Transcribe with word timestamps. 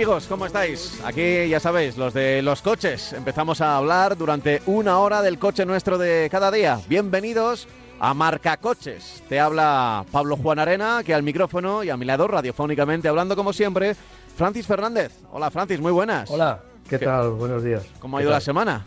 amigos? 0.00 0.24
¿Cómo 0.30 0.46
estáis? 0.46 0.98
Aquí 1.04 1.46
ya 1.50 1.60
sabéis, 1.60 1.98
los 1.98 2.14
de 2.14 2.40
los 2.40 2.62
coches. 2.62 3.12
Empezamos 3.12 3.60
a 3.60 3.76
hablar 3.76 4.16
durante 4.16 4.62
una 4.64 4.98
hora 4.98 5.20
del 5.20 5.38
coche 5.38 5.66
nuestro 5.66 5.98
de 5.98 6.26
cada 6.30 6.50
día. 6.50 6.80
Bienvenidos 6.88 7.68
a 7.98 8.14
Marca 8.14 8.56
Coches. 8.56 9.22
Te 9.28 9.38
habla 9.38 10.06
Pablo 10.10 10.38
Juan 10.38 10.58
Arena, 10.58 11.02
que 11.04 11.12
al 11.12 11.22
micrófono 11.22 11.84
y 11.84 11.90
a 11.90 11.98
mi 11.98 12.06
lado 12.06 12.26
radiofónicamente, 12.28 13.08
hablando 13.08 13.36
como 13.36 13.52
siempre, 13.52 13.94
Francis 14.36 14.66
Fernández. 14.66 15.12
Hola 15.32 15.50
Francis, 15.50 15.80
muy 15.80 15.92
buenas. 15.92 16.30
Hola, 16.30 16.60
¿qué, 16.88 16.98
¿Qué- 16.98 17.04
tal? 17.04 17.32
Buenos 17.32 17.62
días. 17.62 17.84
¿Cómo 17.98 18.16
ha 18.16 18.20
¿Qué 18.20 18.24
ido 18.24 18.32
la 18.32 18.40
semana? 18.40 18.86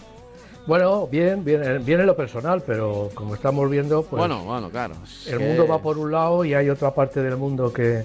Bueno, 0.65 1.05
bien, 1.05 1.45
bien, 1.45 1.85
bien 1.85 1.99
en 1.99 2.07
lo 2.07 2.15
personal, 2.15 2.63
pero 2.65 3.11
como 3.13 3.35
estamos 3.35 3.69
viendo, 3.69 4.01
pues 4.01 4.17
bueno, 4.17 4.43
bueno, 4.45 4.71
claro. 4.71 4.95
el 5.27 5.37
que- 5.37 5.45
mundo 5.45 5.67
va 5.67 5.77
por 5.79 5.99
un 5.99 6.11
lado 6.11 6.43
y 6.43 6.55
hay 6.55 6.71
otra 6.71 6.91
parte 6.95 7.21
del 7.21 7.37
mundo 7.37 7.71
que, 7.71 8.03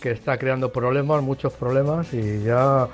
que 0.00 0.10
está 0.12 0.38
creando 0.38 0.72
problemas, 0.72 1.22
muchos 1.22 1.52
problemas, 1.52 2.12
y 2.14 2.42
ya 2.44 2.88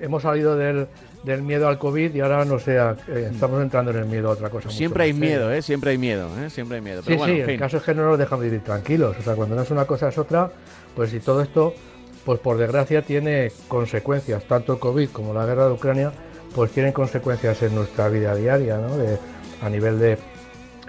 hemos 0.00 0.22
salido 0.22 0.56
del, 0.56 0.86
del 1.22 1.42
miedo 1.42 1.68
al 1.68 1.78
COVID 1.78 2.14
y 2.14 2.20
ahora 2.20 2.44
no 2.44 2.58
sé, 2.58 2.78
a- 2.78 2.96
eh, 3.08 3.30
estamos 3.32 3.62
entrando 3.62 3.90
en 3.92 3.98
el 3.98 4.06
miedo 4.06 4.28
a 4.28 4.32
otra 4.32 4.50
cosa. 4.50 4.70
Siempre 4.70 5.04
hay 5.04 5.12
miedo, 5.12 5.52
¿eh? 5.52 5.62
Siempre 5.62 5.92
hay 5.92 5.98
miedo, 5.98 6.28
¿eh? 6.42 6.50
Siempre 6.50 6.76
hay 6.76 6.82
miedo. 6.82 7.02
Sí, 7.02 7.14
bueno, 7.14 7.24
sí, 7.26 7.32
en 7.32 7.40
el 7.40 7.46
fin. 7.46 7.58
caso 7.58 7.76
es 7.76 7.82
que 7.84 7.94
no 7.94 8.04
nos 8.06 8.18
dejan 8.18 8.40
vivir 8.40 8.62
tranquilos. 8.62 9.16
O 9.18 9.22
sea, 9.22 9.34
cuando 9.34 9.54
no 9.54 9.62
es 9.62 9.70
una 9.70 9.84
cosa 9.84 10.08
es 10.08 10.18
otra, 10.18 10.50
pues 10.96 11.10
si 11.10 11.20
todo 11.20 11.40
esto, 11.42 11.72
pues 12.24 12.40
por 12.40 12.56
desgracia 12.56 13.02
tiene 13.02 13.52
consecuencias, 13.68 14.44
tanto 14.44 14.74
el 14.74 14.78
COVID 14.80 15.08
como 15.10 15.34
la 15.34 15.46
guerra 15.46 15.66
de 15.66 15.72
Ucrania, 15.72 16.12
pues 16.54 16.70
tienen 16.72 16.92
consecuencias 16.92 17.62
en 17.62 17.74
nuestra 17.74 18.08
vida 18.08 18.34
diaria, 18.34 18.76
¿no? 18.78 18.96
De- 18.96 19.18
a 19.62 19.68
nivel 19.70 19.98
de 19.98 20.18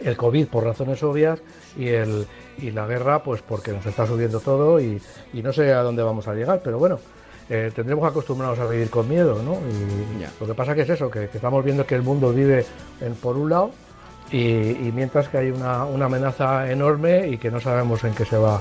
el 0.04 0.18
COVID 0.18 0.48
por 0.48 0.64
razones 0.66 1.02
obvias 1.04 1.40
y 1.78 1.88
el 1.88 2.28
y 2.60 2.72
la 2.72 2.86
guerra, 2.88 3.22
pues 3.24 3.42
porque 3.42 3.72
nos 3.72 3.86
está 3.86 4.06
subiendo 4.08 4.40
todo 4.40 4.80
y, 4.80 5.02
y 5.34 5.42
no 5.44 5.52
sé 5.54 5.74
a 5.74 5.82
dónde 5.84 6.04
vamos 6.04 6.28
a 6.28 6.34
llegar, 6.34 6.62
pero 6.64 6.78
bueno. 6.80 7.00
eh, 7.50 7.72
tendremos 7.76 8.04
que 8.04 8.10
acostumbrarnos 8.10 8.58
a 8.60 8.66
vivir 8.66 8.90
con 8.90 9.08
miedo, 9.08 9.42
¿no? 9.44 9.54
Y 9.70 10.26
lo 10.42 10.48
que 10.48 10.54
pasa 10.56 10.74
que 10.74 10.82
es 10.82 10.90
eso, 10.90 11.12
que, 11.12 11.30
que 11.30 11.38
estamos 11.38 11.64
viendo 11.64 11.86
que 11.86 11.94
el 11.96 12.02
mundo 12.02 12.34
vive 12.34 12.66
en, 13.02 13.14
por 13.16 13.38
un 13.38 13.50
lado 13.52 13.70
y, 14.32 14.40
y 14.40 14.92
mientras 14.96 15.28
que 15.30 15.38
hay 15.38 15.52
una, 15.52 15.86
una 15.86 16.06
amenaza 16.06 16.72
enorme 16.72 17.28
y 17.28 17.38
que 17.38 17.52
no 17.52 17.60
sabemos 17.60 18.04
en 18.04 18.16
qué 18.16 18.26
se 18.26 18.38
va, 18.38 18.60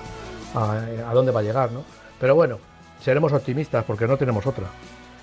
a, 0.54 0.72
a 1.08 1.14
dónde 1.14 1.32
va 1.32 1.40
a 1.40 1.42
llegar, 1.42 1.72
¿no? 1.72 1.82
Pero 2.20 2.34
bueno, 2.34 2.58
seremos 3.00 3.32
optimistas 3.32 3.84
porque 3.84 4.06
no 4.06 4.18
tenemos 4.18 4.46
otra. 4.46 4.66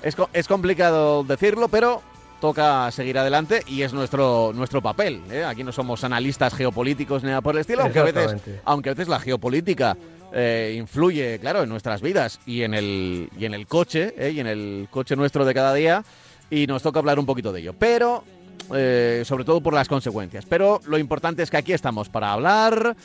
Es, 0.02 0.16
co- 0.16 0.30
es 0.34 0.48
complicado 0.48 1.24
decirlo, 1.24 1.68
pero 1.68 2.02
toca 2.42 2.92
seguir 2.92 3.18
adelante 3.18 3.62
y 3.68 3.84
es 3.84 3.94
nuestro, 3.94 4.52
nuestro 4.54 4.82
papel. 4.82 5.22
¿eh? 5.32 5.46
Aquí 5.46 5.64
no 5.64 5.72
somos 5.72 6.04
analistas 6.04 6.54
geopolíticos 6.54 7.24
ni 7.24 7.30
nada 7.30 7.40
por 7.40 7.56
el 7.56 7.62
estilo, 7.62 7.84
aunque 7.84 8.00
a 8.00 8.04
veces, 8.04 8.36
aunque 8.66 8.90
a 8.90 8.94
veces 8.94 9.08
la 9.08 9.20
geopolítica 9.20 9.96
eh, 10.34 10.76
influye, 10.78 11.40
claro, 11.40 11.64
en 11.64 11.70
nuestras 11.70 12.02
vidas 12.02 12.40
y 12.46 12.64
en 12.64 12.74
el, 12.74 13.30
y 13.38 13.46
en 13.46 13.54
el 13.54 13.68
coche, 13.68 14.14
¿eh? 14.18 14.32
y 14.32 14.42
en 14.42 14.48
el 14.48 14.88
coche 14.90 15.16
nuestro 15.16 15.46
de 15.46 15.54
cada 15.54 15.74
día, 15.74 16.04
y 16.50 16.68
nos 16.68 16.82
toca 16.82 17.00
hablar 17.00 17.20
un 17.20 17.26
poquito 17.26 17.54
de 17.54 17.62
ello. 17.62 17.74
Pero, 17.78 18.26
sobre 18.68 19.44
todo 19.46 19.62
por 19.62 19.74
las 19.74 19.88
consecuencias. 19.88 20.46
Pero 20.46 20.82
lo 20.86 20.98
importante 20.98 21.44
es 21.44 21.50
que 21.50 21.58
aquí 21.58 21.72
estamos 21.72 22.10
para 22.10 22.34
hablar. 22.34 22.96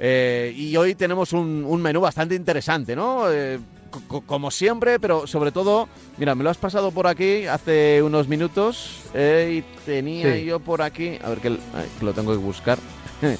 y 0.00 0.76
hoy 0.76 0.94
tenemos 0.94 1.32
un, 1.32 1.64
un 1.66 1.82
menú 1.82 2.00
bastante 2.00 2.34
interesante, 2.34 2.96
¿no? 2.96 3.26
Eh, 3.94 4.00
co- 4.08 4.20
co- 4.20 4.26
como 4.26 4.50
siempre, 4.50 4.98
pero 4.98 5.26
sobre 5.26 5.52
todo, 5.52 5.88
mira, 6.18 6.34
me 6.34 6.42
lo 6.44 6.50
has 6.50 6.56
pasado 6.58 6.90
por 6.90 7.06
aquí 7.06 7.46
hace 7.46 8.02
unos 8.02 8.28
minutos 8.28 9.02
eh, 9.14 9.62
y 9.62 9.80
tenía 9.86 10.34
Sí. 10.34 10.44
yo 10.44 10.58
por 10.60 10.82
aquí, 10.82 11.18
a 11.22 11.28
ver 11.30 11.38
que, 11.38 11.50
que 11.98 12.04
lo 12.04 12.12
tengo 12.12 12.32
que 12.32 12.38
buscar. 12.38 12.78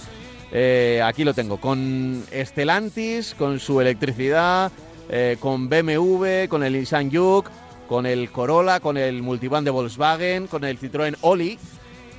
Eh, 0.57 1.03
aquí 1.05 1.25
lo 1.25 1.35
tengo, 1.35 1.57
con 1.57 2.23
Stellantis, 2.33 3.35
con 3.37 3.59
su 3.59 3.81
electricidad, 3.81 4.71
eh, 5.09 5.37
con 5.41 5.69
BMW, 5.69 6.47
con 6.49 6.63
el 6.63 6.75
Nissan 6.75 7.11
Juke, 7.11 7.51
con 7.89 8.07
el 8.07 8.31
Corolla, 8.31 8.79
con 8.79 8.97
el 8.97 9.21
Multivan 9.21 9.65
de 9.65 9.73
Volkswagen, 9.73 10.47
con 10.47 10.63
el 10.63 10.79
Citroën 10.79 11.17
Oli 11.23 11.59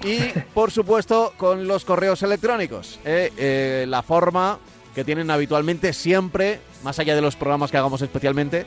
y, 0.04 0.18
por 0.54 0.70
supuesto, 0.72 1.32
con 1.38 1.66
los 1.66 1.86
correos 1.86 2.24
electrónicos. 2.24 3.00
eh, 3.06 3.32
eh, 3.38 3.86
la 3.88 4.04
forma 4.04 4.60
que 4.96 5.04
tienen 5.04 5.30
habitualmente 5.30 5.94
siempre, 5.94 6.60
más 6.84 6.98
allá 6.98 7.14
de 7.14 7.22
los 7.22 7.36
programas 7.36 7.70
que 7.70 7.78
hagamos 7.78 8.02
especialmente, 8.02 8.66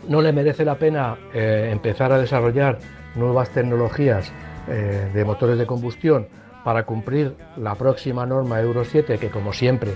no 0.10 0.22
le 0.22 0.34
merece 0.34 0.66
la 0.66 0.76
pena 0.76 1.16
empezar 1.34 2.12
a 2.12 2.18
desarrollar 2.18 2.80
nuevas 3.16 3.52
tecnologías 3.52 4.34
de 4.68 5.24
motores 5.24 5.60
de 5.60 5.66
combustión 5.68 6.28
para 6.66 6.84
cumplir 6.84 7.36
la 7.56 7.76
próxima 7.76 8.26
norma 8.26 8.60
Euro 8.60 8.84
7, 8.84 9.20
que 9.20 9.30
como 9.30 9.54
siempre 9.54 9.92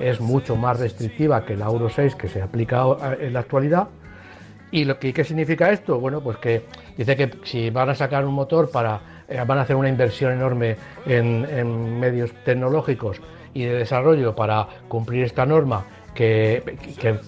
es 0.00 0.18
mucho 0.20 0.56
más 0.56 0.80
restrictiva 0.80 1.44
que 1.44 1.56
la 1.56 1.66
Euro 1.66 1.90
6 1.90 2.16
que 2.16 2.26
se 2.26 2.40
aplica 2.40 2.84
en 3.20 3.34
la 3.34 3.40
actualidad. 3.40 3.88
¿Y 4.72 4.84
lo 4.84 4.98
que, 4.98 5.12
qué 5.12 5.24
significa 5.24 5.70
esto? 5.70 6.00
Bueno, 6.00 6.22
pues 6.22 6.38
que 6.38 6.64
dice 6.96 7.16
que 7.16 7.30
si 7.44 7.70
van 7.70 7.90
a 7.90 7.94
sacar 7.94 8.24
un 8.24 8.34
motor 8.34 8.70
para, 8.70 9.19
eh, 9.30 9.42
van 9.46 9.58
a 9.58 9.62
hacer 9.62 9.76
una 9.76 9.88
inversión 9.88 10.32
enorme 10.32 10.76
en, 11.06 12.00
medios 12.00 12.32
tecnológicos 12.44 13.20
y 13.54 13.64
de 13.64 13.74
desarrollo 13.74 14.34
para 14.34 14.66
cumplir 14.88 15.24
esta 15.24 15.46
norma 15.46 15.84
que, 16.14 16.62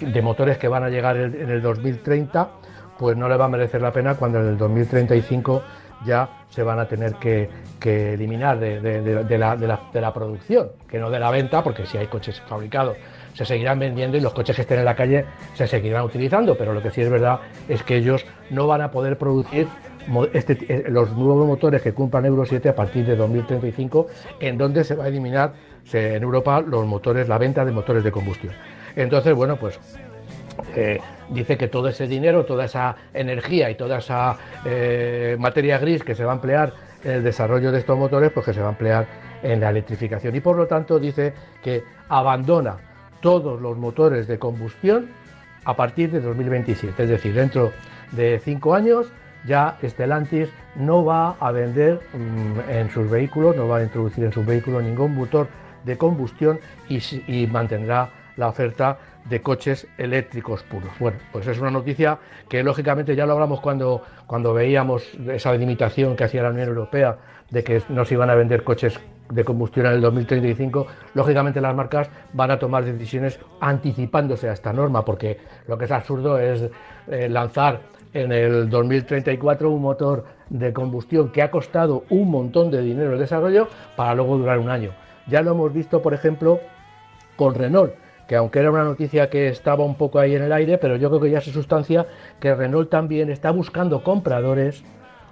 de 0.01 0.23
motores 0.23 0.59
que 0.59 0.67
van 0.67 0.83
a 0.83 0.89
llegar 0.89 1.16
en, 1.16 1.49
el 1.49 1.63
2030, 1.63 2.51
pues 2.99 3.16
no 3.16 3.28
le 3.28 3.37
va 3.37 3.45
a 3.45 3.49
merecer 3.49 3.81
la 3.81 3.93
pena 3.93 4.16
cuando 4.16 4.41
en 4.41 4.49
el 4.49 4.59
2035 4.59 5.63
ya 6.04 6.28
se 6.51 6.65
van 6.65 6.81
a 6.81 6.89
tener 6.89 7.15
que, 7.15 7.49
eliminar 7.84 8.59
de, 8.59 9.39
la, 9.39 10.13
producción, 10.13 10.72
que 10.89 10.98
no 10.98 11.09
de 11.09 11.21
la 11.21 11.31
venta, 11.31 11.63
porque 11.63 11.87
si 11.87 11.98
hay 11.98 12.09
coches 12.09 12.41
fabricados 12.41 12.97
se 13.34 13.45
seguirán 13.45 13.78
vendiendo 13.78 14.16
y 14.16 14.21
los 14.21 14.34
coches 14.34 14.55
que 14.55 14.63
estén 14.63 14.81
en 14.81 14.84
la 14.84 14.95
calle 14.95 15.25
se 15.55 15.66
seguirán 15.66 16.03
utilizando, 16.03 16.57
pero 16.57 16.75
lo 16.75 16.83
que 16.83 16.91
sí 16.91 17.01
es 17.01 17.09
verdad 17.09 17.41
es 17.69 17.83
que 17.83 17.97
ellos 17.97 18.27
no 18.51 18.66
van 18.66 18.83
a 18.83 18.91
poder 18.91 19.16
producir 19.16 19.69
este 20.33 20.59
eh, 20.69 20.84
los 20.89 21.13
nuevos 21.13 21.47
motores 21.47 21.83
que 21.83 21.93
cumplan 21.93 22.25
Euro 22.25 22.45
7 22.45 22.69
a 22.69 22.75
partir 22.75 23.07
de 23.07 23.16
2035, 23.16 24.07
en 24.41 24.59
donde 24.59 24.84
se 24.84 24.95
va 24.95 25.04
a 25.04 25.09
eliminar 25.09 25.53
en 25.93 26.22
Europa 26.22 26.60
los 26.60 26.87
motores, 26.87 27.28
la 27.28 27.39
venta 27.39 27.65
de 27.65 27.72
motores 27.72 28.04
de 28.04 28.13
combustión. 28.13 28.54
Entonces, 28.97 29.34
bueno, 29.34 29.57
pues 29.57 29.78
eh, 30.77 31.01
dice 31.31 31.57
que 31.57 31.69
todo 31.69 31.89
ese 31.89 32.07
dinero, 32.07 32.45
toda 32.45 32.66
esa 32.66 32.97
energía 33.13 33.71
y 33.71 33.75
toda 33.75 33.99
esa 33.99 34.37
eh, 34.65 35.37
materia 35.39 35.78
gris 35.78 36.03
que 36.03 36.15
se 36.15 36.25
va 36.25 36.33
a 36.33 36.34
emplear 36.37 36.72
en 37.05 37.13
el 37.13 37.25
desarrollo 37.25 37.72
de 37.72 37.78
estos 37.78 37.98
motores, 37.98 38.31
pues 38.33 38.47
que 38.47 38.55
se 38.55 38.60
va 38.60 38.69
a 38.69 38.72
emplear 38.72 39.07
en 39.43 39.60
la 39.60 39.71
electrificación. 39.71 40.34
Y 40.37 40.41
por 40.41 40.57
lo 40.57 40.66
tanto 40.66 40.98
dice 40.98 41.34
que 41.63 41.83
abandona 42.09 42.77
todos 43.21 43.60
los 43.60 43.77
motores 43.77 44.27
de 44.27 44.39
combustión 44.39 45.09
a 45.65 45.75
partir 45.75 46.10
de 46.10 46.21
2027. 46.21 47.03
Es 47.03 47.09
decir, 47.09 47.34
dentro 47.34 47.72
de 48.13 48.41
cinco 48.43 48.75
años 48.75 49.07
ya 49.44 49.77
Stellantis 49.83 50.48
no 50.77 51.04
va 51.04 51.36
a 51.41 51.53
vender 51.53 52.00
mm, 52.12 52.71
en 52.71 52.91
sus 52.91 53.10
vehículos, 53.10 53.56
no 53.56 53.68
va 53.68 53.78
a 53.78 53.83
introducir 53.83 54.24
en 54.24 54.33
sus 54.33 54.44
vehículos 54.47 54.83
ningún 54.83 55.15
motor 55.15 55.48
de 55.84 55.98
combustión 55.98 56.60
y, 56.89 57.47
mantendrá 57.48 58.10
la 58.36 58.48
oferta 58.48 58.98
de 59.28 59.42
coches 59.42 59.86
eléctricos 59.98 60.62
puros. 60.62 60.91
Bueno, 60.98 61.18
pues 61.33 61.47
es 61.47 61.59
una 61.59 61.71
noticia 61.71 62.18
que 62.48 62.62
lógicamente 62.62 63.15
ya 63.15 63.27
lo 63.27 63.33
hablamos 63.33 63.60
cuando, 63.60 64.03
cuando 64.27 64.54
veíamos 64.54 65.04
esa 65.28 65.53
limitación 65.54 66.16
que 66.16 66.24
hacía 66.24 66.42
la 66.42 66.50
Unión 66.50 66.68
Europea 66.68 67.18
de 67.50 67.62
que 67.62 67.83
no 67.88 68.04
se 68.04 68.15
iban 68.15 68.30
a 68.30 68.34
vender 68.34 68.65
coches 68.65 68.98
de 69.30 69.45
combustión 69.45 69.86
en 69.86 69.92
el 69.92 70.00
2035, 70.00 70.86
lógicamente 71.15 71.60
las 71.60 71.74
marcas 71.74 72.10
van 72.33 72.50
a 72.50 72.59
tomar 72.59 72.84
decisiones 72.84 73.38
anticipándose 73.60 74.48
a 74.48 74.53
esta 74.53 74.72
norma, 74.72 75.04
porque 75.04 75.38
lo 75.68 75.78
que 75.78 75.86
es 75.86 75.91
absurdo 75.91 76.38
es 76.38 76.68
eh, 77.09 77.28
lanzar 77.28 77.80
en 78.14 78.32
el 78.32 78.68
2034 78.68 79.70
un 79.70 79.82
motor 79.82 80.24
de 80.50 80.72
combustión 80.72 81.30
que 81.30 81.42
ha 81.42 81.50
costado 81.50 82.04
un 82.10 82.30
montón 82.30 82.70
de 82.70 82.82
dinero 82.82 83.14
el 83.14 83.18
desarrollo 83.18 83.68
para 83.97 84.14
luego 84.14 84.38
durar 84.38 84.59
un 84.59 84.70
año. 84.70 84.91
Ya 85.26 85.42
lo 85.42 85.53
hemos 85.53 85.72
visto, 85.72 86.03
por 86.03 86.14
ejemplo, 86.14 86.60
con 87.36 87.54
Renault, 87.54 87.94
que 88.26 88.36
aunque 88.36 88.59
era 88.59 88.70
una 88.70 88.84
noticia 88.84 89.30
que 89.30 89.48
estaba 89.48 89.84
un 89.84 89.94
poco 89.94 90.18
ahí 90.18 90.34
en 90.34 90.42
el 90.42 90.53
aire, 90.53 90.78
pero 90.78 90.97
yo 90.97 91.09
creo 91.09 91.20
que 91.20 91.30
ya 91.30 91.41
se 91.41 91.53
sustancia 91.53 92.06
que 92.41 92.54
Renault 92.54 92.91
también 92.91 93.30
está 93.30 93.50
buscando 93.50 94.03
compradores 94.03 94.84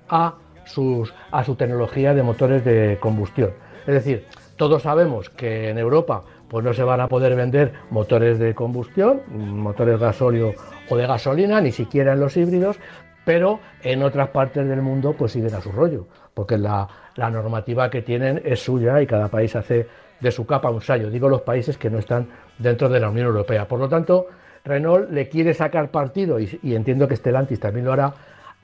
a, 0.09 0.35
sus, 0.65 1.13
a 1.31 1.45
su 1.45 1.57
tecnología 1.57 2.15
de 2.15 2.23
motores 2.23 2.65
de 2.65 2.99
combustión. 3.01 3.51
Es 3.87 3.95
decir, 3.95 4.27
todos 4.57 4.83
sabemos 4.83 5.31
que 5.31 5.71
en 5.71 5.79
Europa 5.79 6.23
pues 6.49 6.65
no 6.65 6.75
se 6.75 6.83
van 6.83 7.01
a 7.01 7.09
poder 7.09 7.37
vender 7.37 7.73
motores 7.91 8.39
de 8.39 8.55
combustión, 8.55 9.23
motores 9.29 10.01
gasóleo 10.01 10.53
o 10.91 10.97
de 10.97 11.07
gasolina, 11.07 11.61
ni 11.61 11.73
siquiera 11.73 12.13
en 12.13 12.21
los 12.21 12.37
híbridos, 12.37 12.79
pero 13.25 13.61
en 13.83 14.03
otras 14.03 14.29
partes 14.31 14.69
del 14.69 14.83
mundo 14.83 15.15
pues 15.17 15.33
siguen 15.33 15.55
a 15.55 15.61
su 15.61 15.71
rollo, 15.73 16.07
porque 16.35 16.59
la, 16.59 16.89
normativa 17.17 17.91
que 17.91 18.03
tienen 18.03 18.43
es 18.45 18.61
suya 18.61 19.01
y 19.01 19.07
cada 19.07 19.29
país 19.29 19.55
hace 19.55 19.87
de 20.21 20.31
su 20.33 20.47
capa 20.47 20.71
un 20.71 20.81
sallo. 20.81 21.11
Digo 21.11 21.29
los 21.29 21.43
países 21.43 21.79
que 21.79 21.91
no 21.91 21.99
están 21.99 22.27
dentro 22.59 22.89
de 22.89 22.99
la 22.99 23.09
Unión 23.09 23.27
Europea. 23.27 23.69
Por 23.69 23.79
lo 23.79 23.89
tanto, 23.89 24.27
Renault 24.65 25.11
le 25.11 25.29
quiere 25.29 25.55
sacar 25.55 25.91
partido, 25.91 26.41
y, 26.41 26.75
entiendo 26.75 27.07
que 27.07 27.17
Stellantis 27.17 27.61
también 27.61 27.87
lo 27.87 27.93
hará, 27.93 28.15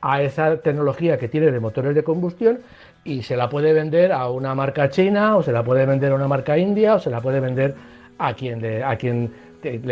a 0.00 0.22
esa 0.22 0.56
tecnología 0.58 1.16
que 1.16 1.28
tiene 1.28 1.50
de 1.50 1.60
motores 1.60 1.94
de 1.94 2.02
combustión 2.02 2.58
y 3.04 3.22
se 3.22 3.36
la 3.36 3.48
puede 3.48 3.72
vender 3.72 4.12
a 4.12 4.30
una 4.30 4.54
marca 4.54 4.90
china 4.90 5.36
o 5.36 5.42
se 5.42 5.52
la 5.52 5.64
puede 5.64 5.86
vender 5.86 6.12
a 6.12 6.14
una 6.14 6.28
marca 6.28 6.58
india 6.58 6.96
o 6.96 6.98
se 6.98 7.10
la 7.10 7.20
puede 7.20 7.40
vender 7.40 7.74
a 8.18 8.34
quien, 8.34 8.84
a 8.84 8.96
quien 8.96 9.32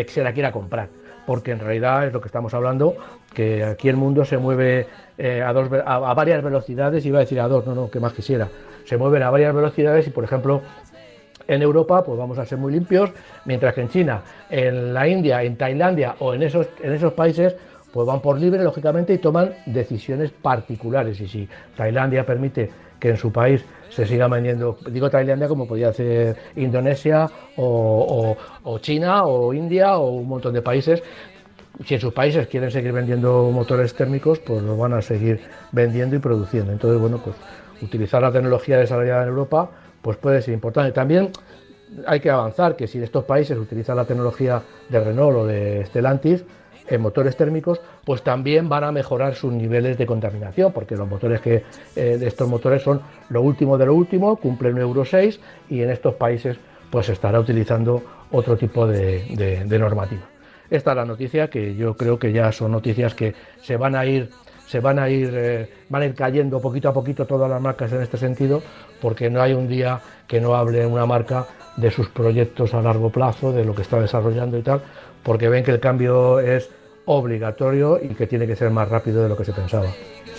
se 0.06 0.22
la 0.22 0.32
quiera 0.32 0.52
comprar. 0.52 0.88
Porque 1.26 1.52
en 1.52 1.60
realidad 1.60 2.06
es 2.06 2.12
lo 2.12 2.20
que 2.20 2.28
estamos 2.28 2.52
hablando, 2.54 2.94
que 3.32 3.64
aquí 3.64 3.88
el 3.88 3.96
mundo 3.96 4.24
se 4.24 4.38
mueve 4.38 4.86
eh, 5.16 5.42
a, 5.42 5.52
dos, 5.52 5.68
a, 5.84 6.14
varias 6.14 6.42
velocidades, 6.42 7.04
iba 7.06 7.18
a 7.18 7.22
decir 7.22 7.40
a 7.40 7.48
dos, 7.48 7.66
no, 7.66 7.74
no, 7.74 7.90
que 7.90 8.00
más 8.00 8.12
quisiera. 8.12 8.48
Se 8.84 8.96
mueven 8.96 9.22
a 9.22 9.30
varias 9.30 9.54
velocidades 9.54 10.06
y, 10.06 10.10
por 10.10 10.24
ejemplo, 10.24 10.60
en 11.46 11.62
Europa, 11.62 12.04
pues 12.04 12.18
vamos 12.18 12.38
a 12.38 12.46
ser 12.46 12.58
muy 12.58 12.72
limpios, 12.72 13.10
mientras 13.44 13.74
que 13.74 13.82
en 13.82 13.88
China, 13.88 14.22
en 14.50 14.94
la 14.94 15.06
India, 15.08 15.42
en 15.42 15.56
Tailandia 15.56 16.16
o 16.18 16.34
en 16.34 16.42
esos, 16.42 16.68
en 16.82 16.92
esos 16.92 17.12
países, 17.12 17.56
pues 17.92 18.06
van 18.06 18.20
por 18.20 18.38
libre, 18.38 18.62
lógicamente, 18.64 19.14
y 19.14 19.18
toman 19.18 19.54
decisiones 19.66 20.30
particulares. 20.30 21.20
Y 21.20 21.28
si 21.28 21.48
Tailandia 21.76 22.26
permite 22.26 22.70
que 23.04 23.10
en 23.10 23.18
su 23.18 23.30
país 23.30 23.62
se 23.90 24.06
siga 24.06 24.28
vendiendo, 24.28 24.78
digo 24.90 25.10
Tailandia 25.10 25.46
como 25.46 25.68
podía 25.68 25.90
hacer 25.90 26.34
Indonesia 26.56 27.28
o, 27.58 28.34
China 28.80 29.24
o 29.24 29.52
India 29.52 29.98
o 29.98 30.08
un 30.08 30.26
montón 30.26 30.54
de 30.54 30.62
países, 30.62 31.02
si 31.84 31.96
en 31.96 32.00
sus 32.00 32.14
países 32.14 32.46
quieren 32.46 32.70
seguir 32.70 32.92
vendiendo 32.92 33.50
motores 33.52 33.92
térmicos, 33.92 34.38
pues 34.38 34.62
los 34.62 34.78
van 34.78 34.94
a 34.94 35.02
seguir 35.02 35.38
vendiendo 35.70 36.16
y 36.16 36.18
produciendo. 36.18 36.72
Entonces, 36.72 36.98
bueno, 36.98 37.20
pues 37.22 37.36
utilizar 37.82 38.22
la 38.22 38.32
tecnología 38.32 38.78
desarrollada 38.78 39.24
en 39.24 39.28
Europa 39.28 39.70
pues 40.00 40.16
puede 40.16 40.40
ser 40.40 40.54
importante. 40.54 40.92
También 40.92 41.28
hay 42.06 42.20
que 42.20 42.30
avanzar 42.30 42.76
que 42.76 42.86
si 42.86 43.02
estos 43.02 43.24
países 43.24 43.58
utilizan 43.58 43.96
la 43.96 44.06
tecnología 44.06 44.62
de 44.88 44.98
Renault 44.98 45.36
o 45.36 45.46
de 45.46 45.84
Stellantis 45.84 46.42
en 46.88 47.00
motores 47.00 47.36
térmicos, 47.36 47.80
pues 48.04 48.22
también 48.22 48.68
van 48.68 48.84
a 48.84 48.92
mejorar 48.92 49.34
sus 49.34 49.52
niveles 49.52 49.98
de 49.98 50.06
contaminación, 50.06 50.72
porque 50.72 50.96
los 50.96 51.08
motores 51.08 51.40
que 51.40 51.64
eh, 51.96 52.18
de 52.18 52.26
estos 52.26 52.48
motores 52.48 52.82
son 52.82 53.00
lo 53.30 53.42
último 53.42 53.78
de 53.78 53.86
lo 53.86 53.94
último, 53.94 54.36
cumplen 54.36 54.78
Euro 54.78 55.04
6 55.04 55.40
y 55.70 55.82
en 55.82 55.90
estos 55.90 56.14
países 56.14 56.56
pues 56.90 57.08
estará 57.08 57.40
utilizando 57.40 58.02
otro 58.30 58.56
tipo 58.56 58.86
de, 58.86 59.64
de 59.66 59.78
normativa. 59.78 60.22
Esta 60.70 60.90
es 60.92 60.96
la 60.96 61.04
noticia 61.04 61.48
que 61.48 61.74
yo 61.74 61.96
creo 61.96 62.18
que 62.18 62.32
ya 62.32 62.52
son 62.52 62.72
noticias 62.72 63.14
que 63.14 63.34
se 63.60 63.76
van 63.76 63.94
a 63.94 64.06
ir 64.06 64.30
se 64.66 64.80
van 64.80 64.98
a 64.98 65.08
ir, 65.08 65.30
eh, 65.34 65.70
van 65.88 66.02
a 66.02 66.06
ir 66.06 66.14
cayendo 66.14 66.60
poquito 66.60 66.88
a 66.88 66.92
poquito 66.92 67.26
todas 67.26 67.50
las 67.50 67.60
marcas 67.60 67.92
en 67.92 68.02
este 68.02 68.16
sentido, 68.16 68.62
porque 69.00 69.30
no 69.30 69.40
hay 69.40 69.52
un 69.52 69.68
día 69.68 70.00
que 70.26 70.40
no 70.40 70.54
hable 70.54 70.86
una 70.86 71.06
marca 71.06 71.46
de 71.76 71.90
sus 71.90 72.08
proyectos 72.08 72.72
a 72.74 72.80
largo 72.80 73.10
plazo, 73.10 73.52
de 73.52 73.64
lo 73.64 73.74
que 73.74 73.82
está 73.82 74.00
desarrollando 74.00 74.56
y 74.58 74.62
tal, 74.62 74.82
porque 75.24 75.48
ven 75.48 75.64
que 75.64 75.72
el 75.72 75.80
cambio 75.80 76.38
es 76.38 76.70
obligatorio 77.06 77.98
y 78.02 78.14
que 78.14 78.26
tiene 78.26 78.46
que 78.46 78.56
ser 78.56 78.70
más 78.70 78.88
rápido 78.88 79.22
de 79.22 79.28
lo 79.28 79.36
que 79.36 79.44
se 79.44 79.52
pensaba. 79.52 79.86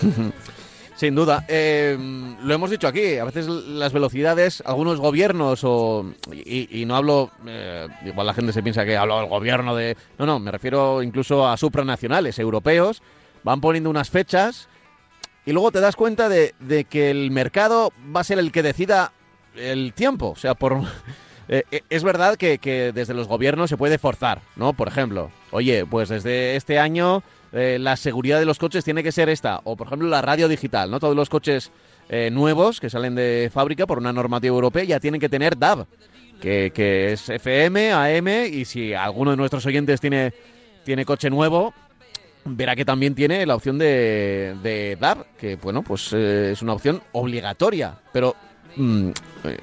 Sin 0.96 1.14
duda. 1.14 1.44
Eh, 1.46 1.94
lo 2.42 2.54
hemos 2.54 2.70
dicho 2.70 2.88
aquí, 2.88 3.18
a 3.18 3.24
veces 3.24 3.46
las 3.46 3.92
velocidades, 3.92 4.62
algunos 4.64 4.98
gobiernos, 4.98 5.60
o, 5.62 6.06
y, 6.32 6.84
no 6.86 6.96
hablo, 6.96 7.30
eh, 7.46 7.86
igual 8.06 8.26
la 8.26 8.32
gente 8.32 8.54
se 8.54 8.62
piensa 8.62 8.86
que 8.86 8.96
hablo 8.96 9.18
del 9.18 9.28
gobierno 9.28 9.76
de... 9.76 9.94
No, 10.18 10.24
no, 10.24 10.38
me 10.38 10.50
refiero 10.50 11.02
incluso 11.02 11.46
a 11.46 11.58
supranacionales, 11.58 12.38
europeos, 12.38 13.02
van 13.44 13.60
poniendo 13.60 13.90
unas 13.90 14.08
fechas 14.08 14.70
y 15.44 15.52
luego 15.52 15.70
te 15.70 15.80
das 15.80 15.96
cuenta 15.96 16.30
de, 16.30 16.54
que 16.88 17.10
el 17.10 17.30
mercado 17.30 17.92
va 18.14 18.20
a 18.20 18.24
ser 18.24 18.38
el 18.38 18.50
que 18.50 18.62
decida 18.62 19.12
el 19.54 19.92
tiempo. 19.92 20.30
O 20.30 20.36
sea, 20.36 20.54
por... 20.54 20.80
Eh, 21.48 21.62
eh, 21.70 21.82
es 21.90 22.02
verdad 22.02 22.36
que, 22.36 22.58
desde 22.94 23.14
los 23.14 23.28
gobiernos 23.28 23.70
se 23.70 23.76
puede 23.76 23.98
forzar, 23.98 24.40
¿no? 24.56 24.72
Por 24.72 24.88
ejemplo, 24.88 25.30
oye, 25.50 25.86
pues 25.86 26.08
desde 26.08 26.56
este 26.56 26.78
año 26.78 27.22
eh, 27.52 27.78
la 27.80 27.96
seguridad 27.96 28.38
de 28.38 28.44
los 28.46 28.58
coches 28.58 28.84
tiene 28.84 29.02
que 29.02 29.12
ser 29.12 29.28
esta. 29.28 29.60
O, 29.64 29.76
por 29.76 29.86
ejemplo, 29.86 30.08
la 30.08 30.22
radio 30.22 30.48
digital, 30.48 30.90
¿no? 30.90 31.00
Todos 31.00 31.16
los 31.16 31.28
coches 31.28 31.70
nuevos 32.30 32.78
que 32.78 32.88
salen 32.88 33.16
de 33.16 33.50
fábrica 33.52 33.84
por 33.84 33.98
una 33.98 34.12
normativa 34.12 34.54
europea 34.54 34.84
ya 34.84 35.00
tienen 35.00 35.20
que 35.20 35.28
tener 35.28 35.58
DAB, 35.58 35.86
que, 36.40 36.70
que 36.72 37.12
es 37.12 37.28
FM, 37.28 37.92
AM, 37.92 38.28
y 38.48 38.64
si 38.64 38.94
alguno 38.94 39.32
de 39.32 39.36
nuestros 39.36 39.66
oyentes 39.66 40.00
tiene, 40.00 40.32
tiene 40.84 41.04
coche 41.04 41.30
nuevo, 41.30 41.74
verá 42.46 42.76
que 42.76 42.84
también 42.84 43.14
tiene 43.14 43.44
la 43.44 43.56
opción 43.56 43.78
de, 43.78 44.56
de 44.62 44.96
DAB, 45.00 45.26
que 45.36 45.56
bueno, 45.56 45.82
pues 45.82 46.12
eh, 46.12 46.52
es 46.52 46.62
una 46.62 46.74
opción 46.74 47.02
obligatoria, 47.12 47.98
pero 48.12 48.36
mm, 48.76 49.10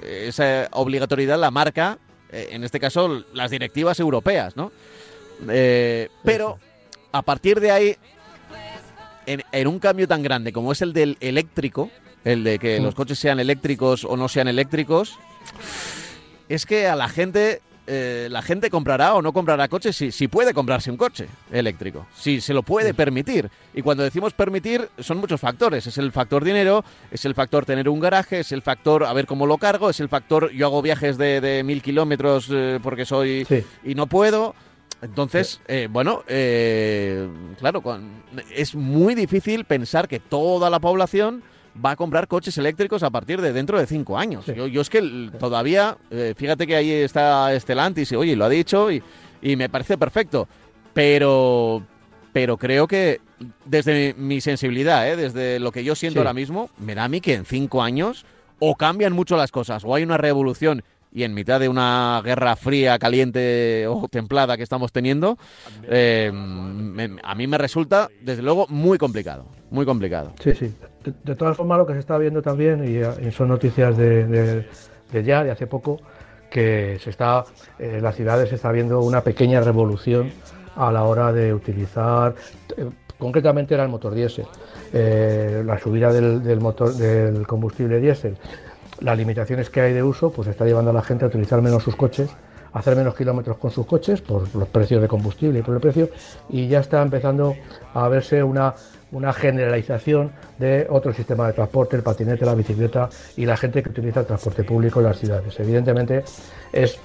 esa 0.03 0.67
obligatoriedad 0.71 1.39
la 1.39 1.51
marca, 1.51 1.97
eh, 2.31 2.49
en 2.51 2.63
este 2.63 2.79
caso, 2.79 3.23
las 3.33 3.51
directivas 3.51 3.99
europeas, 3.99 4.55
¿no? 4.55 4.71
Eh, 5.49 6.09
pero 6.23 6.59
a 7.11 7.21
partir 7.21 7.59
de 7.59 7.71
ahí, 7.71 7.97
en, 9.25 9.43
en, 9.51 9.67
un 9.67 9.79
cambio 9.79 10.07
tan 10.07 10.21
grande 10.21 10.51
como 10.51 10.71
es 10.71 10.81
el 10.81 10.93
del 10.93 11.17
eléctrico, 11.19 11.89
el 12.23 12.43
de 12.43 12.59
que 12.59 12.79
los 12.79 12.95
coches 12.95 13.19
sean 13.19 13.39
eléctricos 13.39 14.05
o 14.05 14.15
no 14.15 14.27
sean 14.27 14.47
eléctricos, 14.47 15.17
es 16.49 16.65
que 16.65 16.87
a 16.87 16.95
la 16.95 17.09
gente 17.09 17.61
eh, 17.85 18.27
la 18.31 18.41
gente 18.41 18.69
comprará 18.69 19.13
o 19.15 19.21
no 19.21 19.33
comprará 19.33 19.67
coches 19.67 19.95
si, 19.95 20.11
si 20.11 20.29
puede 20.29 20.53
comprarse 20.53 20.89
un 20.89 20.95
coche 20.95 21.27
eléctrico, 21.51 22.07
si 22.15 22.39
se 22.39 22.53
lo 22.53 22.63
puede 22.63 22.93
permitir. 22.93 23.49
Y 23.73 23.81
cuando 23.81 24.03
decimos 24.03 24.33
permitir, 24.33 24.89
son 24.99 25.17
muchos 25.17 25.41
factores. 25.41 25.85
Es 25.85 25.97
el 25.97 26.11
factor 26.11 26.45
dinero, 26.45 26.85
es 27.11 27.25
el 27.25 27.35
factor 27.35 27.65
tener 27.65 27.89
un 27.89 27.99
garaje, 27.99 28.39
es 28.39 28.51
el 28.53 28.61
factor 28.61 29.03
a 29.03 29.11
ver 29.11 29.25
cómo 29.25 29.45
lo 29.45 29.57
cargo, 29.57 29.89
es 29.89 29.99
el 29.99 30.07
factor 30.07 30.51
yo 30.51 30.67
hago 30.67 30.81
viajes 30.81 31.17
de, 31.17 31.61
mil 31.65 31.81
kilómetros 31.81 32.47
eh, 32.51 32.79
porque 32.81 33.05
soy 33.05 33.45
y 33.83 33.95
no 33.95 34.07
puedo. 34.07 34.55
Entonces, 35.01 35.59
eh, 35.67 35.89
bueno, 35.91 36.23
claro, 37.59 37.83
es 38.55 38.73
muy 38.73 39.15
difícil 39.15 39.65
pensar 39.65 40.07
que 40.07 40.21
toda 40.21 40.69
la 40.69 40.79
población 40.79 41.43
va 41.83 41.91
a 41.91 41.95
comprar 41.95 42.27
coches 42.27 42.57
eléctricos 42.57 43.03
a 43.03 43.09
partir 43.09 43.41
de 43.41 43.53
dentro 43.53 43.79
de 43.79 43.85
cinco 43.85 44.17
años. 44.17 44.45
Yo, 44.45 44.67
yo, 44.67 44.81
es 44.81 44.89
que 44.89 45.31
todavía, 45.39 45.97
eh, 46.11 46.33
fíjate 46.35 46.67
que 46.67 46.75
ahí 46.75 46.91
está 46.91 47.53
Estelantis 47.53 48.11
y 48.11 48.15
oye, 48.15 48.35
lo 48.35 48.45
ha 48.45 48.49
dicho 48.49 48.91
y, 48.91 49.01
y, 49.41 49.55
me 49.55 49.69
parece 49.69 49.97
perfecto. 49.97 50.47
Pero, 50.93 51.83
pero 52.31 52.57
creo 52.57 52.87
que 52.87 53.19
desde 53.65 54.13
mi 54.15 54.41
sensibilidad, 54.41 55.09
¿eh? 55.09 55.15
desde 55.15 55.59
lo 55.59 55.71
que 55.71 55.83
yo 55.83 55.95
siento 55.95 56.19
ahora 56.19 56.33
mismo, 56.33 56.69
me 56.77 56.95
da 56.95 57.05
a 57.05 57.09
mí 57.09 57.21
que 57.21 57.33
en 57.33 57.45
cinco 57.45 57.81
años 57.81 58.25
o 58.59 58.75
cambian 58.75 59.13
mucho 59.13 59.35
las 59.35 59.51
cosas 59.51 59.83
o 59.83 59.95
hay 59.95 60.03
una 60.03 60.17
revolución 60.17 60.83
y 61.11 61.23
en 61.23 61.33
mitad 61.33 61.59
de 61.59 61.69
una 61.69 62.21
guerra 62.23 62.55
fría, 62.55 62.97
caliente 62.97 63.85
o 63.87 64.07
templada 64.09 64.57
que 64.57 64.63
estamos 64.63 64.91
teniendo, 64.91 65.37
eh, 65.87 66.31
a 67.23 67.35
mí 67.35 67.47
me 67.47 67.57
resulta, 67.59 68.09
desde 68.21 68.41
luego, 68.41 68.65
muy 68.67 68.97
complicado. 68.97 69.45
Muy 69.69 69.85
complicado. 69.85 70.33
Sí, 70.43 70.53
sí. 70.55 70.73
De, 71.03 71.35
todas 71.35 71.57
formas, 71.57 71.77
lo 71.77 71.85
que 71.85 71.93
se 71.93 71.99
está 71.99 72.17
viendo 72.17 72.41
también, 72.41 72.83
y, 72.85 73.31
son 73.31 73.49
noticias 73.49 73.97
de, 73.97 74.65
ya, 75.11 75.43
de 75.43 75.51
hace 75.51 75.67
poco, 75.67 75.99
que 76.49 76.97
se 77.01 77.09
está, 77.09 77.43
en 77.79 78.01
las 78.01 78.15
ciudades 78.15 78.49
se 78.49 78.55
está 78.55 78.71
viendo 78.71 79.01
una 79.01 79.21
pequeña 79.21 79.59
revolución 79.59 80.31
a 80.75 80.91
la 80.91 81.03
hora 81.03 81.33
de 81.33 81.53
utilizar, 81.53 82.35
eh, 82.77 82.89
concretamente 83.17 83.73
era 83.73 83.83
el 83.83 83.89
motor 83.89 84.13
diésel, 84.13 84.45
eh, 84.93 85.63
la 85.65 85.77
subida 85.79 86.11
del, 86.13 86.43
del, 86.43 87.47
combustible 87.47 87.99
diésel. 87.99 88.37
Las 88.99 89.17
limitaciones 89.17 89.69
que 89.69 89.81
hay 89.81 89.93
de 89.93 90.03
uso, 90.03 90.31
pues 90.31 90.47
está 90.47 90.65
llevando 90.65 90.91
a 90.91 90.93
la 90.93 91.01
gente 91.01 91.25
a 91.25 91.27
utilizar 91.27 91.61
menos 91.61 91.83
sus 91.83 91.95
coches, 91.95 92.29
hacer 92.73 92.95
menos 92.95 93.15
kilómetros 93.15 93.57
con 93.57 93.71
sus 93.71 93.85
coches 93.85 94.21
por 94.21 94.53
los 94.55 94.67
precios 94.67 95.01
de 95.01 95.07
combustible 95.07 95.59
y 95.59 95.61
por 95.61 95.75
el 95.75 95.81
precio, 95.81 96.09
y 96.49 96.67
ya 96.67 96.79
está 96.79 97.01
empezando 97.01 97.55
a 97.93 98.07
verse 98.07 98.43
una, 98.43 98.73
una 99.11 99.33
generalización 99.33 100.31
de 100.57 100.87
otro 100.89 101.13
sistema 101.13 101.47
de 101.47 101.53
transporte, 101.53 101.95
el 101.95 102.03
patinete, 102.03 102.45
la 102.45 102.55
bicicleta 102.55 103.09
y 103.37 103.45
la 103.45 103.57
gente 103.57 103.81
que 103.81 103.89
utiliza 103.89 104.21
el 104.21 104.25
transporte 104.25 104.63
público 104.63 104.99
en 104.99 105.05
las 105.05 105.19
ciudades. 105.19 105.59
Evidentemente 105.59 106.23
es 106.71 106.99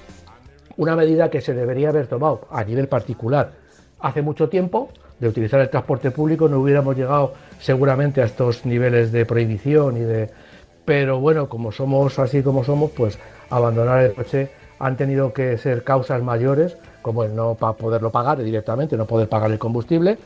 una 0.77 0.95
medida 0.95 1.29
que 1.29 1.41
se 1.41 1.53
debería 1.53 1.89
haber 1.89 2.07
tomado 2.07 2.47
a 2.51 2.63
nivel 2.63 2.87
particular 2.87 3.51
hace 3.99 4.21
mucho 4.21 4.49
tiempo, 4.49 4.89
de 5.19 5.27
utilizar 5.27 5.59
el 5.59 5.69
transporte 5.69 6.11
público 6.11 6.47
no 6.47 6.59
hubiéramos 6.59 6.95
llegado 6.95 7.33
seguramente 7.59 8.21
a 8.21 8.25
estos 8.25 8.65
niveles 8.65 9.11
de 9.11 9.25
prohibición 9.25 9.97
y 9.97 10.01
de 10.01 10.29
pero 10.85 11.19
bueno, 11.19 11.49
como 11.49 11.71
somos 11.71 12.17
así 12.17 12.41
como 12.41 12.63
somos, 12.63 12.89
pues 12.89 13.19
abandonar 13.51 14.05
el 14.05 14.13
coche 14.13 14.49
han 14.79 14.97
tenido 14.97 15.33
que 15.33 15.55
ser 15.59 15.83
causas 15.83 16.23
mayores, 16.23 16.77
como 17.03 17.23
el 17.23 17.35
no 17.35 17.53
poderlo 17.53 18.09
pagar 18.09 18.41
directamente, 18.41 18.97
no 18.97 19.05
poder 19.05 19.29
pagar 19.29 19.51
el 19.51 19.59
combustible, 19.59 20.17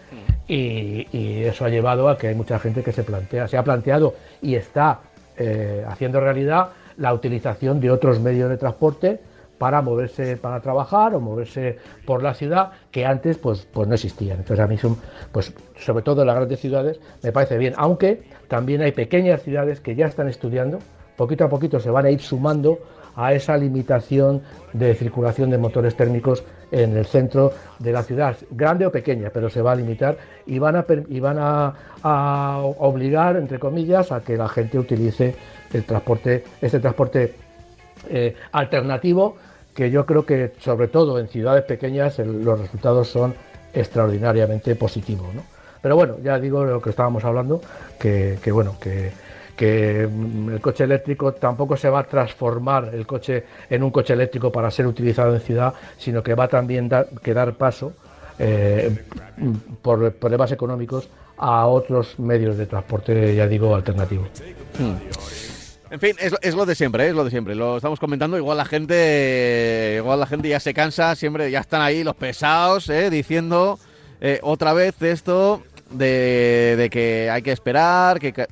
y, 0.48 1.44
eso 1.44 1.66
ha 1.66 1.70
llevado 1.70 2.10
a 2.10 2.18
que 2.18 2.28
hay 2.28 2.36
mucha 2.36 2.60
gente 2.60 2.84
que 2.84 2.92
se 2.92 3.04
plantea, 3.04 3.48
se 3.48 3.58
ha 3.58 3.64
planteado 3.64 4.16
y 4.42 4.56
está 4.56 5.02
eh, 5.38 5.84
haciendo 5.88 6.20
realidad 6.20 6.70
la 6.98 7.14
utilización 7.14 7.80
de 7.80 7.92
otros 7.92 8.20
medios 8.20 8.50
de 8.50 8.58
transporte 8.58 9.20
para 9.58 9.82
moverse 9.82 10.36
para 10.38 10.60
trabajar 10.60 11.16
o 11.16 11.20
moverse 11.20 11.78
por 12.06 12.22
la 12.22 12.34
ciudad 12.34 12.72
que 12.92 13.06
antes 13.06 13.38
pues, 13.38 13.68
pues 13.72 13.88
no 13.88 13.94
existían. 13.94 14.40
Entonces 14.40 14.64
a 14.64 14.68
mí 14.68 14.78
son, 14.78 14.98
pues 15.32 15.54
sobre 15.78 16.04
todo 16.04 16.22
en 16.22 16.28
las 16.28 16.36
grandes 16.36 16.60
ciudades 16.60 17.00
me 17.22 17.32
parece 17.32 17.58
bien, 17.58 17.74
aunque 17.78 18.24
también 18.48 18.82
hay 18.82 18.92
pequeñas 18.92 19.42
ciudades 19.42 19.80
que 19.80 19.96
ya 19.96 20.08
están 20.08 20.28
estudiando, 20.28 20.80
poquito 21.16 21.46
a 21.46 21.50
poquito 21.50 21.80
se 21.80 21.90
van 21.90 22.06
a 22.06 22.12
ir 22.12 22.20
sumando 22.22 22.80
a 23.16 23.34
esa 23.34 23.56
limitación 23.58 24.42
de 24.74 24.96
circulación 24.96 25.50
de 25.50 25.58
motores 25.58 25.96
térmicos 25.96 26.44
en 26.74 26.98
el 26.98 27.06
centro 27.06 27.54
de 27.78 27.92
la 27.92 28.02
ciudad, 28.02 28.36
grande 28.50 28.88
o 28.88 28.92
pequeña, 28.92 29.30
pero 29.32 29.48
se 29.48 29.62
va 29.62 29.74
a 29.74 29.76
limitar 29.76 30.18
y 30.48 30.58
van 30.58 30.76
a, 30.76 30.86
y 31.08 31.20
van 31.20 31.38
a, 31.40 32.62
obligar, 32.80 33.38
entre 33.38 33.60
comillas, 33.60 34.12
a 34.12 34.22
que 34.22 34.36
la 34.36 34.50
gente 34.50 34.80
utilice 34.80 35.36
el 35.72 35.84
transporte, 35.86 36.44
este 36.60 36.80
transporte 36.80 37.36
eh, 38.10 38.36
alternativo, 38.52 39.38
que 39.74 39.92
yo 39.92 40.06
creo 40.06 40.26
que 40.26 40.54
sobre 40.60 40.88
todo 40.88 41.20
en 41.20 41.28
ciudades 41.28 41.64
pequeñas 41.64 42.18
los 42.20 42.60
resultados 42.60 43.08
son 43.08 43.36
extraordinariamente 43.74 44.76
positivos. 44.76 45.28
Pero 45.82 45.96
bueno, 45.96 46.18
ya 46.24 46.40
digo 46.40 46.66
lo 46.66 46.82
que 46.82 46.90
estábamos 46.90 47.24
hablando, 47.24 47.62
que 48.00 48.40
bueno, 48.52 48.76
que 48.82 49.12
que 49.56 50.08
mm, 50.08 50.50
el 50.50 50.62
coche 50.62 50.84
eléctrico 50.84 51.34
tampoco 51.34 51.78
se 51.78 51.90
va 51.90 52.00
a 52.00 52.04
transformar 52.04 52.92
el 52.94 53.06
coche 53.06 53.44
en 53.70 53.84
un 53.84 53.92
coche 53.92 54.14
eléctrico 54.14 54.52
para 54.52 54.72
ser 54.72 54.88
utilizado 54.88 55.34
en 55.34 55.42
ciudad, 55.42 55.74
sino 55.98 56.24
que 56.24 56.34
va 56.34 56.48
también 56.48 56.90
dar, 56.90 57.08
que 57.22 57.34
dar 57.34 57.54
paso 57.54 57.94
eh, 58.40 58.96
por 59.82 60.14
problemas 60.14 60.52
económicos 60.52 61.08
a 61.38 61.68
otros 61.68 62.18
medios 62.20 62.58
de 62.58 62.66
transporte, 62.66 63.36
ya 63.36 63.48
digo, 63.48 63.76
alternativos. 63.76 64.28
Hmm. 64.78 64.96
En 65.92 66.00
fin, 66.00 66.16
es, 66.20 66.56
lo 66.56 66.66
de 66.66 66.74
siempre, 66.74 67.06
¿eh? 67.06 67.10
es 67.10 67.16
lo 67.16 67.24
de 67.24 67.30
siempre. 67.30 67.54
Lo 67.54 67.78
estamos 67.78 68.00
comentando. 68.00 68.36
Igual 68.36 68.58
la 68.58 68.66
gente, 68.66 69.96
igual 69.98 70.20
la 70.20 70.26
gente 70.26 70.50
ya 70.50 70.60
se 70.60 70.74
cansa, 70.74 71.16
siempre 71.16 71.52
ya 71.52 71.60
están 71.60 71.82
ahí 71.84 72.04
los 72.04 72.16
pesados, 72.16 72.90
¿eh? 72.90 73.12
diciendo 73.12 73.78
otra 74.42 74.72
vez 74.74 75.00
esto 75.02 75.62
de, 75.92 76.76
de, 76.78 76.90
que 76.90 77.30
hay 77.30 77.42
que 77.42 77.52
esperar, 77.52 78.20
que 78.20 78.48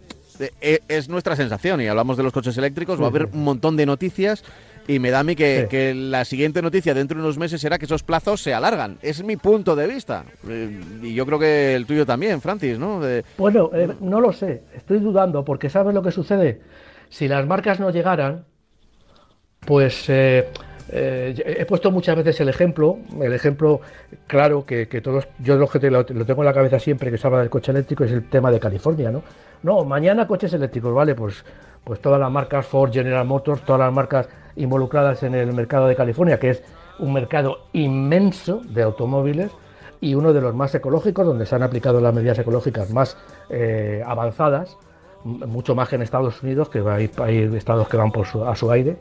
es 0.61 1.09
nuestra 1.09 1.35
sensación 1.35 1.81
y 1.81 1.87
hablamos 1.87 2.17
de 2.17 2.23
los 2.23 2.33
coches 2.33 2.57
eléctricos, 2.57 2.99
va 2.99 3.05
a 3.05 3.09
haber 3.09 3.29
un 3.33 3.43
montón 3.43 3.77
de 3.77 3.85
noticias 3.85 4.43
y 4.87 4.99
me 4.99 5.11
da 5.11 5.19
a 5.19 5.23
mí 5.23 5.35
que, 5.35 5.93
la 5.95 6.25
siguiente 6.25 6.61
noticia 6.61 6.93
dentro 6.93 7.17
de 7.17 7.23
unos 7.23 7.37
meses 7.37 7.61
será 7.61 7.77
que 7.77 7.85
esos 7.85 8.03
plazos 8.03 8.41
se 8.41 8.53
alargan. 8.53 8.97
Es 9.01 9.23
mi 9.23 9.37
punto 9.37 9.75
de 9.75 9.87
vista. 9.87 10.25
Eh, 10.47 10.79
y 11.03 11.13
yo 11.13 11.25
creo 11.25 11.39
que 11.39 11.75
el 11.75 11.85
tuyo 11.85 12.05
también, 12.05 12.41
Francis, 12.41 12.79
¿no? 12.79 13.01
Bueno, 13.37 13.69
eh, 13.73 13.89
no 14.01 14.19
lo 14.19 14.33
sé. 14.33 14.63
Estoy 14.75 14.99
dudando 14.99 15.45
porque 15.45 15.69
¿sabes 15.69 15.93
lo 15.93 16.01
que 16.01 16.11
sucede? 16.11 16.61
Si 17.09 17.27
las 17.27 17.45
marcas 17.45 17.79
no 17.79 17.89
llegaran, 17.91 18.45
pues... 19.65 20.05
Eh, 20.09 20.47
he 20.91 21.65
puesto 21.65 21.89
muchas 21.91 22.17
veces 22.17 22.39
el 22.41 22.49
ejemplo, 22.49 22.97
el 23.21 23.33
ejemplo 23.33 23.81
claro 24.27 24.65
que, 24.65 24.85
todos, 25.01 25.27
yo 25.39 25.55
lo, 25.55 25.67
tengo 26.05 26.41
en 26.41 26.45
la 26.45 26.53
cabeza 26.53 26.79
siempre 26.79 27.09
que 27.09 27.17
se 27.17 27.27
habla 27.27 27.39
del 27.39 27.49
coche 27.49 27.71
eléctrico 27.71 28.03
es 28.03 28.11
el 28.11 28.29
tema 28.29 28.51
de 28.51 28.59
California, 28.59 29.11
¿no? 29.11 29.23
No, 29.63 29.85
mañana 29.85 30.27
coches 30.27 30.53
eléctricos, 30.53 30.93
vale, 30.93 31.15
pues, 31.15 31.45
pues 31.83 32.01
todas 32.01 32.19
las 32.19 32.31
marcas 32.31 32.65
Ford, 32.65 32.91
General 32.91 33.25
Motors, 33.25 33.61
todas 33.61 33.79
las 33.79 33.93
marcas 33.93 34.27
involucradas 34.55 35.23
en 35.23 35.35
el 35.35 35.53
mercado 35.53 35.87
de 35.87 35.95
California, 35.95 36.39
que 36.39 36.49
es 36.49 36.63
un 36.99 37.13
mercado 37.13 37.67
inmenso 37.73 38.61
de 38.65 38.83
automóviles 38.83 39.51
y 40.01 40.15
uno 40.15 40.33
de 40.33 40.41
los 40.41 40.55
más 40.55 40.73
ecológicos, 40.73 41.25
donde 41.25 41.45
se 41.45 41.55
han 41.55 41.63
aplicado 41.63 42.01
las 42.01 42.13
medidas 42.13 42.39
ecológicas 42.39 42.91
más 42.91 43.17
eh, 43.49 44.03
avanzadas, 44.05 44.77
mucho 45.23 45.75
más 45.75 45.87
que 45.87 45.95
en 45.95 46.01
Estados 46.01 46.41
Unidos, 46.41 46.69
que 46.69 46.79
hay, 46.79 47.09
hay 47.17 47.55
estados 47.55 47.87
que 47.87 47.97
van 47.97 48.11
por 48.11 48.25
a 48.47 48.55
su 48.55 48.71
aire. 48.71 48.97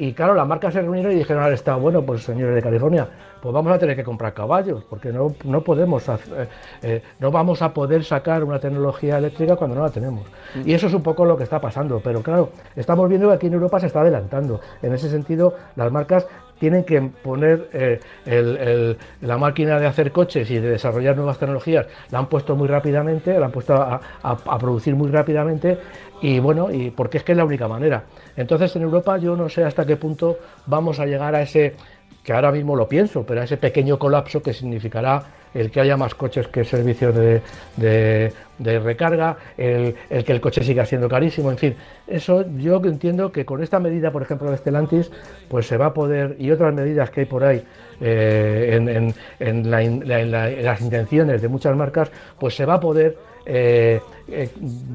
Y 0.00 0.14
claro, 0.14 0.34
las 0.34 0.48
marcas 0.48 0.72
se 0.72 0.80
reunieron 0.80 1.12
y 1.12 1.16
dijeron 1.16 1.42
al 1.42 1.52
Estado, 1.52 1.78
bueno, 1.78 2.00
pues 2.00 2.22
señores 2.22 2.54
de 2.54 2.62
California, 2.62 3.06
pues 3.38 3.52
vamos 3.52 3.70
a 3.70 3.78
tener 3.78 3.94
que 3.94 4.02
comprar 4.02 4.32
caballos, 4.32 4.82
porque 4.88 5.12
no, 5.12 5.34
no 5.44 5.60
podemos, 5.60 6.08
eh, 6.08 6.48
eh, 6.80 7.02
no 7.18 7.30
vamos 7.30 7.60
a 7.60 7.74
poder 7.74 8.02
sacar 8.02 8.42
una 8.42 8.58
tecnología 8.58 9.18
eléctrica 9.18 9.56
cuando 9.56 9.76
no 9.76 9.82
la 9.82 9.90
tenemos. 9.90 10.24
Mm. 10.54 10.66
Y 10.66 10.72
eso 10.72 10.86
es 10.86 10.94
un 10.94 11.02
poco 11.02 11.26
lo 11.26 11.36
que 11.36 11.42
está 11.44 11.60
pasando, 11.60 12.00
pero 12.02 12.22
claro, 12.22 12.48
estamos 12.76 13.10
viendo 13.10 13.28
que 13.28 13.34
aquí 13.34 13.48
en 13.48 13.52
Europa 13.52 13.78
se 13.78 13.88
está 13.88 14.00
adelantando. 14.00 14.62
En 14.80 14.94
ese 14.94 15.10
sentido, 15.10 15.52
las 15.76 15.92
marcas 15.92 16.26
tienen 16.60 16.84
que 16.84 17.00
poner 17.00 17.68
eh, 17.72 18.96
la 19.22 19.38
máquina 19.38 19.80
de 19.80 19.86
hacer 19.86 20.12
coches 20.12 20.48
y 20.50 20.58
de 20.58 20.70
desarrollar 20.70 21.16
nuevas 21.16 21.38
tecnologías, 21.38 21.86
la 22.10 22.18
han 22.18 22.26
puesto 22.26 22.54
muy 22.54 22.68
rápidamente, 22.68 23.36
la 23.38 23.46
han 23.46 23.52
puesto 23.52 23.74
a, 23.74 24.00
a 24.22 24.58
producir 24.58 24.94
muy 24.94 25.10
rápidamente 25.10 25.78
y 26.20 26.38
bueno, 26.38 26.70
y 26.70 26.90
porque 26.90 27.18
es 27.18 27.24
que 27.24 27.32
es 27.32 27.38
la 27.38 27.44
única 27.44 27.66
manera. 27.66 28.04
Entonces 28.36 28.76
en 28.76 28.82
Europa 28.82 29.16
yo 29.16 29.34
no 29.34 29.48
sé 29.48 29.64
hasta 29.64 29.86
qué 29.86 29.96
punto 29.96 30.38
vamos 30.66 31.00
a 31.00 31.06
llegar 31.06 31.34
a 31.34 31.42
ese, 31.42 31.74
que 32.22 32.32
ahora 32.32 32.52
mismo 32.52 32.76
lo 32.76 32.86
pienso, 32.86 33.24
pero 33.24 33.40
a 33.40 33.44
ese 33.44 33.56
pequeño 33.56 33.98
colapso 33.98 34.42
que 34.42 34.52
significará 34.52 35.39
el 35.54 35.70
que 35.70 35.80
haya 35.80 35.96
más 35.96 36.14
coches 36.14 36.48
que 36.48 36.64
servicios 36.64 37.14
de, 37.14 38.32
recarga, 38.58 39.36
el, 39.56 39.94
que 40.24 40.32
el 40.32 40.40
coche 40.40 40.62
siga 40.62 40.84
siendo 40.84 41.08
carísimo, 41.08 41.50
en 41.50 41.58
fin, 41.58 41.74
eso 42.06 42.44
yo 42.56 42.80
entiendo 42.84 43.32
que 43.32 43.44
con 43.44 43.62
esta 43.62 43.78
medida, 43.80 44.10
por 44.10 44.22
ejemplo, 44.22 44.50
de 44.50 44.56
Stellantis, 44.56 45.10
pues 45.48 45.66
se 45.66 45.76
va 45.76 45.86
a 45.86 45.94
poder, 45.94 46.36
y 46.38 46.50
otras 46.50 46.74
medidas 46.74 47.10
que 47.10 47.20
hay 47.20 47.26
por 47.26 47.44
ahí 47.44 47.62
eh, 48.00 49.12
en, 49.40 49.70
las 49.70 50.80
intenciones 50.80 51.42
de 51.42 51.48
muchas 51.48 51.76
marcas, 51.76 52.10
pues 52.38 52.54
se 52.54 52.64
va 52.64 52.74
a 52.74 52.80
poder 52.80 53.16
eh, 53.46 54.00
eh, 54.28 54.48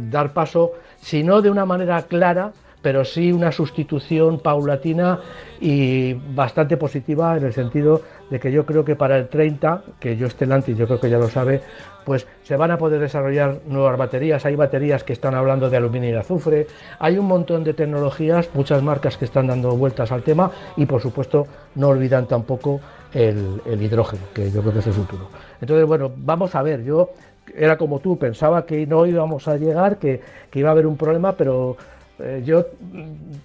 dar 0.09 0.33
paso 0.33 0.73
si 0.97 1.23
no 1.23 1.41
de 1.41 1.49
una 1.49 1.65
manera 1.65 2.01
clara, 2.03 2.53
pero 2.85 3.03
sí 3.03 3.31
una 3.31 3.51
sustitución 3.51 4.37
paulatina 4.37 5.19
y 5.59 6.13
bastante 6.13 6.77
positiva 6.77 7.35
en 7.35 7.43
el 7.43 7.51
sentido 7.51 8.03
de 8.29 8.39
que 8.39 8.51
yo 8.51 8.63
creo 8.63 8.85
que 8.85 8.95
para 8.95 9.17
el 9.17 9.27
30, 9.27 9.81
que 9.99 10.15
yo 10.15 10.29
Stellantis 10.29 10.77
yo 10.77 10.85
creo 10.85 10.99
que 10.99 11.09
ya 11.09 11.17
lo 11.17 11.27
sabe, 11.27 11.61
pues 12.05 12.27
se 12.43 12.55
van 12.55 12.69
a 12.69 12.77
poder 12.77 13.01
desarrollar 13.01 13.61
nuevas 13.65 13.97
baterías. 13.97 14.45
Hay 14.45 14.55
baterías 14.55 15.03
que 15.03 15.13
están 15.13 15.33
hablando 15.33 15.67
de 15.67 15.77
aluminio 15.77 16.11
y 16.11 16.13
azufre. 16.13 16.67
Hay 16.99 17.17
un 17.17 17.25
montón 17.25 17.63
de 17.63 17.73
tecnologías, 17.73 18.51
muchas 18.53 18.83
marcas 18.83 19.17
que 19.17 19.25
están 19.25 19.47
dando 19.47 19.75
vueltas 19.75 20.11
al 20.11 20.21
tema 20.21 20.51
y 20.77 20.85
por 20.85 21.01
supuesto 21.01 21.47
no 21.73 21.87
olvidan 21.87 22.27
tampoco 22.27 22.81
el, 23.15 23.63
el 23.65 23.81
hidrógeno, 23.81 24.21
que 24.31 24.51
yo 24.51 24.61
creo 24.61 24.73
que 24.73 24.79
es 24.81 24.87
el 24.87 24.93
futuro. 24.93 25.27
Entonces, 25.59 25.87
bueno, 25.87 26.11
vamos 26.15 26.53
a 26.53 26.61
ver, 26.61 26.83
yo 26.83 27.09
era 27.53 27.77
como 27.77 27.99
tú, 27.99 28.17
pensaba 28.17 28.65
que 28.65 28.85
no 28.87 29.05
íbamos 29.05 29.47
a 29.47 29.57
llegar, 29.57 29.97
que, 29.97 30.21
iba 30.53 30.69
a 30.69 30.71
haber 30.71 30.87
un 30.87 30.97
problema, 30.97 31.33
pero 31.33 31.75
eh, 32.19 32.41
yo 32.45 32.65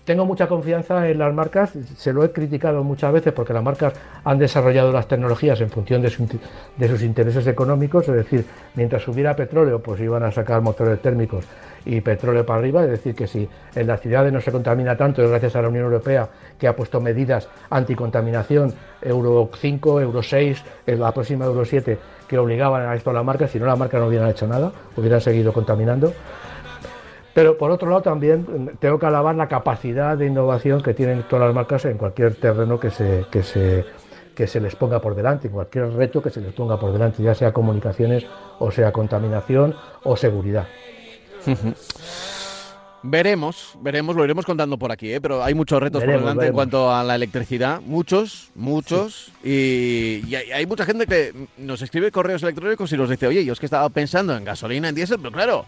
tengo 0.05 0.25
mucha 0.25 0.47
confianza 0.47 1.09
en 1.09 1.19
las 1.19 1.35
marcas, 1.35 1.73
se 1.97 2.13
lo 2.13 2.23
he 2.23 2.31
criticado 2.31 2.85
muchas 2.85 3.13
veces 3.13 3.33
porque 3.33 3.53
las 3.53 3.65
marcas 3.65 3.95
han 4.23 4.39
desarrollado 4.39 4.93
las 4.93 5.09
tecnologías 5.09 5.61
en 5.61 5.71
función 5.71 6.03
de, 6.03 6.11
sus 6.11 7.03
intereses 7.03 7.47
económicos, 7.49 8.09
es 8.09 8.15
decir, 8.15 8.45
mientras 8.77 9.07
hubiera 9.09 9.35
petróleo, 9.35 9.81
pues 9.81 10.01
iban 10.01 10.23
a 10.23 10.31
sacar 10.31 10.61
motores 10.61 11.03
térmicos 11.03 11.45
y 11.85 12.01
petróleo 12.01 12.47
para 12.47 12.61
arriba, 12.61 12.85
es 12.85 12.91
decir, 12.91 13.15
que 13.15 13.27
si 13.27 13.49
en 13.75 13.87
las 13.87 14.01
ciudades 14.01 14.33
no 14.33 14.41
se 14.41 14.53
contamina 14.53 14.97
tanto, 14.97 15.23
es 15.23 15.31
gracias 15.31 15.57
a 15.57 15.63
la 15.63 15.69
Unión 15.69 15.87
Europea 15.87 16.29
que 16.57 16.69
ha 16.69 16.77
puesto 16.77 17.01
medidas 17.01 17.49
anticontaminación, 17.71 18.73
Euro 19.03 19.51
5, 19.53 20.01
Euro 20.01 20.23
6, 20.23 20.63
la 20.87 21.13
próxima 21.13 21.47
Euro 21.47 21.65
7, 21.65 21.99
que 22.29 22.39
obligaban 22.39 22.87
a 22.87 22.95
esto 22.95 23.11
a 23.11 23.15
la 23.15 23.25
marca, 23.25 23.49
si 23.49 23.59
no 23.59 23.67
la 23.67 23.75
marca 23.75 23.99
no 23.99 24.07
hubieran 24.07 24.29
hecho 24.29 24.47
nada, 24.47 24.71
hubieran 24.97 25.21
seguido 25.21 25.53
contaminando. 25.53 26.13
Pero 27.35 27.57
por 27.57 27.71
otro 27.71 27.89
lado 27.89 28.03
también 28.03 28.47
mm, 28.49 28.77
tengo 28.79 28.99
que 28.99 29.07
alabar 29.07 29.35
la 29.35 29.49
capacidad 29.49 30.17
de 30.17 30.27
innovación 30.27 30.83
que 30.83 30.95
tienen 30.95 31.25
todas 31.29 31.47
las 31.47 31.55
marcas 31.55 31.85
en 31.85 31.99
cualquier 31.99 32.35
terreno 32.35 32.81
que 32.81 32.91
se, 32.91 33.27
que 33.31 33.43
se, 33.43 33.85
que 34.35 34.47
se 34.47 34.61
les 34.61 34.75
ponga 34.77 35.01
por 35.01 35.15
delante, 35.15 35.49
en 35.49 35.55
cualquier 35.55 35.93
reto 35.93 36.23
que 36.23 36.31
se 36.31 36.41
les 36.41 36.53
ponga 36.53 36.79
por 36.79 36.93
delante, 36.93 37.23
ya 37.23 37.35
sea 37.35 37.53
comunicaciones 37.53 38.27
o 38.59 38.71
sea 38.71 38.93
contaminación 38.93 39.75
o 40.03 40.17
seguridad. 40.17 40.67
Veremos, 43.03 43.79
veremos, 43.81 44.15
lo 44.15 44.25
iremos 44.25 44.45
contando 44.45 44.77
por 44.77 44.93
aquí, 44.93 45.11
¿eh? 45.11 45.23
pero 45.23 45.43
hay 45.43 45.55
muchos 45.55 45.81
retos 45.81 46.05
por 46.05 46.21
delante 46.21 46.47
en 46.47 46.53
cuanto 46.53 46.93
a 46.93 47.03
la 47.03 47.15
electricidad, 47.15 47.81
muchos, 47.81 48.51
muchos, 48.55 49.33
y, 49.43 50.35
hay, 50.35 50.67
mucha 50.67 50.85
gente 50.85 51.07
que 51.07 51.33
nos 51.57 51.81
escribe 51.81 52.11
correos 52.11 52.43
electrónicos 52.43 52.93
y 52.93 52.99
nos 52.99 53.09
dice, 53.09 53.27
oye, 53.27 53.43
yo 53.43 53.55
es 53.55 53.61
que 53.61 53.65
estaba 53.65 53.89
pensando 53.89 54.37
en 54.37 54.45
gasolina, 54.45 54.91
en 54.91 54.95
diésel, 54.95 55.19
pero 55.19 55.33
claro, 55.33 55.67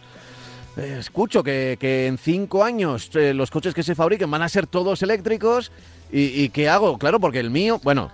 escucho 0.77 1.43
que, 1.43 2.07
en 2.07 2.19
cinco 2.19 2.65
años 2.65 3.11
eh, 3.15 3.35
los 3.35 3.51
coches 3.51 3.75
que 3.75 3.83
se 3.83 3.95
fabriquen 3.95 4.31
van 4.31 4.43
a 4.43 4.49
ser 4.49 4.67
todos 4.67 5.03
eléctricos, 5.03 5.73
y, 6.15 6.51
¿qué 6.51 6.69
hago? 6.69 6.99
Claro, 6.99 7.21
porque 7.21 7.41
el 7.41 7.51
mío, 7.51 7.81
bueno, 7.83 8.11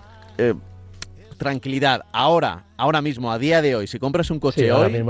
tranquilidad, 1.39 2.05
ahora, 2.11 2.65
ahora 2.77 3.01
mismo, 3.01 3.31
a 3.31 3.39
día 3.39 3.63
de 3.63 3.75
hoy, 3.75 3.87
si 3.87 3.97
compras 3.97 4.29
un 4.29 4.39
coche 4.39 4.71
hoy, 4.71 5.03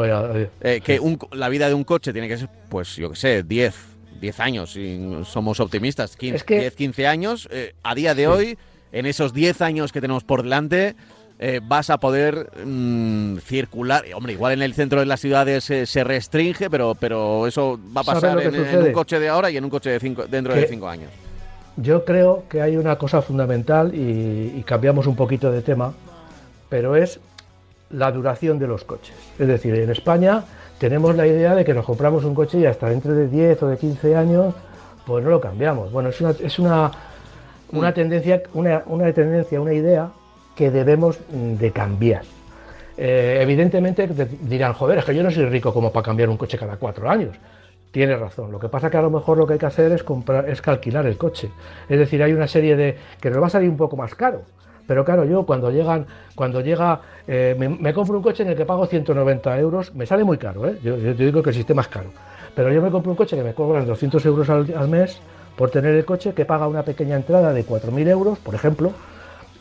que 0.81 0.99
la 1.33 1.49
vida 1.49 1.67
de 1.67 1.73
un 1.73 1.83
coche 1.83 2.13
tiene 2.13 2.29
que 2.29 2.37
ser, 2.37 2.49
pues 2.69 2.95
yo 2.95 3.09
qué 3.09 3.15
sé, 3.17 3.43
10, 3.43 3.75
10 4.21 4.39
años, 4.39 4.75
y 4.77 4.99
somos 5.25 5.59
optimistas, 5.59 6.15
15, 6.15 6.45
10, 6.47 6.75
15 6.75 7.07
años, 7.07 7.49
eh, 7.51 7.73
a 7.83 7.95
día 7.95 8.15
de 8.15 8.27
hoy, 8.27 8.57
en 8.91 9.05
esos 9.05 9.33
10 9.33 9.61
años 9.61 9.91
que 9.91 9.99
tenemos 9.99 10.23
por 10.23 10.43
delante, 10.43 10.95
eh, 11.41 11.61
vas 11.63 11.89
a 11.89 11.97
poder 11.97 12.49
mm, 12.65 13.37
circular. 13.37 14.03
Hombre, 14.13 14.33
igual 14.33 14.53
en 14.53 14.61
el 14.61 14.73
centro 14.73 14.99
de 14.99 15.05
las 15.05 15.21
ciudades 15.21 15.63
se 15.63 16.03
restringe, 16.03 16.69
pero, 16.69 16.95
pero 16.99 17.47
eso 17.47 17.79
va 17.95 18.01
a 18.01 18.03
pasar 18.03 18.41
en, 18.41 18.83
un 18.83 18.91
coche 18.91 19.19
de 19.19 19.29
ahora 19.29 19.49
y 19.49 19.55
en 19.55 19.63
un 19.63 19.69
coche 19.69 19.89
de 19.89 19.99
cinco, 20.01 20.25
dentro 20.27 20.53
de 20.53 20.67
5 20.67 20.87
años. 20.89 21.09
Yo 21.77 22.03
creo 22.03 22.43
que 22.49 22.61
hay 22.61 22.75
una 22.75 22.97
cosa 22.97 23.21
fundamental 23.21 23.95
y, 23.95 24.61
cambiamos 24.63 25.07
un 25.07 25.15
poquito 25.15 25.49
de 25.49 25.61
tema, 25.61 25.93
pero 26.67 26.97
es 26.97 27.21
la 27.89 28.11
duración 28.11 28.59
de 28.59 28.67
los 28.67 28.83
coches. 28.83 29.15
Es 29.39 29.47
decir, 29.47 29.73
en 29.75 29.89
España 29.89 30.43
tenemos 30.77 31.15
la 31.15 31.25
idea 31.25 31.55
de 31.55 31.63
que 31.63 31.73
nos 31.73 31.85
compramos 31.85 32.25
un 32.25 32.35
coche 32.35 32.59
y 32.59 32.65
hasta 32.65 32.89
dentro 32.89 33.13
de 33.13 33.29
10 33.29 33.63
o 33.63 33.67
de 33.67 33.77
15 33.77 34.15
años, 34.15 34.53
pues 35.05 35.23
no 35.23 35.29
lo 35.29 35.39
cambiamos. 35.39 35.89
Bueno, 35.89 36.09
es 36.09 36.19
una, 36.19 36.31
es 36.31 36.59
una, 36.59 36.91
una 37.71 37.91
mm. 37.91 37.93
tendencia, 37.93 38.43
una, 38.53 38.83
una, 38.85 39.13
tendencia, 39.13 39.61
una 39.61 39.73
idea 39.73 40.09
que 40.59 40.71
debemos 40.71 41.17
mm, 41.31 41.53
de 41.53 41.71
cambiar. 41.71 42.23
Eh, 42.97 43.39
evidentemente 43.41 44.09
dirán, 44.41 44.73
joder, 44.73 44.99
es 44.99 45.05
que 45.05 45.15
yo 45.15 45.23
no 45.23 45.31
soy 45.31 45.45
rico 45.45 45.73
como 45.73 45.89
para 45.89 46.03
cambiar 46.03 46.27
un 46.27 46.35
coche 46.35 46.57
cada 46.57 46.75
cuatro 46.75 47.09
años. 47.09 47.37
Tiene 47.91 48.17
razón. 48.17 48.51
Lo 48.51 48.59
que 48.59 48.67
pasa 48.67 48.89
que 48.89 48.97
a 48.97 49.01
lo 49.01 49.09
mejor 49.09 49.37
lo 49.37 49.47
que 49.47 49.53
hay 49.53 49.59
que 49.59 49.67
hacer 49.67 49.89
es 49.93 50.03
comprar, 50.03 50.49
es 50.49 50.61
calquilar 50.61 51.05
el 51.05 51.15
coche. 51.15 51.49
Es 51.87 51.97
decir, 51.97 52.21
hay 52.21 52.33
una 52.33 52.45
serie 52.45 52.75
de 52.75 52.97
que 53.21 53.29
nos 53.29 53.41
va 53.41 53.47
a 53.47 53.49
salir 53.49 53.69
un 53.69 53.77
poco 53.77 53.95
más 53.95 54.13
caro. 54.15 54.41
Pero 54.85 55.05
claro, 55.05 55.23
yo 55.23 55.45
cuando 55.45 55.71
llegan, 55.71 56.05
cuando 56.35 56.59
llega, 56.59 56.99
eh, 57.25 57.55
me, 57.57 57.93
compro 57.93 58.17
un 58.17 58.23
coche 58.23 58.43
en 58.43 58.49
el 58.49 58.57
que 58.57 58.65
pago 58.65 58.85
190 58.85 59.57
euros, 59.59 59.95
me 59.95 60.05
sale 60.05 60.25
muy 60.25 60.37
caro, 60.37 60.67
¿eh? 60.67 60.77
yo, 60.83 60.97
digo 60.97 61.41
que 61.41 61.51
el 61.51 61.55
sistema 61.55 61.83
es 61.83 61.87
caro. 61.87 62.09
Pero 62.53 62.69
yo 62.73 62.81
me 62.81 62.91
compro 62.91 63.11
un 63.11 63.15
coche 63.15 63.37
que 63.37 63.43
me 63.43 63.53
cobran 63.53 63.87
200 63.87 64.25
euros 64.25 64.49
al, 64.49 64.89
mes 64.89 65.21
por 65.55 65.69
tener 65.69 65.95
el 65.95 66.03
coche, 66.03 66.33
que 66.33 66.43
paga 66.43 66.67
una 66.67 66.83
pequeña 66.83 67.15
entrada 67.15 67.53
de 67.53 67.65
4.000 67.65 68.09
euros, 68.09 68.39
por 68.39 68.55
ejemplo, 68.55 68.91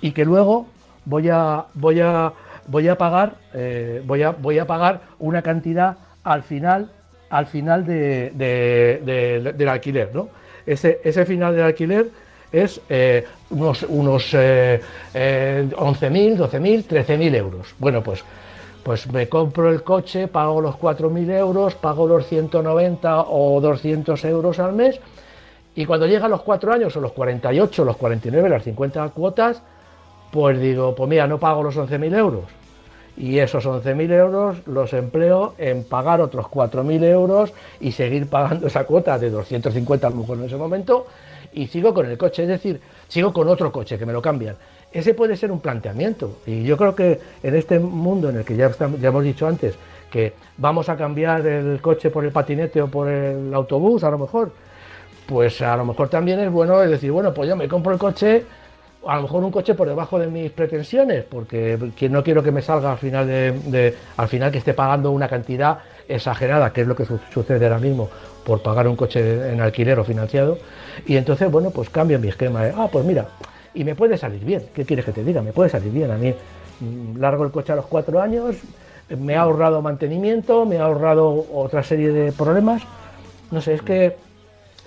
y 0.00 0.10
que 0.10 0.24
luego 0.24 0.66
voy 1.08 1.28
a, 1.30 1.64
voy 1.74 2.00
a, 2.00 2.32
voy 2.66 2.88
a 2.88 2.98
pagar, 2.98 3.34
eh, 3.54 4.02
voy 4.04 4.22
a, 4.22 4.30
voy 4.30 4.58
a 4.58 4.66
pagar 4.66 5.00
una 5.18 5.42
cantidad 5.42 5.96
al 6.22 6.42
final, 6.42 6.90
al 7.30 7.46
final 7.46 7.86
de, 7.86 8.32
del 9.56 9.68
alquiler, 9.68 10.10
ese 10.66 11.24
final 11.24 11.54
del 11.54 11.64
alquiler 11.64 12.10
es 12.52 12.80
eh, 12.88 13.26
unos, 13.50 13.82
unos 13.84 14.30
eh, 14.34 14.80
11.000, 15.14 16.36
12.000, 16.36 16.84
13.000 16.86 17.34
euros. 17.34 17.74
Bueno, 17.78 18.02
pues, 18.02 18.24
pues 18.82 19.10
me 19.10 19.28
compro 19.28 19.70
el 19.70 19.82
coche, 19.82 20.28
pago 20.28 20.60
los 20.60 20.76
4.000 20.76 21.30
euros, 21.30 21.74
pago 21.74 22.06
los 22.06 22.26
190 22.26 23.22
o 23.22 23.60
200 23.60 24.24
euros 24.26 24.58
al 24.58 24.72
mes 24.74 25.00
y 25.74 25.86
cuando 25.86 26.06
llegan 26.06 26.30
los 26.30 26.42
4 26.42 26.72
años 26.72 26.96
o 26.96 27.00
los 27.00 27.12
48, 27.12 27.84
los 27.84 27.96
49, 27.96 28.48
las 28.48 28.64
50 28.64 29.08
cuotas, 29.10 29.62
pues 30.30 30.60
digo, 30.60 30.94
pues 30.94 31.08
mira, 31.08 31.26
no 31.26 31.38
pago 31.38 31.62
los 31.62 31.76
11.000 31.76 32.16
euros. 32.16 32.44
Y 33.16 33.38
esos 33.38 33.66
11.000 33.66 34.12
euros 34.12 34.66
los 34.66 34.92
empleo 34.92 35.54
en 35.58 35.84
pagar 35.84 36.20
otros 36.20 36.46
4.000 36.46 37.02
euros 37.04 37.52
y 37.80 37.92
seguir 37.92 38.28
pagando 38.28 38.68
esa 38.68 38.84
cuota 38.84 39.18
de 39.18 39.30
250 39.30 40.06
a 40.06 40.10
lo 40.10 40.16
mejor 40.16 40.38
en 40.38 40.44
ese 40.44 40.56
momento 40.56 41.06
y 41.52 41.66
sigo 41.66 41.92
con 41.92 42.06
el 42.06 42.16
coche, 42.16 42.42
es 42.42 42.48
decir, 42.48 42.80
sigo 43.08 43.32
con 43.32 43.48
otro 43.48 43.72
coche 43.72 43.98
que 43.98 44.06
me 44.06 44.12
lo 44.12 44.22
cambian. 44.22 44.56
Ese 44.92 45.14
puede 45.14 45.36
ser 45.36 45.50
un 45.50 45.60
planteamiento 45.60 46.38
y 46.46 46.62
yo 46.62 46.76
creo 46.76 46.94
que 46.94 47.20
en 47.42 47.54
este 47.56 47.78
mundo 47.78 48.30
en 48.30 48.36
el 48.36 48.44
que 48.44 48.56
ya, 48.56 48.70
ya 49.00 49.08
hemos 49.08 49.24
dicho 49.24 49.46
antes 49.46 49.74
que 50.10 50.34
vamos 50.56 50.88
a 50.88 50.96
cambiar 50.96 51.46
el 51.46 51.80
coche 51.80 52.10
por 52.10 52.24
el 52.24 52.32
patinete 52.32 52.80
o 52.80 52.88
por 52.88 53.08
el 53.08 53.52
autobús 53.52 54.04
a 54.04 54.10
lo 54.10 54.18
mejor, 54.18 54.52
pues 55.26 55.60
a 55.60 55.76
lo 55.76 55.84
mejor 55.84 56.08
también 56.08 56.40
es 56.40 56.50
bueno 56.50 56.78
decir, 56.78 57.12
bueno, 57.12 57.34
pues 57.34 57.48
yo 57.48 57.56
me 57.56 57.68
compro 57.68 57.92
el 57.92 57.98
coche, 57.98 58.44
a 59.08 59.16
lo 59.16 59.22
mejor 59.22 59.42
un 59.42 59.50
coche 59.50 59.74
por 59.74 59.88
debajo 59.88 60.18
de 60.18 60.26
mis 60.26 60.50
pretensiones, 60.50 61.24
porque 61.24 61.78
no 62.10 62.22
quiero 62.22 62.42
que 62.42 62.52
me 62.52 62.60
salga 62.60 62.92
al 62.92 62.98
final 62.98 63.26
de, 63.26 63.94
al 64.18 64.28
final 64.28 64.52
que 64.52 64.58
esté 64.58 64.74
pagando 64.74 65.12
una 65.12 65.26
cantidad 65.26 65.78
exagerada, 66.06 66.74
que 66.74 66.82
es 66.82 66.86
lo 66.86 66.94
que 66.94 67.06
sucede 67.32 67.64
ahora 67.64 67.78
mismo 67.78 68.10
por 68.44 68.62
pagar 68.62 68.86
un 68.86 68.96
coche 68.96 69.50
en 69.50 69.62
alquiler 69.62 69.98
o 69.98 70.04
financiado. 70.04 70.58
Y 71.06 71.16
entonces, 71.16 71.50
bueno, 71.50 71.70
pues 71.70 71.88
cambio 71.88 72.18
mi 72.18 72.28
esquema. 72.28 72.64
ah, 72.76 72.90
pues 72.92 73.02
mira, 73.06 73.28
y 73.72 73.82
me 73.82 73.94
puede 73.94 74.18
salir 74.18 74.44
bien. 74.44 74.64
¿Qué 74.74 74.84
quieres 74.84 75.06
que 75.06 75.12
te 75.12 75.24
diga? 75.24 75.40
Me 75.40 75.54
puede 75.54 75.70
salir 75.70 75.90
bien. 75.90 76.10
A 76.10 76.18
mí 76.18 76.34
mm, 76.80 77.18
largo 77.18 77.46
el 77.46 77.50
coche 77.50 77.72
a 77.72 77.76
los 77.76 77.86
cuatro 77.86 78.20
años, 78.20 78.56
me 79.08 79.36
ha 79.36 79.40
ahorrado 79.40 79.80
mantenimiento, 79.80 80.66
me 80.66 80.76
ha 80.76 80.84
ahorrado 80.84 81.46
otra 81.54 81.82
serie 81.82 82.12
de 82.12 82.30
problemas. 82.32 82.82
No 83.52 83.62
sé, 83.62 83.72
es 83.72 83.80
que 83.80 84.16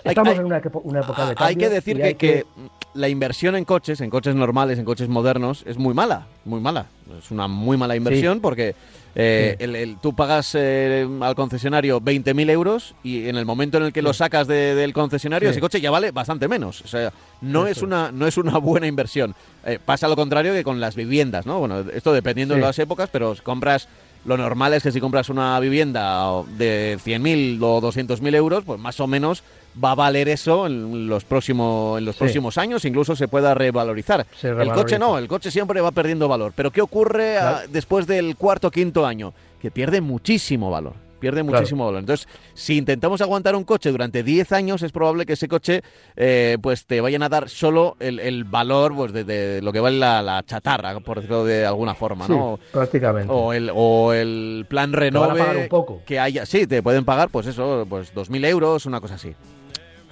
estamos 0.04 0.38
en 0.38 0.46
una, 0.46 0.58
época 0.58 1.26
de 1.26 1.34
cambio. 1.34 1.36
Hay 1.38 1.56
que 1.56 1.70
decir 1.70 2.18
que, 2.18 2.46
la 2.94 3.10
inversión 3.10 3.56
en 3.56 3.66
coches, 3.66 4.02
en 4.02 4.10
coches 4.10 4.36
normales, 4.36 4.78
en 4.78 4.86
coches 4.86 5.08
modernos, 5.08 5.64
es 5.66 5.78
muy 5.78 5.94
mala, 5.94 6.28
muy 6.46 6.60
mala. 6.60 6.88
Es 7.18 7.32
una 7.32 7.48
muy 7.48 7.78
mala 7.78 7.96
inversión 7.96 8.40
porque 8.40 8.76
eh, 9.16 9.56
el, 9.60 9.98
tú 10.02 10.14
pagas 10.16 10.56
eh, 10.56 11.08
al 11.22 11.36
concesionario 11.36 12.02
20.000 12.02 12.50
euros 12.50 12.96
y 13.04 13.28
en 13.28 13.36
el 13.36 13.46
momento 13.46 13.78
en 13.78 13.84
el 13.84 13.94
que 13.94 14.02
lo 14.02 14.14
sacas 14.14 14.48
del 14.48 14.94
concesionario, 14.94 15.50
ese 15.50 15.60
coche 15.60 15.82
ya 15.82 15.92
vale 15.92 16.12
bastante 16.12 16.48
menos. 16.48 16.82
O 16.82 16.88
sea, 16.88 17.12
no, 17.42 17.68
es 17.68 17.82
una, 17.82 18.12
no 18.12 18.28
es 18.28 18.38
una 18.38 18.58
buena 18.58 18.88
inversión. 18.88 19.36
Eh, 19.66 19.80
pasa 19.84 20.08
lo 20.08 20.16
contrario 20.16 20.54
que 20.54 20.64
con 20.64 20.80
las 20.80 20.96
viviendas, 20.96 21.46
¿no? 21.46 21.60
Bueno, 21.60 21.80
esto 21.94 22.14
dependiendo 22.14 22.56
de 22.56 22.62
las 22.62 22.80
épocas, 22.80 23.10
pero 23.12 23.36
compras 23.44 23.88
lo 24.24 24.38
normal 24.38 24.74
es 24.74 24.84
que 24.84 24.92
si 24.92 25.00
compras 25.00 25.30
una 25.30 25.60
vivienda 25.60 26.44
de 26.58 27.00
100.000 27.04 27.60
o 27.62 27.82
200.000 27.82 28.36
euros, 28.36 28.64
pues 28.64 28.80
más 28.80 29.00
o 29.00 29.08
menos 29.08 29.44
va 29.82 29.92
a 29.92 29.96
valer 29.96 30.30
eso 30.30 30.66
en 30.66 31.08
los 31.08 31.24
próximos, 31.26 31.98
en 31.98 32.06
los 32.06 32.16
próximos 32.16 32.58
años, 32.58 32.86
incluso 32.86 33.16
se 33.16 33.28
pueda 33.28 33.54
revalorizar. 33.54 34.26
el 34.42 34.72
coche 34.72 35.00
no, 35.00 35.18
el 35.18 35.28
coche 35.28 35.52
siempre 35.52 35.82
va 35.82 35.92
perdiendo 35.92 36.28
valor. 36.28 36.54
Pero 36.56 36.72
¿qué 36.72 36.82
ocurre 36.82 37.38
ah, 37.38 37.62
después 37.70 38.08
del 38.08 38.36
cuarto 38.36 38.68
o 38.68 38.72
quinto 38.72 39.06
año? 39.06 39.34
Que 39.62 39.72
pierde 39.72 40.02
muchísimo 40.02 40.72
valor 40.72 40.94
pierde 41.22 41.44
muchísimo 41.44 41.86
valor. 41.86 42.00
Entonces, 42.02 42.28
si 42.54 42.78
intentamos 42.78 43.22
aguantar 43.22 43.56
un 43.56 43.64
coche 43.64 43.92
durante 43.92 44.24
10 44.24 44.52
años, 44.52 44.82
es 44.82 44.92
probable 44.92 45.26
que 45.26 45.34
ese 45.34 45.48
coche 45.48 45.84
eh, 46.18 46.58
pues 46.62 46.86
te 46.86 47.00
vayan 47.00 47.24
a 47.24 47.30
dar 47.30 47.48
solo 47.48 47.96
el, 48.00 48.44
valor 48.44 48.94
pues, 48.94 49.14
de, 49.14 49.62
lo 49.62 49.72
que 49.72 49.80
vale 49.80 50.00
la, 50.00 50.44
chatarra, 50.46 51.00
por 51.00 51.18
decirlo 51.18 51.46
de 51.46 51.66
alguna 51.66 51.94
forma, 51.94 52.28
¿no? 52.28 52.60
prácticamente. 52.74 53.32
O 53.32 53.54
el, 53.54 53.72
o 53.74 54.12
el 54.12 54.66
plan 54.68 54.92
Renove 54.92 55.62
un 55.64 55.70
poco. 55.70 56.02
que 56.06 56.20
haya. 56.20 56.46
Sí, 56.46 56.66
te 56.66 56.82
pueden 56.82 57.06
pagar, 57.06 57.30
pues 57.30 57.46
eso, 57.46 57.86
pues 57.88 58.14
2.000 58.14 58.46
euros, 58.48 58.86
una 58.88 59.00
cosa 59.00 59.16
así. 59.16 59.36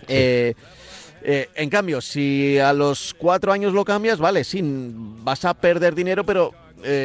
Eh, 0.10 0.56
eh, 1.22 1.50
en 1.56 1.69
cambio, 1.69 2.02
si 2.02 2.58
a 2.60 2.74
los 2.74 3.13
cuatro 3.13 3.52
años 3.52 3.74
lo 3.74 3.86
cambias, 3.86 4.19
vale, 4.19 4.43
sí, 4.43 4.62
vas 4.63 5.45
a 5.45 5.54
perder 5.54 5.95
dinero, 5.95 6.26
pero 6.26 6.54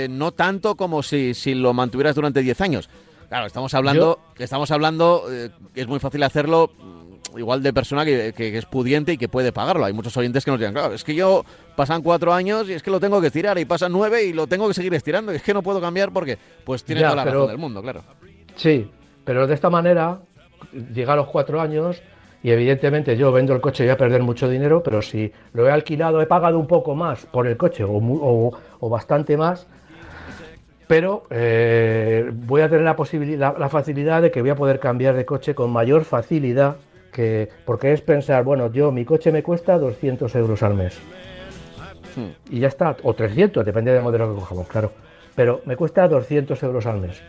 no 0.08 0.32
tanto 0.32 0.76
como 0.76 1.02
si, 1.02 1.34
si 1.34 1.54
lo 1.54 1.72
mantuvieras 1.72 2.14
durante 2.14 2.40
10 2.40 2.60
años. 2.60 2.88
Claro, 3.34 3.46
estamos 3.46 3.74
hablando, 3.74 4.20
estamos 4.38 4.70
hablando, 4.70 5.24
eh, 5.28 5.50
es 5.74 5.88
muy 5.88 5.98
fácil 5.98 6.22
hacerlo 6.22 6.70
mm, 6.78 7.38
igual 7.38 7.64
de 7.64 7.72
persona 7.72 8.04
que, 8.04 8.32
es 8.36 8.66
pudiente 8.66 9.12
y 9.12 9.18
que 9.18 9.28
puede 9.28 9.50
pagarlo. 9.50 9.84
Hay 9.84 9.92
muchos 9.92 10.16
oyentes 10.16 10.44
que 10.44 10.52
nos 10.52 10.60
dirán, 10.60 10.72
claro, 10.72 10.94
es 10.94 11.02
que 11.02 11.16
yo 11.16 11.44
pasan 11.74 12.02
cuatro 12.02 12.32
años 12.32 12.68
y 12.68 12.74
es 12.74 12.82
que 12.84 12.92
lo 12.92 13.00
tengo 13.00 13.20
que 13.20 13.28
estirar 13.28 13.58
y 13.58 13.64
pasan 13.64 13.90
nueve 13.90 14.24
y 14.24 14.32
lo 14.32 14.46
tengo 14.46 14.68
que 14.68 14.74
seguir 14.74 14.94
estirando 14.94 15.32
y 15.32 15.36
es 15.36 15.42
que 15.42 15.52
no 15.52 15.62
puedo 15.62 15.80
cambiar 15.80 16.12
porque 16.12 16.38
pues 16.64 16.84
tiene 16.84 17.02
toda 17.02 17.16
la 17.16 17.24
razón 17.24 17.48
del 17.48 17.58
mundo, 17.58 17.82
claro. 17.82 18.04
Sí, 18.54 18.88
pero 19.24 19.48
de 19.48 19.54
esta 19.54 19.68
manera 19.68 20.20
llega 20.94 21.14
a 21.14 21.16
los 21.16 21.26
cuatro 21.26 21.60
años 21.60 22.00
y 22.44 22.50
evidentemente 22.50 23.16
yo 23.16 23.32
vendo 23.32 23.54
el 23.54 23.62
coche 23.62 23.82
y 23.82 23.86
voy 23.86 23.94
a 23.94 23.96
perder 23.96 24.22
mucho 24.22 24.50
dinero, 24.50 24.82
pero 24.82 25.00
si 25.00 25.32
lo 25.54 25.66
he 25.66 25.72
alquilado, 25.72 26.20
he 26.20 26.26
pagado 26.26 26.58
un 26.58 26.66
poco 26.66 26.94
más 26.94 27.24
por 27.24 27.46
el 27.46 27.56
coche 27.56 27.84
o, 27.84 28.52
o 28.80 28.88
bastante 28.90 29.38
más, 29.38 29.66
pero 30.86 31.24
eh, 31.30 32.30
voy 32.32 32.60
a 32.60 32.68
tener 32.68 32.84
la 32.84 32.96
posibilidad, 32.96 33.56
la 33.56 33.70
facilidad 33.70 34.20
de 34.20 34.30
que 34.30 34.42
voy 34.42 34.50
a 34.50 34.56
poder 34.56 34.78
cambiar 34.78 35.16
de 35.16 35.24
coche 35.24 35.54
con 35.54 35.70
mayor 35.70 36.04
facilidad, 36.04 36.76
que, 37.10 37.48
porque 37.64 37.94
es 37.94 38.02
pensar, 38.02 38.44
bueno, 38.44 38.70
yo 38.70 38.92
mi 38.92 39.06
coche 39.06 39.32
me 39.32 39.42
cuesta 39.42 39.78
200 39.78 40.34
euros 40.34 40.62
al 40.62 40.74
mes. 40.74 40.98
Hmm. 42.14 42.54
Y 42.54 42.60
ya 42.60 42.68
está, 42.68 42.94
o 43.04 43.14
300, 43.14 43.64
depende 43.64 43.90
del 43.90 44.02
modelo 44.02 44.28
que 44.28 44.40
cojamos, 44.40 44.68
claro. 44.68 44.92
Pero 45.34 45.62
me 45.64 45.76
cuesta 45.76 46.06
200 46.06 46.62
euros 46.62 46.84
al 46.84 47.00
mes. 47.00 47.22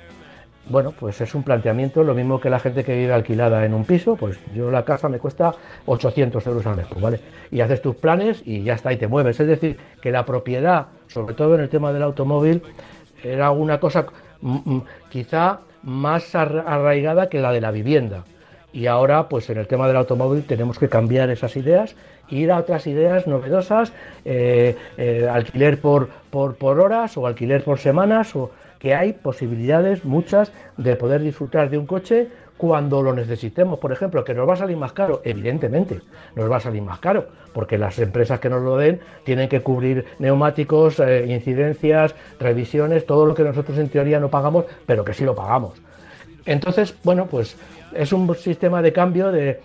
Bueno, 0.67 0.93
pues 0.99 1.21
es 1.21 1.35
un 1.35 1.43
planteamiento, 1.43 2.03
lo 2.03 2.15
mismo 2.15 2.39
que 2.39 2.49
la 2.49 2.59
gente 2.59 2.83
que 2.83 2.95
vive 2.95 3.13
alquilada 3.13 3.65
en 3.65 3.73
un 3.73 3.85
piso, 3.85 4.15
pues 4.15 4.39
yo 4.53 4.71
la 4.71 4.83
casa 4.83 5.09
me 5.09 5.19
cuesta 5.19 5.53
800 5.85 6.45
euros 6.47 6.65
al 6.65 6.77
mes, 6.77 6.87
pues, 6.89 7.01
¿vale? 7.01 7.19
Y 7.51 7.61
haces 7.61 7.81
tus 7.81 7.95
planes 7.95 8.41
y 8.45 8.63
ya 8.63 8.73
está, 8.73 8.91
y 8.91 8.97
te 8.97 9.07
mueves. 9.07 9.39
Es 9.39 9.47
decir, 9.47 9.77
que 10.01 10.11
la 10.11 10.25
propiedad, 10.25 10.87
sobre 11.07 11.35
todo 11.35 11.55
en 11.55 11.61
el 11.61 11.69
tema 11.69 11.93
del 11.93 12.03
automóvil, 12.03 12.63
era 13.23 13.51
una 13.51 13.79
cosa 13.79 14.07
mm, 14.41 14.57
mm, 14.65 14.83
quizá 15.09 15.59
más 15.83 16.33
arraigada 16.33 17.29
que 17.29 17.39
la 17.39 17.51
de 17.51 17.61
la 17.61 17.71
vivienda. 17.71 18.23
Y 18.73 18.87
ahora, 18.87 19.29
pues 19.29 19.49
en 19.49 19.57
el 19.57 19.67
tema 19.67 19.87
del 19.87 19.95
automóvil 19.95 20.43
tenemos 20.43 20.79
que 20.79 20.89
cambiar 20.89 21.29
esas 21.29 21.55
ideas, 21.55 21.95
ir 22.29 22.51
a 22.51 22.57
otras 22.57 22.87
ideas 22.87 23.27
novedosas, 23.27 23.93
eh, 24.25 24.75
eh, 24.97 25.29
alquiler 25.31 25.79
por, 25.79 26.09
por, 26.29 26.55
por 26.55 26.79
horas 26.79 27.15
o 27.17 27.25
alquiler 27.27 27.63
por 27.63 27.79
semanas 27.79 28.35
o 28.35 28.51
que 28.85 28.93
hay 28.93 29.13
posibilidades 29.13 30.05
muchas 30.05 30.51
de 30.77 30.95
poder 30.95 31.19
disfrutar 31.19 31.71
de 31.71 31.79
un 31.79 31.87
coche 31.87 32.27
cuando 32.55 33.01
lo 33.01 33.15
necesitemos. 33.15 33.79
Por 33.79 33.91
ejemplo, 33.91 34.23
que 34.23 34.35
nos 34.35 34.47
va 34.47 34.53
a 34.53 34.57
salir 34.57 34.77
más 34.77 34.93
caro, 34.93 35.21
evidentemente, 35.23 36.01
nos 36.35 36.51
va 36.51 36.57
a 36.57 36.59
salir 36.59 36.83
más 36.83 36.99
caro, 36.99 37.25
porque 37.51 37.79
las 37.79 37.97
empresas 37.97 38.39
que 38.39 38.47
nos 38.47 38.61
lo 38.61 38.77
den 38.77 38.99
tienen 39.23 39.49
que 39.49 39.61
cubrir 39.61 40.05
neumáticos, 40.19 40.99
eh, 40.99 41.25
incidencias, 41.27 42.13
revisiones, 42.39 43.07
todo 43.07 43.25
lo 43.25 43.33
que 43.33 43.41
nosotros 43.43 43.79
en 43.79 43.89
teoría 43.89 44.19
no 44.19 44.29
pagamos, 44.29 44.65
pero 44.85 45.03
que 45.03 45.15
sí 45.15 45.25
lo 45.25 45.33
pagamos. 45.33 45.81
Entonces, 46.45 46.95
bueno, 47.03 47.25
pues 47.25 47.57
es 47.91 48.13
un 48.13 48.35
sistema 48.35 48.83
de 48.83 48.93
cambio 48.93 49.31
de, 49.31 49.61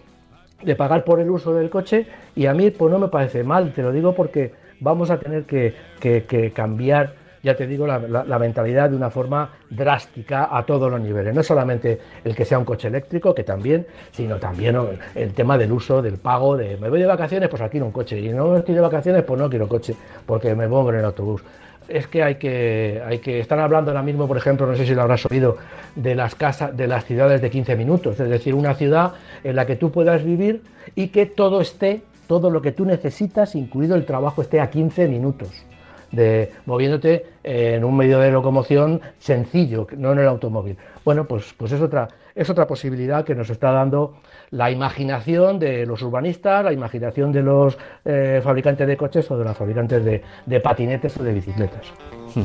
pagar 0.79 1.05
por 1.05 1.21
el 1.21 1.29
uso 1.29 1.53
del 1.53 1.69
coche 1.69 2.07
y 2.35 2.47
a 2.47 2.55
mí 2.55 2.71
pues 2.71 2.91
no 2.91 2.99
me 2.99 3.09
parece 3.09 3.45
mal, 3.45 3.71
te 3.75 3.83
lo 3.83 3.93
digo 3.93 4.15
porque 4.15 4.55
vamos 4.81 5.11
a 5.11 5.19
tener 5.19 5.45
que, 5.45 5.75
que 6.01 6.53
cambiar 6.55 7.20
ya 7.43 7.57
te 7.57 7.67
digo, 7.67 7.87
la, 7.87 8.39
mentalidad 8.39 8.91
de 8.91 8.97
una 8.97 9.11
forma 9.11 9.51
drástica 9.71 10.55
a 10.57 10.65
todos 10.65 10.91
los 10.91 11.01
niveles. 11.01 11.35
No 11.35 11.43
solamente 11.43 11.99
el 12.25 12.35
que 12.35 12.45
sea 12.45 12.59
un 12.59 12.65
coche 12.65 12.89
eléctrico, 12.89 13.35
que 13.35 13.45
también, 13.45 13.87
sino 14.11 14.37
también 14.37 14.77
el 15.15 15.33
tema 15.33 15.57
del 15.57 15.73
uso, 15.73 16.03
del 16.03 16.19
pago, 16.19 16.57
de 16.57 16.77
me 16.77 16.91
voy 16.91 17.01
de 17.01 17.07
vacaciones, 17.07 17.49
pues 17.49 17.63
aquí 17.63 17.81
un 17.81 17.93
coche, 17.93 18.19
y 18.19 18.29
no 18.29 18.57
estoy 18.57 18.75
de 18.75 18.81
vacaciones, 18.81 19.23
pues 19.25 19.41
no 19.41 19.49
quiero 19.49 19.69
coche, 19.69 19.95
porque 20.27 20.55
me 20.55 20.69
pongo 20.69 20.91
en 20.91 20.97
el 20.97 21.05
autobús. 21.05 21.43
Es 21.89 22.07
que 22.07 22.23
hay 22.23 22.37
que, 22.37 23.03
hay 23.05 23.19
que, 23.19 23.41
están 23.41 23.59
hablando 23.59 23.91
ahora 23.91 24.03
mismo, 24.03 24.29
por 24.29 24.37
ejemplo, 24.37 24.67
no 24.67 24.77
sé 24.77 24.87
si 24.87 24.95
lo 24.95 25.03
habrás 25.03 25.25
oído, 25.27 25.57
de 25.97 26.15
las 26.15 26.35
casas, 26.35 26.77
de 26.77 26.87
las 26.87 27.05
ciudades 27.05 27.41
de 27.41 27.51
15 27.51 27.75
minutos, 27.75 28.21
es 28.21 28.29
decir, 28.29 28.55
una 28.55 28.75
ciudad 28.75 29.15
en 29.43 29.57
la 29.57 29.67
que 29.67 29.77
tú 29.77 29.91
puedas 29.91 30.23
vivir 30.23 30.63
y 30.95 31.09
que 31.09 31.27
todo 31.27 31.61
esté, 31.61 32.03
todo 32.29 32.51
lo 32.51 32.63
que 32.63 32.71
tú 32.71 32.85
necesitas, 32.85 33.55
incluido 33.57 33.97
el 33.97 34.05
trabajo, 34.05 34.43
esté 34.43 34.61
a 34.61 34.71
15 34.71 35.09
minutos 35.09 35.65
de 36.13 36.53
moviéndote 36.67 37.27
en 37.43 37.85
un 37.85 37.97
medio 37.97 38.19
de 38.19 38.31
locomoción 38.31 39.01
sencillo, 39.19 39.87
no 39.97 40.13
en 40.13 40.21
el 40.21 40.27
automóvil. 40.27 40.77
Bueno, 41.05 41.25
pues, 41.27 41.55
pues 41.57 41.73
es, 41.73 41.81
otra, 41.81 42.09
es 42.35 42.51
otra 42.51 42.67
posibilidad 42.67 43.25
que 43.25 43.35
nos 43.35 43.51
está 43.51 43.71
dando 43.73 44.17
la 44.51 44.71
imaginación 44.71 45.59
de 45.59 45.87
los 45.87 46.03
urbanistas, 46.03 46.65
la 46.65 46.73
imaginación 46.73 47.33
de 47.33 47.43
los 47.43 47.79
eh, 48.05 48.41
fabricantes 48.43 48.87
de 48.87 48.97
coches 48.97 49.31
o 49.31 49.39
de 49.39 49.45
los 49.45 49.57
fabricantes 49.57 50.05
de, 50.05 50.61
patinetes 50.61 51.17
o 51.17 51.23
de 51.23 51.33
bicicletas. 51.33 51.87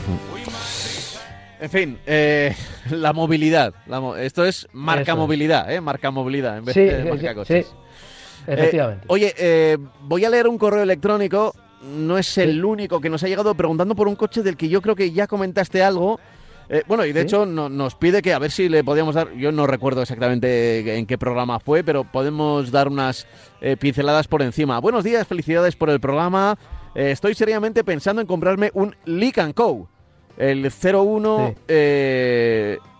En 1.58 1.70
fin, 1.70 1.98
eh, 2.06 2.54
la 2.92 3.14
movilidad. 3.14 3.74
esto 4.20 4.46
es 4.46 4.68
marca 4.74 5.16
movilidad, 5.16 5.72
¿eh? 5.72 5.80
Marca 5.80 6.12
movilidad 6.12 6.58
en 6.58 6.66
vez 6.66 6.76
de 6.76 7.06
marca 7.10 7.34
coches. 7.34 7.66
Sí, 7.66 7.74
efectivamente. 8.46 9.06
oye, 9.08 9.80
voy 10.02 10.26
a 10.26 10.30
leer 10.30 10.50
un 10.50 10.58
correo 10.58 10.84
electrónico 10.84 11.56
no 11.86 12.18
es 12.18 12.38
el 12.38 12.64
único 12.64 13.00
que 13.00 13.10
nos 13.10 13.24
ha 13.24 13.28
llegado 13.28 13.56
preguntando 13.56 13.96
por 13.96 14.08
un 14.08 14.16
coche 14.16 14.42
del 14.42 14.58
que 14.58 14.70
yo 14.70 14.82
creo 14.82 14.96
que 14.96 15.12
ya 15.12 15.28
comentaste 15.28 15.84
algo. 15.84 16.20
Eh, 16.68 16.84
bueno, 16.88 17.06
y 17.06 17.14
de 17.14 17.22
hecho 17.22 17.46
nos 17.46 17.96
pide 17.96 18.22
que 18.22 18.34
a 18.34 18.40
ver 18.40 18.50
si 18.50 18.70
le 18.70 18.84
podíamos 18.84 19.14
dar, 19.14 19.32
yo 19.34 19.52
no 19.52 19.68
recuerdo 19.68 20.02
exactamente 20.02 20.98
en 20.98 21.06
qué 21.06 21.18
programa 21.18 21.60
fue, 21.60 21.84
pero 21.84 22.04
podemos 22.04 22.72
dar 22.72 22.88
unas 22.88 23.28
eh, 23.62 23.78
pinceladas 23.78 24.28
por 24.28 24.42
encima. 24.42 24.80
Buenos 24.80 25.04
días, 25.04 25.28
felicidades 25.28 25.76
por 25.76 25.90
el 25.90 26.00
programa. 26.00 26.58
Eh, 26.96 27.12
estoy 27.12 27.36
seriamente 27.36 27.84
pensando 27.84 28.22
en 28.22 28.28
comprarme 28.28 28.72
un 28.74 28.96
Leak 29.06 29.54
Co, 29.54 29.88
el 30.38 30.72
01 30.72 31.56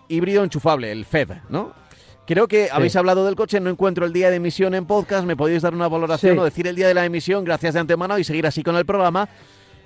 híbrido 0.08 0.44
enchufable, 0.44 0.92
el 0.92 1.04
FED, 1.04 1.30
¿no? 1.48 1.72
Creo 2.26 2.48
que 2.48 2.68
habéis 2.72 2.96
hablado 2.96 3.24
del 3.24 3.36
coche, 3.36 3.60
no 3.60 3.70
encuentro 3.70 4.04
el 4.04 4.12
día 4.12 4.30
de 4.30 4.36
emisión 4.36 4.74
en 4.74 4.84
podcast, 4.84 5.24
me 5.24 5.36
podéis 5.36 5.62
dar 5.62 5.72
una 5.74 5.86
valoración 5.86 6.36
o 6.40 6.44
decir 6.44 6.66
el 6.66 6.74
día 6.74 6.88
de 6.88 6.94
la 6.94 7.04
emisión, 7.04 7.44
gracias 7.44 7.74
de 7.74 7.80
antemano 7.80 8.18
y 8.18 8.24
seguir 8.24 8.48
así 8.48 8.64
con 8.64 8.74
el 8.74 8.84
programa. 8.84 9.28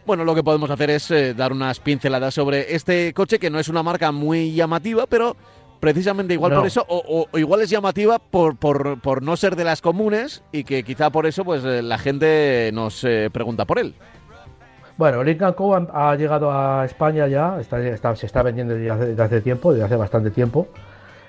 Bueno, 0.07 0.25
lo 0.25 0.35
que 0.35 0.43
podemos 0.43 0.71
hacer 0.71 0.89
es 0.89 1.11
eh, 1.11 1.35
dar 1.35 1.53
unas 1.53 1.81
pinceladas 1.81 2.33
sobre 2.33 2.75
este 2.75 3.13
coche, 3.13 3.39
que 3.39 3.51
no 3.51 3.59
es 3.59 3.69
una 3.69 3.83
marca 3.83 4.11
muy 4.11 4.55
llamativa, 4.55 5.07
pero 5.07 5.37
precisamente 5.81 6.33
igual 6.33 6.55
por 6.55 6.67
eso, 6.67 6.83
o, 6.89 7.27
igual 7.35 7.61
es 7.61 7.69
llamativa 7.69 8.19
por, 8.19 8.57
por, 8.57 9.23
no 9.23 9.37
ser 9.37 9.55
de 9.55 9.65
las 9.65 9.83
comunes 9.83 10.43
y 10.51 10.65
que 10.65 10.83
quizá 10.83 11.11
por 11.11 11.27
eso 11.27 11.45
pues 11.45 11.63
eh, 11.63 11.83
la 11.83 11.99
gente 11.99 12.71
nos 12.73 13.05
eh, 13.05 13.29
pregunta 13.31 13.67
por 13.67 13.79
él. 13.79 13.95
Bueno, 14.97 15.23
Lincoln 15.23 15.53
Co 15.53 15.75
ha, 15.93 16.17
llegado 16.17 16.51
a 16.51 16.87
España 16.87 17.27
ya, 17.27 17.59
se 17.63 18.27
está 18.27 18.43
vendiendo 18.43 18.75
desde 18.75 19.23
hace 19.23 19.43
tiempo, 19.43 19.73
desde 19.73 19.85
hace 19.85 19.97
bastante 19.97 20.31
tiempo 20.31 20.69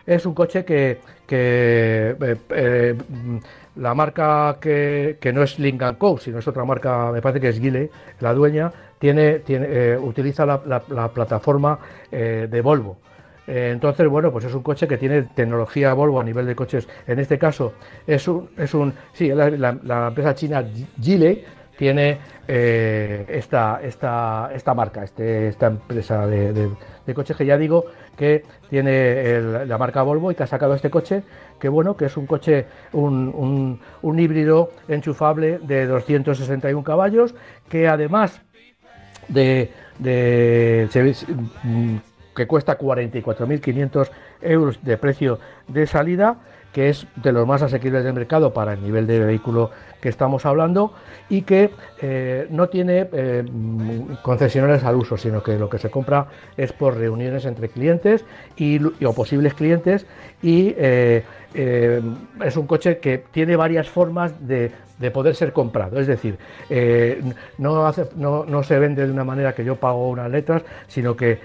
es 0.05 0.25
un 0.25 0.33
coche 0.33 0.65
que, 0.65 0.99
eh, 1.29 2.35
eh, 2.49 2.95
la 3.75 3.93
marca 3.93 4.57
que, 4.59 5.31
no 5.33 5.43
es 5.43 5.59
Lincoln 5.59 5.95
Co, 5.95 6.17
sino 6.17 6.39
es 6.39 6.47
otra 6.47 6.65
marca, 6.65 7.11
me 7.11 7.21
parece 7.21 7.39
que 7.39 7.49
es 7.49 7.59
Gile, 7.59 7.89
la 8.19 8.33
dueña, 8.33 8.71
tiene, 8.99 9.39
tiene 9.39 9.67
eh, 9.69 9.97
utiliza 9.97 10.45
la, 10.45 11.09
plataforma 11.13 11.79
de 12.11 12.61
Volvo. 12.61 12.97
entonces, 13.47 14.07
bueno, 14.07 14.31
pues 14.31 14.45
es 14.45 14.53
un 14.53 14.61
coche 14.61 14.87
que 14.87 14.97
tiene 14.97 15.23
tecnología 15.23 15.93
Volvo 15.93 16.19
a 16.19 16.23
nivel 16.23 16.45
de 16.45 16.55
coches. 16.55 16.87
En 17.07 17.19
este 17.19 17.37
caso, 17.37 17.73
es 18.05 18.27
un, 18.27 18.49
es 18.57 18.73
un 18.73 18.93
sí, 19.13 19.29
la, 19.29 20.07
empresa 20.07 20.35
china 20.35 20.63
Gile 21.01 21.45
tiene 21.77 22.19
esta, 22.47 23.79
esta, 23.81 24.51
esta 24.53 24.73
marca, 24.73 25.03
este, 25.03 25.47
esta 25.47 25.67
empresa 25.67 26.27
de, 26.27 26.53
de 26.53 27.13
coches 27.13 27.35
que 27.35 27.45
ya 27.45 27.57
digo 27.57 27.85
que 28.17 28.43
tiene 28.69 29.65
la 29.65 29.77
marca 29.77 30.01
Volvo 30.01 30.31
y 30.31 30.35
que 30.35 30.43
ha 30.43 30.47
sacado 30.47 30.73
este 30.73 30.89
coche, 30.89 31.23
que 31.59 31.69
bueno, 31.69 31.95
que 31.95 32.05
es 32.05 32.17
un 32.17 32.25
coche, 32.25 32.65
un, 32.93 33.79
híbrido 34.17 34.71
enchufable 34.87 35.59
de 35.59 35.85
261 35.85 36.83
caballos, 36.83 37.35
que 37.69 37.87
además 37.87 38.41
de, 39.27 39.71
mm, 41.63 41.95
que 42.35 42.47
cuesta 42.47 42.77
44.500 42.77 44.09
euros 44.41 44.83
de 44.83 44.97
precio 44.97 45.39
de 45.67 45.87
salida, 45.87 46.37
que 46.71 46.89
es 46.89 47.07
de 47.15 47.31
los 47.31 47.47
más 47.47 47.61
asequibles 47.61 48.03
del 48.03 48.13
mercado 48.13 48.53
para 48.53 48.73
el 48.73 48.81
nivel 48.81 49.07
de 49.07 49.19
vehículo 49.19 49.71
que 49.99 50.09
estamos 50.09 50.45
hablando 50.45 50.93
y 51.29 51.43
que 51.43 51.71
eh, 52.01 52.47
no 52.49 52.69
tiene 52.69 53.07
eh, 53.11 53.43
concesionarios 54.23 54.83
al 54.83 54.95
uso, 54.95 55.17
sino 55.17 55.43
que 55.43 55.57
lo 55.57 55.69
que 55.69 55.77
se 55.77 55.89
compra 55.89 56.27
es 56.57 56.73
por 56.73 56.97
reuniones 56.97 57.45
entre 57.45 57.69
clientes 57.69 58.25
y, 58.57 58.79
o 59.05 59.13
posibles 59.13 59.53
clientes 59.53 60.05
y 60.41 60.73
eh, 60.77 61.23
es 61.53 62.57
un 62.57 62.65
coche 62.65 62.99
que 62.99 63.23
tiene 63.31 63.55
varias 63.55 63.89
formas 63.89 64.47
de, 64.47 64.71
poder 65.09 65.35
ser 65.35 65.53
comprado. 65.53 65.99
Es 65.99 66.05
decir, 66.05 66.37
no, 67.57 67.87
hace, 67.87 68.05
no, 68.15 68.63
se 68.63 68.77
vende 68.77 69.05
de 69.05 69.11
una 69.11 69.23
manera 69.23 69.55
que 69.55 69.65
yo 69.65 69.77
pago 69.77 70.09
unas 70.09 70.29
letras, 70.29 70.63
sino 70.87 71.15
que 71.15 71.39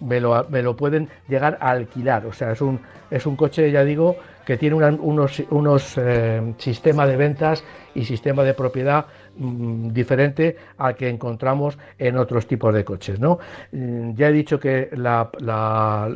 me 0.00 0.20
lo, 0.20 0.46
me, 0.50 0.62
lo, 0.62 0.76
pueden 0.76 1.08
llegar 1.28 1.56
a 1.60 1.70
alquilar. 1.70 2.26
O 2.26 2.32
sea, 2.32 2.52
es 2.52 2.60
un, 2.60 2.80
es 3.10 3.24
un 3.24 3.36
coche, 3.36 3.70
ya 3.70 3.84
digo, 3.84 4.16
que 4.44 4.56
tiene 4.56 4.76
unos, 4.76 5.42
unos 5.50 5.94
eh, 5.98 6.54
sistemas 6.58 7.08
de 7.08 7.16
ventas 7.16 7.64
y 7.94 8.04
sistema 8.04 8.42
de 8.42 8.54
propiedad 8.54 9.06
mm, 9.36 9.88
diferente 9.90 10.56
al 10.78 10.94
que 10.96 11.08
encontramos 11.08 11.78
en 11.98 12.16
otros 12.16 12.46
tipos 12.46 12.74
de 12.74 12.84
coches. 12.84 13.18
¿no? 13.20 13.38
Mm, 13.72 14.14
ya 14.14 14.28
he 14.28 14.32
dicho 14.32 14.58
que 14.58 14.90
la, 14.92 15.30
la, 15.40 16.08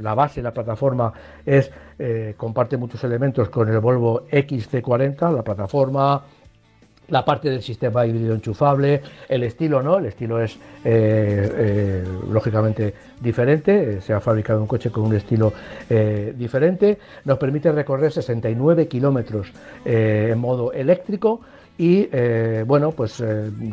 la, 0.00 0.14
base, 0.14 0.42
la 0.42 0.52
plataforma, 0.52 1.12
es 1.44 1.70
eh, 1.98 2.34
comparte 2.36 2.76
muchos 2.76 3.02
elementos 3.04 3.48
con 3.50 3.68
el 3.68 3.78
Volvo 3.80 4.26
XC40, 4.28 5.34
la 5.34 5.42
plataforma, 5.42 6.22
la 7.08 7.24
parte 7.24 7.50
del 7.50 7.62
sistema 7.62 8.06
híbrido 8.06 8.34
enchufable, 8.34 9.00
el 9.28 9.42
estilo 9.42 9.82
no, 9.82 9.98
el 9.98 10.06
estilo 10.06 10.40
es 10.40 10.56
eh, 10.56 10.58
eh, 10.84 12.04
lógicamente 12.30 12.94
diferente, 13.20 13.96
eh, 13.96 14.00
se 14.00 14.12
ha 14.12 14.20
fabricado 14.20 14.60
un 14.60 14.66
coche 14.66 14.90
con 14.90 15.04
un 15.04 15.14
estilo 15.14 15.52
diferente, 16.34 16.98
nos 17.24 17.38
permite 17.38 17.72
recorrer 17.72 18.12
69 18.12 18.88
kilómetros 18.88 19.52
en 19.84 20.38
modo 20.38 20.72
eléctrico 20.72 21.40
y 21.78 22.06
bueno, 22.64 22.92
pues 22.92 23.22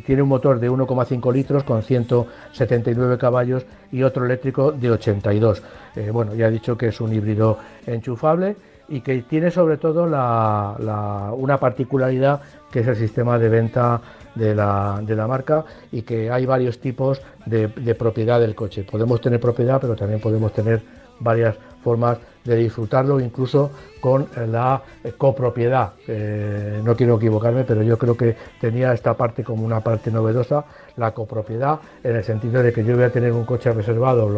tiene 0.06 0.22
un 0.22 0.30
motor 0.30 0.60
de 0.60 0.70
1,5 0.70 1.34
litros 1.34 1.64
con 1.64 1.84
179 1.84 3.18
caballos 3.18 3.66
y 3.92 4.04
otro 4.04 4.26
eléctrico 4.26 4.72
de 4.72 4.92
82. 4.92 5.64
bueno, 6.12 6.36
ya 6.36 6.48
he 6.48 6.52
dicho 6.52 6.78
que 6.78 6.88
es 6.88 7.02
un 7.02 7.14
híbrido 7.14 7.60
enchufable 7.86 8.56
y 8.88 9.02
que 9.02 9.22
tiene 9.24 9.52
sobre 9.52 9.78
todo 9.78 10.04
una 10.04 11.58
particularidad 11.58 12.42
que 12.72 12.82
es 12.82 12.88
el 12.88 12.96
sistema 12.96 13.40
de 13.40 13.50
venta 13.50 14.02
de 14.36 14.54
la, 14.54 15.00
de 15.02 15.16
la 15.16 15.28
marca 15.28 15.66
y 15.92 16.02
que 16.02 16.30
hay 16.30 16.46
varios 16.46 16.80
tipos 16.80 17.22
de, 17.46 17.70
propiedad 17.96 18.40
del 18.40 18.54
coche. 18.54 18.84
Podemos 18.84 19.22
tener 19.22 19.40
propiedad, 19.40 19.80
pero 19.80 19.96
también 19.96 20.20
podemos 20.20 20.52
tener 20.54 20.82
varias 21.20 21.56
formas 21.84 22.18
de 22.44 22.56
disfrutarlo, 22.58 23.20
incluso 23.20 23.72
con 24.02 24.28
la 24.48 24.82
copropiedad. 25.18 25.94
Eh, 26.08 26.82
no 26.84 26.96
quiero 26.96 27.16
equivocarme, 27.16 27.64
pero 27.64 27.82
yo 27.82 27.98
creo 27.98 28.18
que 28.18 28.36
tenía 28.60 28.94
esta 28.94 29.14
parte 29.16 29.44
como 29.44 29.66
una 29.66 29.80
parte 29.80 30.12
novedosa, 30.12 30.66
la 30.98 31.12
copropiedad, 31.12 31.80
en 32.04 32.18
el 32.18 32.24
sentido 32.24 32.62
de 32.62 32.74
que 32.74 32.84
yo 32.84 32.96
voy 32.96 33.06
a 33.06 33.12
tener 33.12 33.32
un 33.32 33.46
coche 33.46 33.72
reservado, 33.72 34.30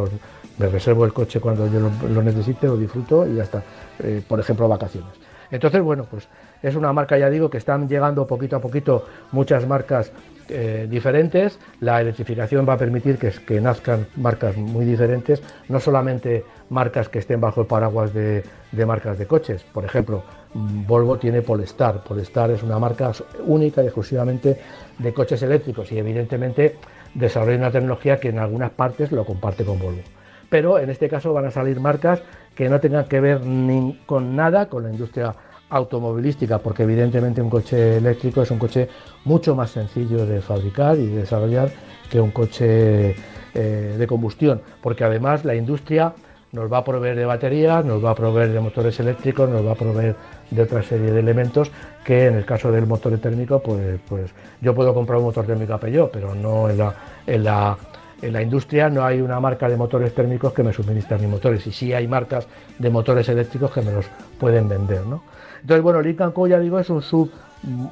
me 0.57 0.67
reservo 0.67 1.05
el 1.05 1.13
coche 1.13 1.39
cuando 1.39 1.67
yo 1.67 1.79
lo, 1.79 2.23
necesite, 2.23 2.67
lo 2.67 2.77
disfruto 2.77 3.27
y 3.27 3.35
ya 3.35 3.43
está. 3.43 3.63
Eh, 4.03 4.21
por 4.27 4.39
ejemplo, 4.39 4.67
vacaciones. 4.67 5.13
Entonces, 5.49 5.81
bueno, 5.81 6.05
pues 6.09 6.27
es 6.61 6.75
una 6.75 6.91
marca, 6.91 7.17
ya 7.17 7.29
digo, 7.29 7.49
que 7.49 7.57
están 7.57 7.87
llegando 7.87 8.27
poquito 8.27 8.57
a 8.57 8.59
poquito 8.59 9.05
muchas 9.31 9.65
marcas 9.65 10.11
eh, 10.49 10.87
diferentes. 10.89 11.59
La 11.79 12.01
electrificación 12.01 12.67
va 12.67 12.73
a 12.73 12.77
permitir 12.77 13.17
que, 13.17 13.31
que, 13.31 13.61
nazcan 13.61 14.07
marcas 14.15 14.57
muy 14.57 14.85
diferentes, 14.85 15.41
no 15.69 15.79
solamente 15.79 16.43
marcas 16.69 17.09
que 17.09 17.19
estén 17.19 17.39
bajo 17.39 17.61
el 17.61 17.67
paraguas 17.67 18.13
de, 18.13 18.43
marcas 18.85 19.17
de 19.17 19.25
coches. 19.25 19.63
Por 19.63 19.85
ejemplo, 19.85 20.23
Volvo 20.53 21.17
tiene 21.17 21.41
Polestar. 21.41 22.03
Polestar 22.03 22.51
es 22.51 22.63
una 22.63 22.79
marca 22.79 23.11
única 23.45 23.81
y 23.83 23.85
exclusivamente 23.85 24.59
de 24.97 25.13
coches 25.13 25.41
eléctricos 25.43 25.91
y 25.91 25.97
evidentemente 25.97 26.75
desarrolla 27.13 27.57
una 27.57 27.71
tecnología 27.71 28.19
que 28.19 28.29
en 28.29 28.39
algunas 28.39 28.71
partes 28.71 29.11
lo 29.11 29.25
comparte 29.25 29.63
con 29.63 29.79
Volvo. 29.79 30.01
Pero 30.49 30.79
en 30.79 30.89
este 30.89 31.09
caso 31.09 31.33
van 31.33 31.45
a 31.45 31.51
salir 31.51 31.79
marcas 31.79 32.21
que 32.57 32.67
no 32.69 32.79
tengan 32.79 33.05
que 33.05 33.19
ver 33.19 33.45
ni 33.45 34.01
con 34.07 34.35
nada 34.35 34.67
con 34.67 34.81
la 34.81 34.89
industria 34.89 35.33
automovilística, 35.69 36.57
porque 36.57 36.83
evidentemente 36.83 37.39
un 37.39 37.51
coche 37.51 37.97
eléctrico 37.97 38.41
es 38.41 38.49
un 38.49 38.57
coche 38.57 38.89
mucho 39.25 39.55
más 39.55 39.69
sencillo 39.69 40.25
de 40.25 40.41
fabricar 40.41 40.97
y 40.97 41.05
de 41.05 41.17
desarrollar 41.17 41.69
que 42.09 42.19
un 42.19 42.31
coche 42.31 43.15
eh, 43.53 43.95
de 43.97 44.07
combustión, 44.07 44.61
porque 44.81 45.03
además 45.03 45.45
la 45.45 45.53
industria 45.53 46.13
nos 46.51 46.71
va 46.71 46.79
a 46.79 46.83
proveer 46.83 47.15
de 47.15 47.25
baterías, 47.25 47.85
nos 47.85 48.03
va 48.03 48.11
a 48.11 48.15
proveer 48.15 48.51
de 48.51 48.59
motores 48.59 48.99
eléctricos, 48.99 49.47
nos 49.47 49.63
va 49.63 49.73
a 49.73 49.75
proveer 49.75 50.15
de 50.49 50.61
otra 50.61 50.81
serie 50.81 51.11
de 51.11 51.19
elementos 51.19 51.69
que 52.03 52.25
en 52.25 52.35
el 52.35 52.45
caso 52.45 52.71
del 52.71 52.87
motor 52.87 53.15
térmico, 53.19 53.59
pues, 53.59 53.99
pues 54.07 54.31
yo 54.61 54.73
puedo 54.73 54.95
comprar 54.95 55.19
un 55.19 55.25
motor 55.25 55.45
térmico 55.45 55.73
a 55.73 55.79
Peugeot, 55.79 56.09
pero 56.09 56.33
no 56.33 56.69
en 56.69 56.79
en 57.27 57.43
la, 57.43 57.77
en 58.21 58.33
la 58.33 58.41
industria 58.41 58.89
no 58.89 59.03
hay 59.03 59.21
una 59.21 59.39
marca 59.39 59.69
de 59.69 59.77
motores 59.77 60.13
térmicos 60.13 60.53
que 60.53 60.63
me 60.63 60.73
suministre 60.73 61.17
mis 61.17 61.29
motores 61.29 61.65
y 61.67 61.71
sí 61.71 61.93
hay 61.93 62.07
marcas 62.07 62.47
de 62.77 62.89
motores 62.89 63.29
eléctricos 63.29 63.71
que 63.71 63.81
me 63.81 63.91
los 63.91 64.05
pueden 64.39 64.67
vender. 64.67 65.05
¿no? 65.05 65.23
Entonces, 65.61 65.83
bueno, 65.83 66.01
Lincoln 66.01 66.31
Co, 66.31 66.47
ya 66.47 66.59
digo, 66.59 66.79
es 66.79 66.89
un 66.89 67.01
sub 67.01 67.29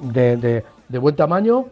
de, 0.02 0.64
buen 0.90 1.16
tamaño 1.16 1.66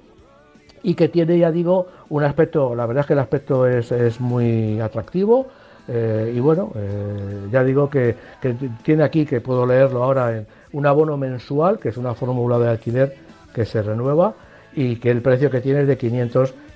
y 0.84 0.96
que 0.96 1.08
tiene, 1.08 1.38
ya 1.38 1.52
digo, 1.52 1.88
un 2.10 2.24
aspecto, 2.24 2.76
la 2.76 2.86
verdad 2.86 3.02
es 3.02 3.08
que 3.08 3.14
el 3.14 3.20
aspecto 3.20 3.68
es, 3.68 4.20
muy 4.20 4.80
atractivo. 4.80 5.48
Eh, 5.88 6.34
y 6.36 6.40
bueno, 6.40 6.72
eh, 6.76 7.48
ya 7.52 7.64
digo 7.64 7.90
que, 7.90 8.16
tiene 8.84 9.04
aquí, 9.04 9.26
que 9.26 9.42
puedo 9.42 9.66
leerlo 9.66 10.04
ahora, 10.04 10.38
en 10.38 10.48
un 10.72 10.86
abono 10.86 11.18
mensual, 11.18 11.80
que 11.80 11.90
es 11.90 11.98
una 11.98 12.14
fórmula 12.14 12.58
de 12.60 12.70
alquiler 12.70 13.16
que 13.54 13.66
se 13.66 13.82
renueva 13.82 14.34
y 14.76 14.96
que 14.96 15.12
el 15.12 15.22
precio 15.22 15.50
que 15.52 15.62
tiene 15.62 15.82
es 15.82 15.88
de 15.88 15.98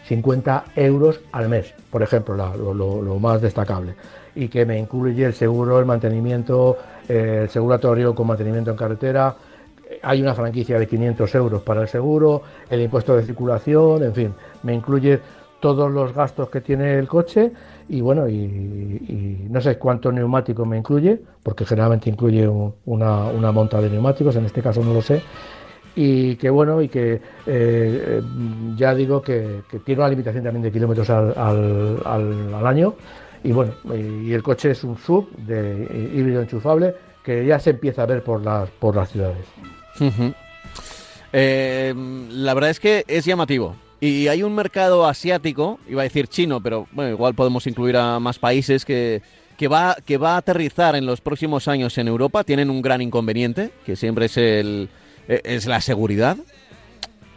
550 0.07 0.65
euros 0.75 1.19
al 1.31 1.49
mes, 1.49 1.73
por 1.89 2.01
ejemplo, 2.01 2.35
lo, 2.35 3.19
más 3.19 3.41
destacable. 3.41 3.95
Y 4.35 4.47
que 4.47 4.65
me 4.65 4.79
incluye 4.79 5.25
el 5.25 5.33
seguro, 5.33 5.79
el 5.79 5.85
mantenimiento, 5.85 6.77
eh, 7.09 7.41
el 7.43 7.49
seguratorio 7.49 8.15
con 8.15 8.27
mantenimiento 8.27 8.71
en 8.71 8.77
carretera, 8.77 9.35
hay 10.01 10.21
una 10.21 10.33
franquicia 10.33 10.79
de 10.79 10.87
500 10.87 11.35
euros 11.35 11.61
para 11.61 11.81
el 11.81 11.87
seguro, 11.87 12.41
el 12.69 12.81
impuesto 12.81 13.15
de 13.15 13.23
circulación, 13.23 14.03
en 14.03 14.13
fin, 14.13 14.33
me 14.63 14.73
incluye 14.73 15.19
todos 15.59 15.91
los 15.91 16.13
gastos 16.13 16.49
que 16.49 16.61
tiene 16.61 16.99
el 16.99 17.07
coche 17.07 17.51
y 17.89 18.01
bueno, 18.01 18.27
y, 18.29 19.47
no 19.49 19.61
sé 19.61 19.77
cuánto 19.77 20.11
neumático 20.11 20.65
me 20.65 20.77
incluye, 20.77 21.19
porque 21.41 21.65
generalmente 21.65 22.09
incluye 22.09 22.47
una, 22.47 23.51
monta 23.51 23.81
de 23.81 23.89
neumáticos, 23.89 24.35
en 24.35 24.45
este 24.45 24.61
caso 24.61 24.83
no 24.83 24.93
lo 24.93 25.01
sé, 25.01 25.21
y 25.97 26.35
que 26.35 26.49
bueno, 26.49 26.81
y 26.81 26.87
que 26.87 27.19
eh, 27.47 28.21
ya 28.75 28.93
digo 28.93 29.21
que, 29.21 29.63
tiene 29.83 30.01
una 30.01 30.09
limitación 30.09 30.43
también 30.43 30.61
de 30.61 30.71
kilómetros 30.71 31.09
al, 31.09 31.33
al 32.05 32.67
año 32.67 32.95
y 33.43 33.51
bueno, 33.51 33.73
y 33.95 34.33
el 34.33 34.43
coche 34.43 34.71
es 34.71 34.83
un 34.83 34.97
sub 34.97 35.29
de 35.37 36.11
híbrido 36.13 36.41
enchufable 36.41 36.93
que 37.23 37.45
ya 37.45 37.59
se 37.59 37.71
empieza 37.71 38.03
a 38.03 38.05
ver 38.05 38.23
por 38.23 38.43
las, 38.43 38.69
por 38.71 38.95
las 38.95 39.11
ciudades. 39.11 39.45
Eh, 41.33 41.93
la 42.31 42.53
verdad 42.53 42.69
es 42.69 42.79
que 42.79 43.03
es 43.07 43.25
llamativo. 43.25 43.75
Y 43.99 44.27
hay 44.27 44.43
un 44.43 44.53
mercado 44.53 45.07
asiático, 45.07 45.79
iba 45.87 46.01
a 46.01 46.03
decir 46.03 46.27
chino, 46.27 46.61
pero 46.61 46.87
bueno, 46.91 47.11
igual 47.11 47.33
podemos 47.33 47.65
incluir 47.67 47.97
a 47.97 48.19
más 48.19 48.37
países 48.37 48.85
que, 48.85 49.21
que, 49.57 49.67
va, 49.67 49.97
que 50.05 50.17
va 50.17 50.35
a 50.35 50.37
aterrizar 50.37 50.95
en 50.95 51.05
los 51.05 51.21
próximos 51.21 51.67
años 51.67 51.97
en 51.97 52.07
Europa. 52.07 52.43
Tienen 52.43 52.69
un 52.69 52.81
gran 52.81 53.01
inconveniente, 53.01 53.71
que 53.85 53.95
siempre 53.95 54.25
es, 54.27 54.37
el, 54.37 54.89
es 55.27 55.65
la 55.65 55.81
seguridad. 55.81 56.37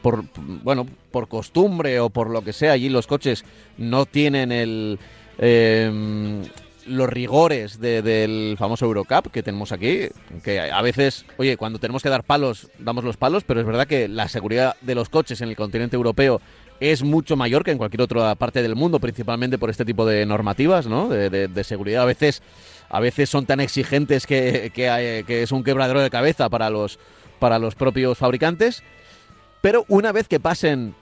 Por, 0.02 0.24
bueno, 0.62 0.86
por 1.10 1.28
costumbre 1.28 2.00
o 2.00 2.08
por 2.08 2.30
lo 2.30 2.42
que 2.42 2.54
sea, 2.54 2.72
allí 2.72 2.88
los 2.88 3.06
coches 3.06 3.44
no 3.76 4.06
tienen 4.06 4.50
el, 4.50 4.98
eh, 5.36 6.42
los 6.86 7.08
rigores 7.08 7.80
del 7.80 8.56
famoso 8.58 8.86
Eurocup 8.86 9.30
que 9.30 9.42
tenemos 9.42 9.72
aquí, 9.72 10.08
que 10.42 10.60
a 10.60 10.82
veces, 10.82 11.24
oye, 11.36 11.56
cuando 11.56 11.78
tenemos 11.78 12.02
que 12.02 12.08
dar 12.08 12.24
palos, 12.24 12.70
damos 12.78 13.04
los 13.04 13.16
palos, 13.16 13.44
pero 13.44 13.60
es 13.60 13.66
verdad 13.66 13.86
que 13.86 14.08
la 14.08 14.28
seguridad 14.28 14.76
de 14.80 14.94
los 14.94 15.08
coches 15.08 15.40
en 15.40 15.48
el 15.48 15.56
continente 15.56 15.96
europeo 15.96 16.40
es 16.80 17.02
mucho 17.02 17.36
mayor 17.36 17.62
que 17.62 17.70
en 17.70 17.78
cualquier 17.78 18.02
otra 18.02 18.34
parte 18.34 18.62
del 18.62 18.74
mundo, 18.74 19.00
principalmente 19.00 19.58
por 19.58 19.70
este 19.70 19.84
tipo 19.84 20.06
de 20.06 20.24
normativas, 20.24 20.86
¿no? 20.86 21.08
De, 21.08 21.64
seguridad. 21.64 22.02
A 22.02 22.06
veces, 22.06 22.42
a 22.88 23.00
veces 23.00 23.28
son 23.28 23.44
tan 23.44 23.60
exigentes 23.60 24.26
que, 24.26 24.72
que 24.74 25.42
es 25.42 25.52
un 25.52 25.62
quebradero 25.62 26.00
de 26.00 26.08
cabeza 26.08 26.48
para 26.48 26.70
los, 26.70 26.98
para 27.40 27.58
los 27.58 27.74
propios 27.74 28.16
fabricantes. 28.16 28.84
Pero 29.60 29.84
una 29.88 30.12
vez 30.12 30.28
que 30.28 30.38
pasen 30.38 30.94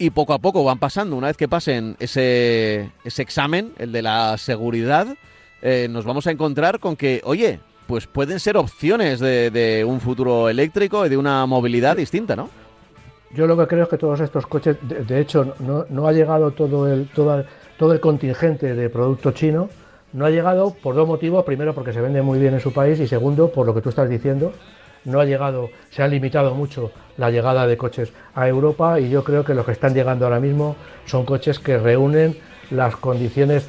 y 0.00 0.10
poco 0.10 0.32
a 0.32 0.38
poco 0.38 0.64
van 0.64 0.78
pasando. 0.78 1.14
Una 1.14 1.28
vez 1.28 1.36
que 1.36 1.46
pasen 1.46 1.94
ese, 2.00 2.90
ese 3.04 3.22
examen, 3.22 3.72
el 3.78 3.92
de 3.92 4.02
la 4.02 4.36
seguridad, 4.38 5.06
eh, 5.62 5.88
nos 5.90 6.06
vamos 6.06 6.26
a 6.26 6.30
encontrar 6.30 6.80
con 6.80 6.96
que, 6.96 7.20
oye, 7.24 7.60
pues 7.86 8.06
pueden 8.06 8.40
ser 8.40 8.56
opciones 8.56 9.20
de, 9.20 9.84
un 9.86 10.00
futuro 10.00 10.48
eléctrico 10.48 11.04
y 11.04 11.10
de 11.10 11.18
una 11.18 11.44
movilidad 11.44 11.96
distinta, 11.96 12.34
¿no? 12.34 12.48
Yo 13.34 13.46
lo 13.46 13.56
que 13.58 13.66
creo 13.66 13.84
es 13.84 13.88
que 13.90 13.98
todos 13.98 14.20
estos 14.20 14.46
coches, 14.46 14.76
de, 14.80 15.20
hecho, 15.20 15.54
no, 15.58 16.06
ha 16.06 16.12
llegado 16.12 16.50
todo 16.52 16.90
el, 16.90 17.08
todo, 17.08 17.44
todo 17.78 17.92
el 17.92 18.00
contingente 18.00 18.74
de 18.74 18.88
producto 18.88 19.32
chino, 19.32 19.68
no 20.14 20.24
ha 20.24 20.30
llegado 20.30 20.74
por 20.82 20.94
dos 20.94 21.06
motivos. 21.06 21.44
Primero, 21.44 21.74
porque 21.74 21.92
se 21.92 22.00
vende 22.00 22.22
muy 22.22 22.38
bien 22.38 22.54
en 22.54 22.60
su 22.60 22.72
país 22.72 22.98
y 22.98 23.06
segundo, 23.06 23.52
por 23.52 23.66
lo 23.66 23.74
que 23.74 23.82
tú 23.82 23.90
estás 23.90 24.08
diciendo, 24.08 24.52
no 25.04 25.20
ha 25.20 25.24
llegado, 25.24 25.70
se 25.90 26.02
ha 26.02 26.08
limitado 26.08 26.54
mucho 26.54 26.92
la 27.16 27.30
llegada 27.30 27.66
de 27.66 27.76
coches 27.76 28.12
a 28.34 28.48
Europa 28.48 29.00
y 29.00 29.10
yo 29.10 29.24
creo 29.24 29.44
que 29.44 29.54
los 29.54 29.64
que 29.66 29.72
están 29.72 29.94
llegando 29.94 30.24
ahora 30.24 30.40
mismo 30.40 30.76
son 31.06 31.24
coches 31.24 31.58
que 31.58 31.78
reúnen 31.78 32.36
las 32.70 32.96
condiciones 32.96 33.68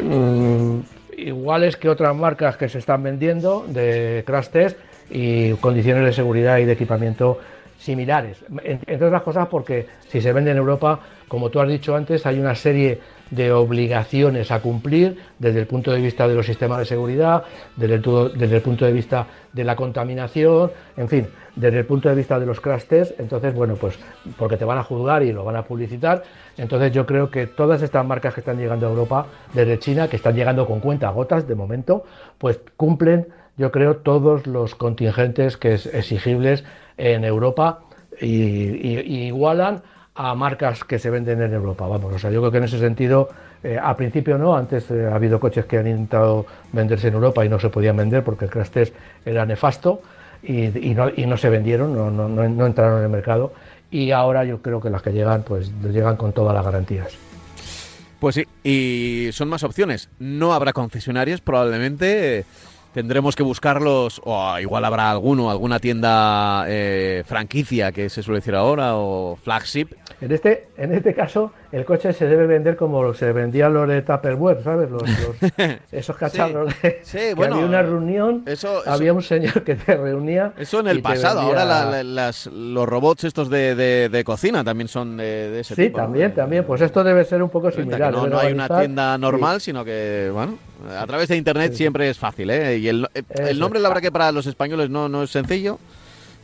mm, 0.00 0.78
iguales 1.16 1.76
que 1.76 1.88
otras 1.88 2.14
marcas 2.14 2.56
que 2.56 2.68
se 2.68 2.78
están 2.78 3.02
vendiendo 3.02 3.64
de 3.68 4.22
crash 4.26 4.48
test 4.48 4.78
y 5.10 5.52
condiciones 5.54 6.04
de 6.04 6.12
seguridad 6.12 6.58
y 6.58 6.64
de 6.64 6.72
equipamiento 6.72 7.38
similares. 7.78 8.44
Entre 8.62 9.06
otras 9.06 9.22
cosas 9.22 9.48
porque 9.48 9.86
si 10.08 10.20
se 10.20 10.32
vende 10.32 10.52
en 10.52 10.56
Europa, 10.56 11.00
como 11.28 11.50
tú 11.50 11.60
has 11.60 11.68
dicho 11.68 11.96
antes, 11.96 12.24
hay 12.26 12.38
una 12.38 12.54
serie 12.54 13.00
de 13.32 13.50
obligaciones 13.50 14.50
a 14.50 14.60
cumplir 14.60 15.16
desde 15.38 15.58
el 15.58 15.66
punto 15.66 15.90
de 15.90 16.00
vista 16.00 16.28
de 16.28 16.34
los 16.34 16.44
sistemas 16.44 16.78
de 16.78 16.84
seguridad, 16.84 17.44
desde 17.76 17.94
el, 17.94 18.62
punto 18.62 18.84
de 18.84 18.92
vista 18.92 19.26
de 19.54 19.64
la 19.64 19.74
contaminación, 19.74 20.70
en 20.98 21.08
fin, 21.08 21.26
desde 21.56 21.78
el 21.78 21.86
punto 21.86 22.10
de 22.10 22.14
vista 22.14 22.38
de 22.38 22.44
los 22.44 22.60
crash 22.60 22.84
entonces, 23.18 23.54
bueno, 23.54 23.76
pues 23.76 23.98
porque 24.36 24.58
te 24.58 24.66
van 24.66 24.76
a 24.76 24.82
juzgar 24.82 25.22
y 25.22 25.32
lo 25.32 25.44
van 25.44 25.56
a 25.56 25.64
publicitar, 25.64 26.22
entonces 26.58 26.92
yo 26.92 27.06
creo 27.06 27.30
que 27.30 27.46
todas 27.46 27.80
estas 27.80 28.04
marcas 28.04 28.34
que 28.34 28.40
están 28.40 28.58
llegando 28.58 28.86
a 28.86 28.90
Europa 28.90 29.26
desde 29.54 29.78
China, 29.78 30.08
que 30.08 30.16
están 30.16 30.34
llegando 30.34 30.66
con 30.66 30.80
cuenta 30.80 31.08
gotas 31.08 31.48
de 31.48 31.54
momento, 31.54 32.04
pues 32.36 32.60
cumplen, 32.76 33.28
yo 33.56 33.72
creo, 33.72 33.96
todos 33.96 34.46
los 34.46 34.74
contingentes 34.74 35.56
que 35.56 35.74
es 35.74 35.86
exigibles 35.86 36.64
en 36.98 37.24
Europa 37.24 37.80
y, 38.20 39.26
igualan 39.26 39.82
a 40.14 40.34
marcas 40.34 40.84
que 40.84 40.98
se 40.98 41.10
venden 41.10 41.40
en 41.42 41.54
Europa. 41.54 41.86
Vamos, 41.86 42.14
o 42.14 42.18
sea, 42.18 42.30
yo 42.30 42.40
creo 42.40 42.52
que 42.52 42.58
en 42.58 42.64
ese 42.64 42.78
sentido, 42.78 43.28
eh, 43.62 43.78
al 43.82 43.96
principio 43.96 44.36
no, 44.36 44.56
antes 44.56 44.90
eh, 44.90 45.06
ha 45.06 45.14
habido 45.14 45.40
coches 45.40 45.64
que 45.64 45.78
han 45.78 45.86
intentado 45.86 46.46
venderse 46.72 47.08
en 47.08 47.14
Europa 47.14 47.44
y 47.44 47.48
no 47.48 47.58
se 47.58 47.70
podían 47.70 47.96
vender 47.96 48.22
porque 48.22 48.44
el 48.44 48.50
crash 48.50 48.68
test 48.68 48.94
era 49.24 49.46
nefasto 49.46 50.02
y, 50.42 50.94
no, 50.94 51.36
se 51.36 51.50
vendieron, 51.50 51.94
no, 51.94 52.10
no, 52.10 52.28
no, 52.28 52.66
entraron 52.66 52.98
en 52.98 53.04
el 53.04 53.10
mercado. 53.10 53.52
Y 53.90 54.10
ahora 54.10 54.44
yo 54.44 54.60
creo 54.60 54.80
que 54.80 54.90
las 54.90 55.02
que 55.02 55.12
llegan, 55.12 55.42
pues 55.42 55.70
llegan 55.82 56.16
con 56.16 56.32
todas 56.32 56.54
las 56.54 56.64
garantías. 56.64 57.16
Pues 58.18 58.36
sí, 58.36 58.44
y 58.64 59.30
son 59.32 59.48
más 59.48 59.62
opciones. 59.62 60.08
No 60.18 60.52
habrá 60.52 60.72
concesionarios 60.72 61.40
probablemente. 61.40 62.44
Tendremos 62.92 63.34
que 63.34 63.42
buscarlos, 63.42 64.20
o 64.24 64.58
igual 64.58 64.84
habrá 64.84 65.10
alguno, 65.10 65.50
alguna 65.50 65.80
tienda 65.80 66.64
eh, 66.68 67.22
franquicia 67.26 67.90
que 67.90 68.10
se 68.10 68.22
suele 68.22 68.40
decir 68.40 68.54
ahora, 68.54 68.96
o 68.96 69.36
flagship. 69.36 69.88
En 70.20 70.30
este, 70.30 70.68
en 70.76 70.92
este 70.92 71.14
caso, 71.14 71.52
el 71.72 71.84
coche 71.86 72.12
se 72.12 72.26
debe 72.26 72.46
vender 72.46 72.76
como 72.76 73.14
se 73.14 73.32
vendían 73.32 73.72
los 73.72 73.88
de 73.88 74.02
Tupperware, 74.02 74.62
¿sabes? 74.62 74.90
Los, 74.90 75.02
esos 75.92 76.16
cacharros. 76.16 76.72
Sí, 77.02 77.34
bueno, 77.34 77.54
había 77.54 77.66
una 77.66 77.82
reunión, 77.82 78.44
había 78.86 79.12
un 79.12 79.22
señor 79.22 79.64
que 79.64 79.74
te 79.76 79.96
reunía. 79.96 80.52
Eso 80.58 80.80
en 80.80 80.88
el 80.88 81.00
pasado, 81.00 81.40
ahora 81.40 82.02
las, 82.04 82.46
los 82.46 82.86
robots 82.86 83.24
estos 83.24 83.48
de, 83.48 84.22
cocina 84.24 84.62
también 84.62 84.88
son 84.88 85.16
de, 85.16 85.60
ese 85.60 85.74
tipo. 85.74 85.98
Sí, 85.98 86.02
también, 86.02 86.34
también. 86.34 86.64
Pues 86.64 86.82
esto 86.82 87.02
debe 87.02 87.24
ser 87.24 87.42
un 87.42 87.50
poco 87.50 87.70
similar. 87.70 88.12
No, 88.12 88.38
hay 88.38 88.52
una 88.52 88.68
tienda 88.68 89.16
normal, 89.16 89.60
sino 89.60 89.84
que, 89.84 90.30
bueno, 90.32 90.58
a 90.94 91.06
través 91.06 91.28
de 91.28 91.36
internet 91.36 91.72
siempre 91.72 92.10
es 92.10 92.18
fácil, 92.18 92.50
¿eh? 92.50 92.78
Y 92.78 92.88
el, 92.88 93.08
el 93.30 93.58
nombre, 93.58 93.80
la 93.80 93.88
verdad 93.88 94.02
que 94.02 94.12
para 94.12 94.30
los 94.30 94.46
españoles 94.46 94.90
no, 94.90 95.08
no 95.08 95.22
es 95.22 95.30
sencillo. 95.30 95.78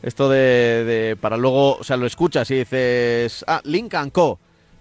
Esto 0.02 0.28
de, 0.28 1.16
para 1.20 1.36
luego, 1.36 1.76
o 1.76 1.84
sea, 1.84 1.96
lo 1.96 2.06
escuchas 2.06 2.50
y 2.50 2.54
dices, 2.56 3.44
ah, 3.46 3.60
Link 3.64 3.94
Co. 4.12 4.38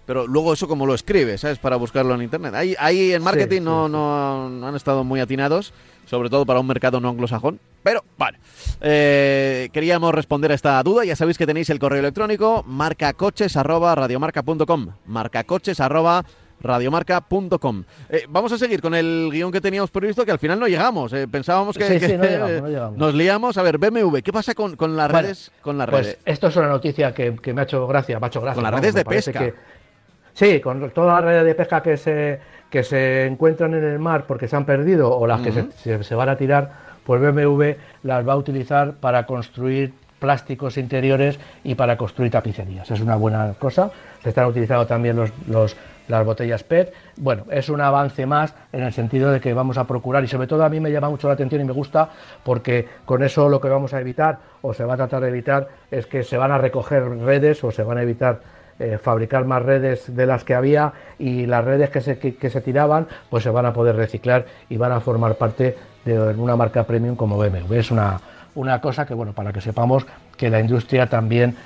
Pero 0.08 0.26
luego 0.26 0.52
eso 0.54 0.66
como 0.66 0.86
lo 0.86 0.94
escribes, 0.94 1.42
¿sabes? 1.42 1.58
Para 1.58 1.76
buscarlo 1.76 2.14
en 2.14 2.22
internet. 2.22 2.54
Ahí, 2.54 2.74
ahí 2.78 3.12
en 3.12 3.22
marketing 3.22 3.60
no, 3.60 3.90
no, 3.90 4.66
han 4.66 4.74
estado 4.74 5.04
muy 5.04 5.20
atinados, 5.20 5.74
sobre 6.06 6.30
todo 6.30 6.46
para 6.46 6.60
un 6.60 6.66
mercado 6.66 6.98
no 6.98 7.10
anglosajón. 7.10 7.60
Pero, 7.82 8.02
vale. 8.16 8.38
Eh, 8.80 9.68
queríamos 9.70 10.14
responder 10.14 10.50
a 10.50 10.54
esta 10.54 10.82
duda. 10.82 11.04
Ya 11.04 11.14
sabéis 11.14 11.36
que 11.36 11.44
tenéis 11.44 11.68
el 11.68 11.78
correo 11.78 11.98
electrónico 11.98 12.64
marcacoches.radiomarca.com. 12.66 14.92
Marcacoches 15.04 15.78
radiomarca.com. 16.60 17.84
Eh, 18.08 18.24
vamos 18.30 18.50
a 18.52 18.56
seguir 18.56 18.80
con 18.80 18.94
el 18.94 19.28
guion 19.30 19.52
que 19.52 19.60
teníamos 19.60 19.90
previsto, 19.90 20.24
que 20.24 20.32
al 20.32 20.38
final 20.38 20.58
no 20.58 20.68
llegamos. 20.68 21.12
Eh, 21.12 21.28
pensábamos 21.28 21.76
que, 21.76 21.86
nos 22.96 23.14
liamos. 23.14 23.58
A 23.58 23.62
ver, 23.62 23.76
BMW, 23.76 24.20
¿qué 24.24 24.32
pasa 24.32 24.54
con, 24.54 24.74
las 24.96 25.10
redes? 25.10 25.52
Con 25.60 25.76
las 25.76 25.90
pues 25.90 26.16
esto 26.24 26.46
es 26.46 26.56
una 26.56 26.68
noticia 26.68 27.12
que, 27.12 27.36
me 27.52 27.60
ha 27.60 27.64
hecho 27.64 27.86
gracia, 27.86 28.18
me 28.18 28.24
ha 28.24 28.28
hecho 28.28 28.40
gracia. 28.40 28.62
Con 28.62 28.64
las 28.64 28.72
redes 28.80 28.94
de 28.94 29.04
pesca. 29.04 29.52
Sí, 30.38 30.60
con 30.60 30.88
todas 30.90 31.14
las 31.16 31.24
redes 31.24 31.44
de 31.44 31.54
pesca 31.56 31.82
que 31.82 31.96
se, 31.96 32.38
que 32.70 32.84
se 32.84 33.26
encuentran 33.26 33.74
en 33.74 33.82
el 33.82 33.98
mar 33.98 34.24
porque 34.24 34.46
se 34.46 34.54
han 34.54 34.64
perdido 34.64 35.10
o 35.10 35.26
las 35.26 35.40
que 35.40 35.50
se, 35.50 36.04
se 36.04 36.14
van 36.14 36.28
a 36.28 36.36
tirar, 36.36 36.70
pues 37.04 37.20
BMW 37.20 37.72
las 38.04 38.26
va 38.26 38.34
a 38.34 38.36
utilizar 38.36 38.92
para 38.94 39.26
construir 39.26 39.92
plásticos 40.20 40.78
interiores 40.78 41.40
y 41.64 41.74
para 41.74 41.96
construir 41.96 42.30
tapicerías. 42.30 42.88
Es 42.88 43.00
una 43.00 43.16
buena 43.16 43.54
cosa. 43.58 43.90
Se 44.22 44.28
están 44.28 44.46
utilizando 44.46 44.86
también 44.86 45.16
los, 45.16 45.32
los 45.48 45.76
las 46.06 46.24
botellas 46.24 46.64
PET. 46.64 46.92
Bueno, 47.16 47.44
es 47.50 47.68
un 47.68 47.80
avance 47.80 48.26
más 48.26 48.54
en 48.72 48.82
el 48.82 48.92
sentido 48.92 49.30
de 49.30 49.40
que 49.40 49.52
vamos 49.52 49.76
a 49.76 49.86
procurar 49.86 50.24
y 50.24 50.28
sobre 50.28 50.46
todo 50.46 50.64
a 50.64 50.68
mí 50.68 50.80
me 50.80 50.90
llama 50.90 51.10
mucho 51.10 51.28
la 51.28 51.34
atención 51.34 51.60
y 51.60 51.64
me 51.64 51.72
gusta 51.72 52.08
porque 52.44 52.88
con 53.04 53.22
eso 53.22 53.48
lo 53.48 53.60
que 53.60 53.68
vamos 53.68 53.92
a 53.92 54.00
evitar 54.00 54.38
o 54.62 54.72
se 54.72 54.84
va 54.84 54.94
a 54.94 54.96
tratar 54.96 55.20
de 55.20 55.28
evitar 55.28 55.68
es 55.90 56.06
que 56.06 56.22
se 56.22 56.36
van 56.36 56.50
a 56.50 56.58
recoger 56.58 57.04
redes 57.18 57.62
o 57.62 57.70
se 57.70 57.82
van 57.82 57.98
a 57.98 58.02
evitar 58.02 58.40
eh, 58.78 58.98
fabricar 59.02 59.44
más 59.44 59.62
redes 59.62 60.14
de 60.14 60.26
las 60.26 60.44
que 60.44 60.54
había 60.54 60.92
y 61.18 61.46
las 61.46 61.64
redes 61.64 61.90
que 61.90 62.00
se, 62.00 62.18
que, 62.18 62.50
se 62.50 62.60
tiraban 62.60 63.08
pues 63.28 63.42
se 63.42 63.50
van 63.50 63.66
a 63.66 63.72
poder 63.72 63.96
reciclar 63.96 64.46
y 64.68 64.76
van 64.76 64.92
a 64.92 65.00
formar 65.00 65.34
parte 65.34 65.76
de 66.04 66.18
una 66.18 66.56
marca 66.56 66.84
premium 66.84 67.16
como 67.16 67.36
BMW. 67.38 67.74
Es 67.74 67.90
una, 67.90 68.20
una 68.54 68.80
cosa 68.80 69.06
que, 69.06 69.14
bueno, 69.14 69.32
para 69.32 69.52
que 69.52 69.60
sepamos 69.60 70.06
que 70.36 70.50
la 70.50 70.60
industria 70.60 71.08
también 71.08 71.56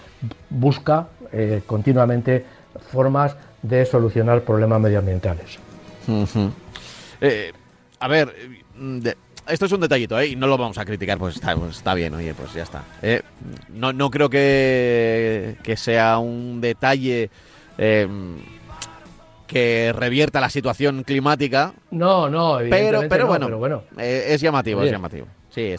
busca 0.50 1.08
eh, 1.32 1.62
continuamente 1.66 2.44
formas 2.90 3.36
de 3.62 3.84
solucionar 3.86 4.42
problemas 4.42 4.80
medioambientales. 4.80 5.58
Eh, 7.20 7.52
a 8.00 8.08
ver, 8.08 8.34
esto 9.48 9.66
es 9.66 9.72
un 9.72 9.80
detallito, 9.80 10.18
¿eh? 10.18 10.28
Y 10.28 10.36
no 10.36 10.46
lo 10.46 10.56
vamos 10.56 10.78
a 10.78 10.84
criticar, 10.84 11.18
pues 11.18 11.36
está, 11.36 11.56
pues 11.56 11.76
está 11.76 11.94
bien, 11.94 12.14
oye, 12.14 12.34
pues 12.34 12.52
ya 12.52 12.62
está. 12.62 12.84
Eh, 13.02 13.22
no, 13.70 13.92
no 13.92 14.10
creo 14.10 14.28
que, 14.30 15.56
que 15.62 15.76
sea 15.76 16.18
un 16.18 16.60
detalle 16.60 17.30
eh, 17.78 18.08
que 19.46 19.92
revierta 19.94 20.40
la 20.40 20.50
situación 20.50 21.02
climática. 21.04 21.72
No, 21.90 22.28
no, 22.28 22.58
pero, 22.70 23.02
pero, 23.08 23.26
bueno, 23.26 23.46
pero 23.46 23.58
bueno, 23.58 23.82
es 23.98 24.40
llamativo, 24.40 24.82
es 24.82 24.90
llamativo. 24.90 25.26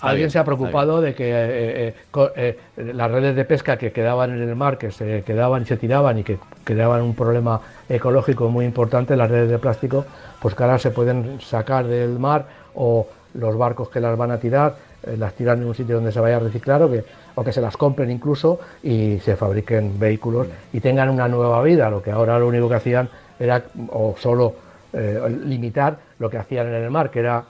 Alguien 0.02 0.30
se 0.30 0.38
ha 0.38 0.44
preocupado 0.44 1.02
de 1.02 1.16
que 1.16 1.30
eh, 1.32 1.88
eh, 1.88 1.96
eh, 2.36 2.58
las 2.94 3.10
redes 3.10 3.36
de 3.36 3.44
pesca 3.44 3.78
que 3.78 3.92
quedaban 3.92 4.32
en 4.32 4.48
el 4.48 4.56
mar, 4.56 4.78
que 4.78 4.92
se 4.92 5.24
quedaban 5.24 5.64
y 5.64 5.66
se 5.66 5.78
tiraban 5.78 6.20
y 6.20 6.24
que 6.24 6.38
creaban 6.64 7.02
un 7.02 7.16
problema 7.16 7.60
ecológico 7.90 8.50
muy 8.50 8.66
importante, 8.66 9.16
las 9.16 9.32
redes 9.32 9.50
de 9.50 9.58
plástico, 9.58 10.06
pues 10.40 10.54
que 10.54 10.64
ahora 10.64 10.78
se 10.78 10.92
pueden 10.92 11.42
sacar 11.42 11.88
del 11.88 12.20
mar 12.20 12.46
o 12.76 13.08
los 13.34 13.58
barcos 13.58 13.90
que 13.90 14.00
las 14.00 14.18
van 14.18 14.32
a 14.32 14.40
tirar, 14.40 14.76
las 15.18 15.34
tiran 15.34 15.62
en 15.62 15.68
un 15.68 15.76
sitio 15.76 15.96
donde 15.96 16.12
se 16.12 16.20
vaya 16.20 16.38
a 16.38 16.40
reciclar 16.40 16.82
o 16.84 16.92
que, 16.92 17.04
o 17.36 17.44
que 17.44 17.52
se 17.52 17.62
las 17.62 17.76
compren 17.78 18.10
incluso 18.12 18.60
y 18.82 19.20
se 19.20 19.36
fabriquen 19.36 20.00
vehículos 20.00 20.48
y 20.72 20.80
tengan 20.80 21.10
una 21.10 21.28
nueva 21.28 21.62
vida, 21.64 21.90
lo 21.90 22.02
que 22.02 22.12
ahora 22.12 22.40
lo 22.40 22.48
único 22.48 22.70
que 22.70 22.76
hacían 22.76 23.10
era 23.40 23.64
o 23.90 24.16
solo 24.18 24.56
limitar 25.46 25.98
lo 26.20 26.30
que 26.30 26.38
hacían 26.38 26.68
en 26.68 26.76
el 26.76 26.92
mar, 26.92 27.10
que 27.10 27.20
era 27.20 27.44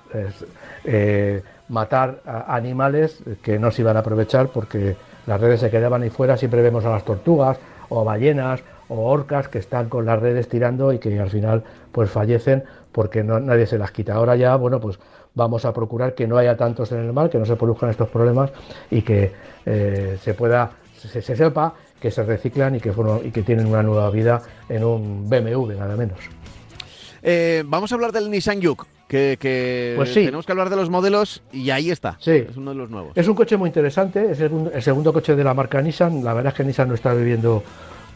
matar 1.69 2.22
a 2.26 2.56
animales 2.56 3.22
que 3.41 3.60
no 3.60 3.72
se 3.72 3.82
iban 3.82 3.98
a 3.98 4.00
aprovechar 4.00 4.48
porque 4.48 4.96
las 5.26 5.39
redes 5.39 5.60
se 5.60 5.69
quedaban 5.69 6.02
ahí 6.04 6.10
fuera. 6.10 6.38
Siempre 6.38 6.62
vemos 6.62 6.86
a 6.86 6.89
las 6.89 7.04
tortugas 7.04 7.58
o 7.89 8.02
a 8.02 8.04
ballenas 8.04 8.62
o 8.93 9.10
orcas 9.10 9.47
que 9.47 9.60
están 9.60 9.89
con 9.89 10.06
las 10.06 10.19
redes 10.19 10.47
tirando 10.47 10.93
y 10.93 10.99
que 10.99 11.19
al 11.19 11.29
final 11.29 11.63
pues 11.91 12.10
fallecen 12.10 12.63
porque 12.91 13.23
no, 13.23 13.39
nadie 13.39 13.65
se 13.65 13.77
las 13.77 13.91
quita. 13.91 14.13
Ahora 14.13 14.36
ya, 14.36 14.56
bueno, 14.56 14.79
pues 14.79 14.99
vamos 15.34 15.65
a 15.65 15.73
procurar 15.73 16.13
que 16.13 16.27
no 16.27 16.38
haya 16.38 16.56
tantos 16.56 16.91
en 16.91 16.99
el 16.99 17.12
mar, 17.12 17.29
que 17.29 17.39
no 17.39 17.45
se 17.45 17.56
produzcan 17.56 17.89
estos 17.89 18.10
problemas 18.10 18.51
y 18.91 19.01
que 19.01 19.32
eh, 19.65 20.17
se 20.21 20.34
pueda, 20.36 20.71
se, 20.95 21.21
sepa 21.21 21.73
que 21.99 22.12
se 22.12 22.23
reciclan 22.23 22.75
y 22.75 22.79
que, 22.79 22.93
y 23.23 23.32
que 23.32 23.41
tienen 23.41 23.65
una 23.65 23.82
nueva 23.82 24.10
vida 24.12 24.41
en 24.69 24.84
un 24.84 25.29
BMW, 25.29 25.73
nada 25.73 25.95
menos. 25.95 26.19
Eh, 27.23 27.63
vamos 27.65 27.91
a 27.91 27.95
hablar 27.95 28.12
del 28.12 28.29
Nissan 28.29 28.62
Juke 28.62 28.86
que, 29.39 29.93
pues 29.95 30.10
sí. 30.10 30.25
tenemos 30.25 30.45
que 30.45 30.51
hablar 30.51 30.69
de 30.69 30.75
los 30.75 30.89
modelos 30.89 31.43
y 31.51 31.69
ahí 31.69 31.91
está. 31.91 32.17
Sí. 32.19 32.45
Es 32.49 32.58
uno 32.58 32.71
de 32.71 32.77
los 32.77 32.89
nuevos. 32.89 33.12
Es 33.15 33.27
un 33.27 33.36
coche 33.36 33.58
muy 33.58 33.69
interesante, 33.69 34.32
es 34.32 34.39
el, 34.39 34.82
segundo 34.82 35.13
coche 35.13 35.36
de 35.36 35.43
la 35.43 35.53
marca 35.53 35.82
Nissan. 35.82 36.23
La 36.23 36.34
verdad 36.34 36.51
es 36.53 36.58
que 36.58 36.63
Nissan 36.63 36.89
no 36.89 36.95
está 36.95 37.13
viviendo 37.13 37.63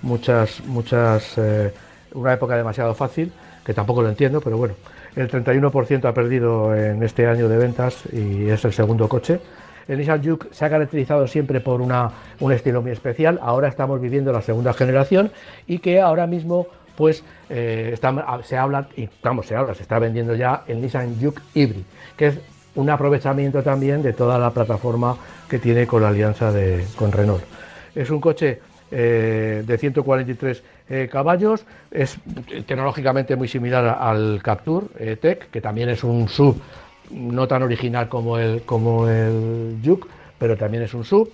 muchas, 0.02 0.64
muchas, 0.66 1.38
eh, 1.38 1.74
una 2.14 2.34
época 2.34 2.56
demasiado 2.56 2.94
fácil, 2.94 3.32
que 3.66 3.74
tampoco 3.74 4.02
lo 4.02 4.10
entiendo, 4.10 4.42
pero 4.42 4.58
bueno, 4.58 4.76
el 5.16 5.30
31% 5.30 6.06
ha 6.06 6.14
perdido 6.14 6.76
en 6.76 7.02
este 7.04 7.28
año 7.28 7.50
de 7.50 7.58
ventas 7.58 8.04
y 8.12 8.50
es 8.50 8.64
el 8.66 8.74
segundo 8.74 9.10
coche. 9.10 9.40
El 9.88 10.00
Nissan 10.00 10.24
Juke 10.24 10.48
se 10.52 10.66
ha 10.66 10.70
caracterizado 10.70 11.28
siempre 11.28 11.60
por 11.62 11.82
una, 11.82 12.12
un 12.40 12.52
estilo 12.52 12.82
muy 12.82 12.92
especial. 12.92 13.40
Ahora 13.42 13.68
estamos 13.68 14.02
viviendo 14.02 14.32
la 14.32 14.42
segunda 14.42 14.74
generación 14.74 15.32
y 15.66 15.80
que 15.80 16.02
ahora 16.02 16.28
mismo 16.28 16.68
pues 16.96 17.24
eh, 17.50 17.96
se 18.44 18.58
habla, 18.58 18.88
y 18.98 19.08
vamos, 19.22 19.46
se 19.46 19.56
habla, 19.56 19.76
se 19.76 19.84
está 19.84 20.00
vendiendo 20.00 20.36
ya 20.36 20.64
el 20.68 20.82
Nissan 20.82 21.16
Juke 21.22 21.42
Hybrid, 21.54 21.84
que 22.18 22.28
es 22.28 22.40
un 22.76 22.90
aprovechamiento 22.90 23.62
también 23.64 24.02
de 24.02 24.14
toda 24.14 24.40
la 24.40 24.52
plataforma 24.52 25.16
que 25.48 25.60
tiene 25.60 25.88
con 25.88 26.02
la 26.02 26.10
alianza 26.10 26.52
de, 26.52 26.86
con 26.96 27.12
Renault. 27.12 27.44
Es 27.96 28.10
un 28.10 28.20
coche 28.20 28.60
eh, 28.92 29.64
de 29.66 29.78
143 29.78 30.64
eh, 30.90 31.10
caballos, 31.12 31.66
es 31.92 32.18
tecnológicamente 32.66 33.36
muy 33.36 33.48
similar 33.48 33.98
al 34.00 34.42
Captur 34.44 34.90
Tech, 35.22 35.50
que 35.50 35.62
también 35.62 35.90
es 35.90 36.04
un 36.04 36.28
sub 36.28 36.62
no 37.12 37.48
tan 37.48 37.64
original 37.64 38.10
como 38.10 38.38
el, 38.38 38.64
como 38.64 39.08
el 39.08 39.78
Juke, 39.84 40.08
pero 40.38 40.58
también 40.58 40.84
es 40.84 40.94
un 40.94 41.04
sub 41.04 41.32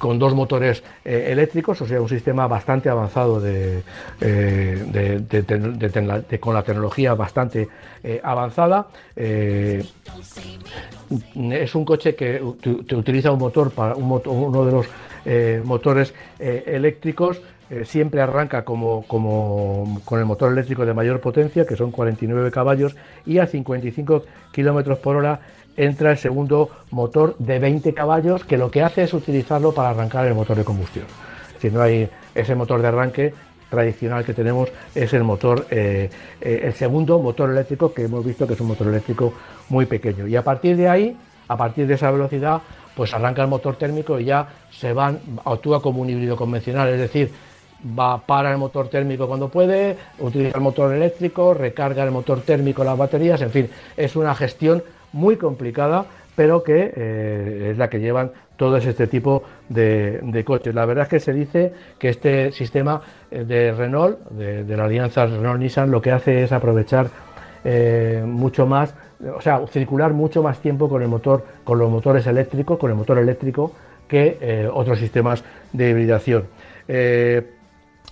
con 0.00 0.18
dos 0.18 0.34
motores 0.34 0.82
eh, 1.04 1.28
eléctricos, 1.30 1.80
o 1.80 1.86
sea, 1.86 2.00
un 2.00 2.08
sistema 2.08 2.48
bastante 2.48 2.88
avanzado 2.88 3.38
de, 3.38 3.84
eh, 4.20 5.22
con 6.40 6.54
la 6.54 6.62
tecnología 6.64 7.14
bastante 7.14 7.68
eh, 8.02 8.20
avanzada. 8.24 8.88
es 9.14 9.84
un 11.74 11.84
coche 11.84 12.16
que 12.16 12.42
utiliza 12.42 13.30
un 13.30 13.38
motor 13.38 13.70
para 13.70 13.94
uno 13.94 14.64
de 14.64 14.72
los 14.72 14.86
motores 15.64 16.14
eléctricos. 16.38 17.40
siempre 17.84 18.20
arranca 18.20 18.64
como, 18.64 19.04
como, 19.06 20.00
con 20.04 20.18
el 20.18 20.24
motor 20.24 20.52
eléctrico 20.52 20.84
de 20.84 20.92
mayor 20.92 21.20
potencia, 21.20 21.64
que 21.64 21.76
son 21.76 21.90
49 21.92 22.50
caballos, 22.50 22.96
y 23.26 23.38
a 23.38 23.46
55 23.46 24.24
kilómetros 24.52 24.98
por 24.98 25.16
hora 25.16 25.40
entra 25.76 26.10
el 26.10 26.18
segundo 26.18 26.70
motor 26.90 27.36
de 27.38 27.58
20 27.58 27.94
caballos 27.94 28.44
que 28.44 28.58
lo 28.58 28.70
que 28.70 28.82
hace 28.82 29.02
es 29.02 29.14
utilizarlo 29.14 29.72
para 29.72 29.90
arrancar 29.90 30.26
el 30.26 30.34
motor 30.34 30.56
de 30.56 30.64
combustión. 30.64 31.06
Si 31.60 31.70
no 31.70 31.80
hay 31.80 32.08
ese 32.34 32.54
motor 32.54 32.82
de 32.82 32.88
arranque 32.88 33.34
tradicional 33.68 34.24
que 34.24 34.34
tenemos 34.34 34.68
es 34.94 35.12
el 35.14 35.24
motor, 35.24 35.66
eh, 35.70 36.10
eh, 36.40 36.60
el 36.64 36.74
segundo 36.74 37.18
motor 37.20 37.50
eléctrico 37.50 37.94
que 37.94 38.04
hemos 38.04 38.24
visto 38.24 38.46
que 38.46 38.54
es 38.54 38.60
un 38.60 38.68
motor 38.68 38.88
eléctrico 38.88 39.32
muy 39.68 39.86
pequeño. 39.86 40.26
Y 40.26 40.36
a 40.36 40.42
partir 40.42 40.76
de 40.76 40.88
ahí, 40.88 41.16
a 41.48 41.56
partir 41.56 41.86
de 41.86 41.94
esa 41.94 42.10
velocidad, 42.10 42.60
pues 42.94 43.14
arranca 43.14 43.42
el 43.42 43.48
motor 43.48 43.76
térmico 43.76 44.18
y 44.18 44.26
ya 44.26 44.46
se 44.70 44.92
van, 44.92 45.18
actúa 45.44 45.80
como 45.80 46.02
un 46.02 46.10
híbrido 46.10 46.36
convencional, 46.36 46.88
es 46.88 46.98
decir, 46.98 47.30
va 47.98 48.18
para 48.18 48.50
el 48.50 48.58
motor 48.58 48.88
térmico 48.88 49.26
cuando 49.26 49.48
puede, 49.48 49.96
utiliza 50.18 50.56
el 50.56 50.62
motor 50.62 50.94
eléctrico, 50.94 51.54
recarga 51.54 52.04
el 52.04 52.10
motor 52.10 52.40
térmico 52.40 52.84
las 52.84 52.98
baterías, 52.98 53.40
en 53.42 53.50
fin, 53.50 53.70
es 53.96 54.16
una 54.16 54.34
gestión 54.34 54.82
muy 55.12 55.36
complicada, 55.36 56.04
pero 56.36 56.62
que 56.62 57.70
es 57.70 57.76
la 57.76 57.90
que 57.90 58.00
llevan 58.00 58.30
todos 58.56 58.84
este 58.86 59.06
tipo 59.06 59.42
de, 59.68 60.42
coches. 60.46 60.74
La 60.74 60.84
verdad 60.84 61.04
es 61.04 61.08
que 61.08 61.20
se 61.20 61.32
dice 61.32 61.72
que 61.98 62.10
este 62.10 62.52
sistema 62.52 63.00
de 63.30 63.72
Renault, 63.72 64.18
de, 64.30 64.76
la 64.76 64.84
alianza 64.84 65.26
Renault-Nissan, 65.26 65.90
lo 65.90 66.00
que 66.00 66.12
hace 66.12 66.44
es 66.44 66.52
aprovechar 66.52 67.08
mucho 68.24 68.66
más, 68.66 68.94
o 69.36 69.40
sea, 69.40 69.66
circular 69.66 70.12
mucho 70.12 70.42
más 70.42 70.60
tiempo 70.60 70.88
con 70.88 71.02
el 71.02 71.08
motor, 71.08 71.44
con 71.64 71.78
los 71.78 71.90
motores 71.90 72.26
eléctricos, 72.26 72.78
con 72.78 72.90
el 72.90 72.96
motor 72.96 73.18
eléctrico 73.18 73.72
que 74.08 74.68
otros 74.72 74.98
sistemas 74.98 75.44
de 75.72 75.90
hibridación. 75.90 76.44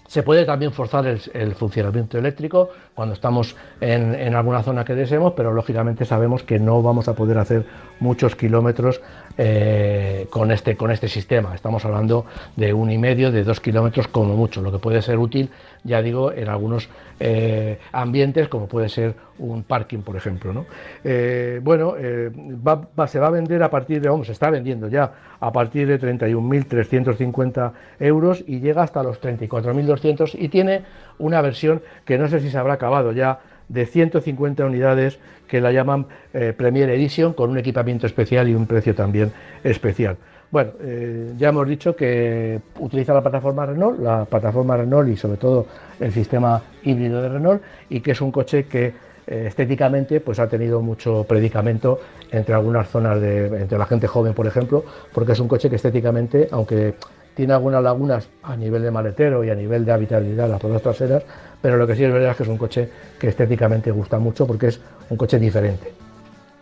Se 0.09 0.23
puede 0.23 0.47
también 0.47 0.73
forzar 0.73 1.07
el, 1.07 1.55
funcionamiento 1.55 2.17
eléctrico 2.17 2.71
cuando 2.95 3.13
estamos 3.13 3.55
en, 3.79 4.35
alguna 4.35 4.63
zona 4.63 4.83
que 4.83 4.95
deseemos, 4.95 5.35
pero 5.35 5.53
lógicamente 5.53 6.07
sabemos 6.07 6.43
que 6.43 6.59
no 6.59 6.83
vamos 6.83 7.09
a 7.09 7.15
poder 7.15 7.37
hacer 7.37 7.67
muchos 8.01 8.35
kilómetros 8.35 9.03
eh, 9.37 10.27
con, 10.31 10.51
este, 10.51 10.79
con 10.79 10.91
este 10.91 11.09
sistema. 11.09 11.55
Estamos 11.55 11.85
hablando 11.85 12.25
de 12.57 12.73
un 12.73 12.91
y 12.91 12.97
medio, 12.97 13.31
de 13.31 13.45
dos 13.45 13.61
kilómetros 13.61 14.09
como 14.09 14.35
mucho, 14.35 14.63
lo 14.63 14.73
que 14.73 14.79
puede 14.79 15.03
ser 15.03 15.19
útil, 15.19 15.51
ya 15.85 16.01
digo, 16.01 16.33
en 16.33 16.49
algunos 16.49 16.89
eh, 17.21 17.79
ambientes 17.93 18.49
como 18.49 18.67
puede 18.67 18.89
ser 18.89 19.15
un 19.39 19.63
parking, 19.63 19.99
por 19.99 20.17
ejemplo. 20.17 20.65
Eh, 21.05 21.61
bueno, 21.63 21.95
se 23.07 23.19
va 23.19 23.27
a 23.27 23.31
vender 23.31 23.63
a 23.63 23.69
partir 23.69 24.01
de, 24.01 24.09
vamos, 24.09 24.27
se 24.29 24.33
está 24.33 24.49
vendiendo 24.49 24.89
ya 24.89 25.13
a 25.41 25.53
partir 25.53 25.86
de 25.86 26.01
31.350 26.01 27.72
euros 28.01 28.45
y 28.47 28.61
llega 28.61 28.82
hasta 28.82 29.03
los 29.03 29.20
34.200 29.20 30.36
y 30.39 30.49
tiene 30.49 30.82
una 31.18 31.41
versión 31.41 31.82
que 32.05 32.18
no 32.18 32.28
sé 32.28 32.41
si 32.41 32.51
se 32.51 32.59
habrá 32.59 32.74
acabado 32.74 33.12
ya 33.12 33.41
de 33.68 33.86
150 33.86 34.64
unidades 34.64 35.18
que 35.47 35.61
la 35.61 35.72
llaman 35.72 36.07
eh, 36.32 36.55
Premier 36.57 36.91
Edition 36.91 37.32
con 37.32 37.51
un 37.51 37.59
equipamiento 37.59 38.07
especial 38.07 38.49
y 38.49 38.55
un 38.55 38.66
precio 38.66 38.95
también 38.95 39.32
especial. 39.62 40.16
Bueno, 40.51 40.72
eh, 40.80 41.34
ya 41.36 41.51
hemos 41.51 41.68
dicho 41.68 41.95
que 41.95 42.61
utiliza 42.78 43.12
la 43.12 43.20
plataforma 43.20 43.66
Renault, 43.66 44.01
la 44.01 44.24
plataforma 44.24 44.78
Renault 44.78 45.11
y 45.11 45.16
sobre 45.16 45.36
todo 45.36 45.66
el 46.01 46.11
sistema 46.11 46.62
híbrido 46.82 47.20
de 47.20 47.28
Renault 47.28 47.62
y 47.91 48.01
que 48.01 48.12
es 48.12 48.20
un 48.22 48.32
coche 48.32 48.64
que 48.64 49.08
estéticamente 49.29 50.20
pues 50.20 50.39
ha 50.39 50.49
tenido 50.49 50.81
mucho 50.81 51.24
predicamento 51.24 52.01
entre 52.31 52.55
algunas 52.55 52.89
zonas 52.89 53.20
de 53.20 53.47
entre 53.61 53.76
la 53.76 53.87
gente 53.87 54.07
joven 54.07 54.33
por 54.33 54.47
ejemplo 54.47 54.85
porque 55.12 55.33
es 55.33 55.41
un 55.41 55.49
coche 55.49 55.68
que 55.68 55.76
estéticamente 55.76 56.49
aunque 56.51 56.95
tiene 57.35 57.53
algunas 57.53 57.83
lagunas 57.83 58.29
a 58.43 58.57
nivel 58.57 58.83
de 58.83 58.91
maletero 58.91 59.45
y 59.45 59.51
a 59.51 59.55
nivel 59.55 59.85
de 59.85 59.93
habitabilidad 59.93 60.49
las 60.49 60.62
ruedas 60.62 60.83
traseras 60.83 61.22
pero 61.61 61.76
lo 61.76 61.87
que 61.87 61.95
sí 61.95 62.05
es 62.05 62.12
verdad 62.12 62.31
es 62.31 62.37
que 62.37 62.43
es 62.45 62.49
un 62.49 62.57
coche 62.57 62.89
que 63.18 63.29
estéticamente 63.29 63.91
gusta 63.91 64.18
mucho 64.18 64.47
porque 64.47 64.68
es 64.68 64.81
un 65.11 65.16
coche 65.16 65.39
diferente. 65.39 65.93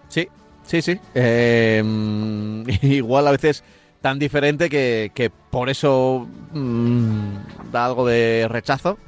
Sí 0.08 0.28
sí 0.64 0.82
sí. 0.82 1.00
Em, 1.14 2.64
igual 2.82 3.28
a 3.28 3.30
veces 3.30 3.62
tan 4.00 4.18
diferente 4.18 4.68
que, 4.68 5.30
por 5.50 5.68
eso 5.68 6.26
mm, 6.52 7.70
da 7.72 7.86
algo 7.86 8.06
de 8.06 8.46
rechazo 8.50 8.98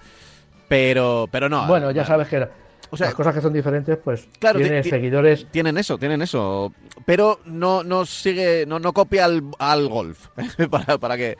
pero 0.68 1.28
pero 1.30 1.48
no. 1.48 1.66
Bueno 1.66 1.90
ya 1.90 2.04
sabes 2.04 2.28
que 2.28 2.46
o 2.90 2.96
sea, 2.96 3.08
las 3.08 3.14
cosas 3.14 3.34
que 3.34 3.40
son 3.40 3.52
diferentes, 3.52 3.96
pues 4.02 4.28
claro, 4.38 4.58
tienen 4.58 4.84
seguidores. 4.84 5.46
Tienen 5.50 5.78
eso, 5.78 5.98
tienen 5.98 6.22
eso. 6.22 6.72
Pero 7.04 7.40
no, 7.44 7.84
no 7.84 8.06
sigue, 8.06 8.64
no, 8.66 8.78
no 8.78 8.92
copia 8.92 9.24
al, 9.26 9.88
golf. 9.88 10.28
para, 10.70 10.98
para 10.98 11.16
que 11.16 11.36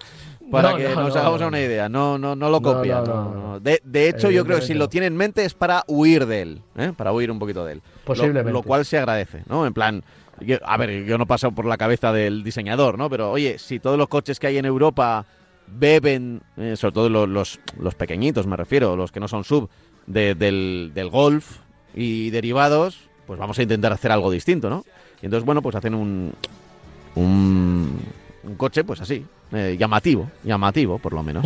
para 0.51 0.76
que 0.76 0.88
nos 0.94 1.14
hagamos 1.14 1.40
una 1.40 1.61
idea. 1.61 1.88
No, 1.88 2.18
no, 2.18 2.34
no 2.34 2.51
lo 2.51 2.61
copia. 2.61 3.03
De, 3.61 4.09
hecho, 4.09 4.30
yo 4.30 4.44
creo 4.44 4.61
que 4.61 4.66
si 4.66 4.74
lo 4.74 4.88
tiene 4.88 5.07
en 5.07 5.16
mente 5.16 5.44
es 5.44 5.55
para 5.55 5.84
huir 5.86 6.26
de 6.26 6.42
él, 6.42 6.62
¿eh? 6.76 6.92
para 6.96 7.12
huir 7.12 7.30
un 7.30 7.38
poquito 7.38 7.64
de 7.64 7.74
él. 7.74 7.82
Posiblemente. 8.05 8.53
Lo, 8.53 8.62
cual 8.62 8.84
se 8.84 8.99
agradece, 8.99 9.42
¿no? 9.49 9.66
En 9.66 9.74
plan, 9.74 10.03
a 10.64 10.76
ver, 10.76 11.05
yo 11.05 11.18
no 11.18 11.26
paso 11.26 11.53
por 11.53 11.66
la 11.66 11.76
cabeza 11.76 12.12
del 12.12 12.42
diseñador, 12.42 12.99
¿no? 12.99 13.11
Pero 13.11 13.30
oye, 13.30 13.59
si 13.59 13.78
todos 13.78 13.99
los 13.99 14.09
coches 14.09 14.38
que 14.38 14.46
hay 14.46 14.59
en 14.59 14.64
Europa 14.64 15.26
beben, 15.66 16.42
eh, 16.57 16.76
sobre 16.76 16.92
todo 16.92 17.09
los, 17.09 17.28
los, 17.28 17.61
los, 17.78 17.94
pequeñitos 17.94 18.46
me 18.46 18.57
refiero, 18.57 18.96
los 18.96 19.12
que 19.12 19.20
no 19.20 19.28
son 19.28 19.44
sub, 19.44 19.68
del, 20.09 20.92
del 20.94 21.11
golf 21.11 21.59
y 21.94 22.30
derivados, 22.30 23.09
pues 23.26 23.38
vamos 23.38 23.59
a 23.59 23.62
intentar 23.62 23.92
hacer 23.92 24.11
algo 24.11 24.30
distinto, 24.30 24.70
¿no? 24.70 24.84
Y 25.20 25.26
entonces, 25.26 25.44
bueno, 25.44 25.62
pues 25.62 25.74
hacen 25.74 25.94
un, 25.94 26.32
un, 27.14 28.00
coche, 28.56 28.84
pues 28.84 29.00
así, 29.00 29.24
eh, 29.52 29.76
llamativo, 29.78 30.30
llamativo, 30.44 30.98
por 30.98 31.12
lo 31.12 31.22
menos. 31.22 31.44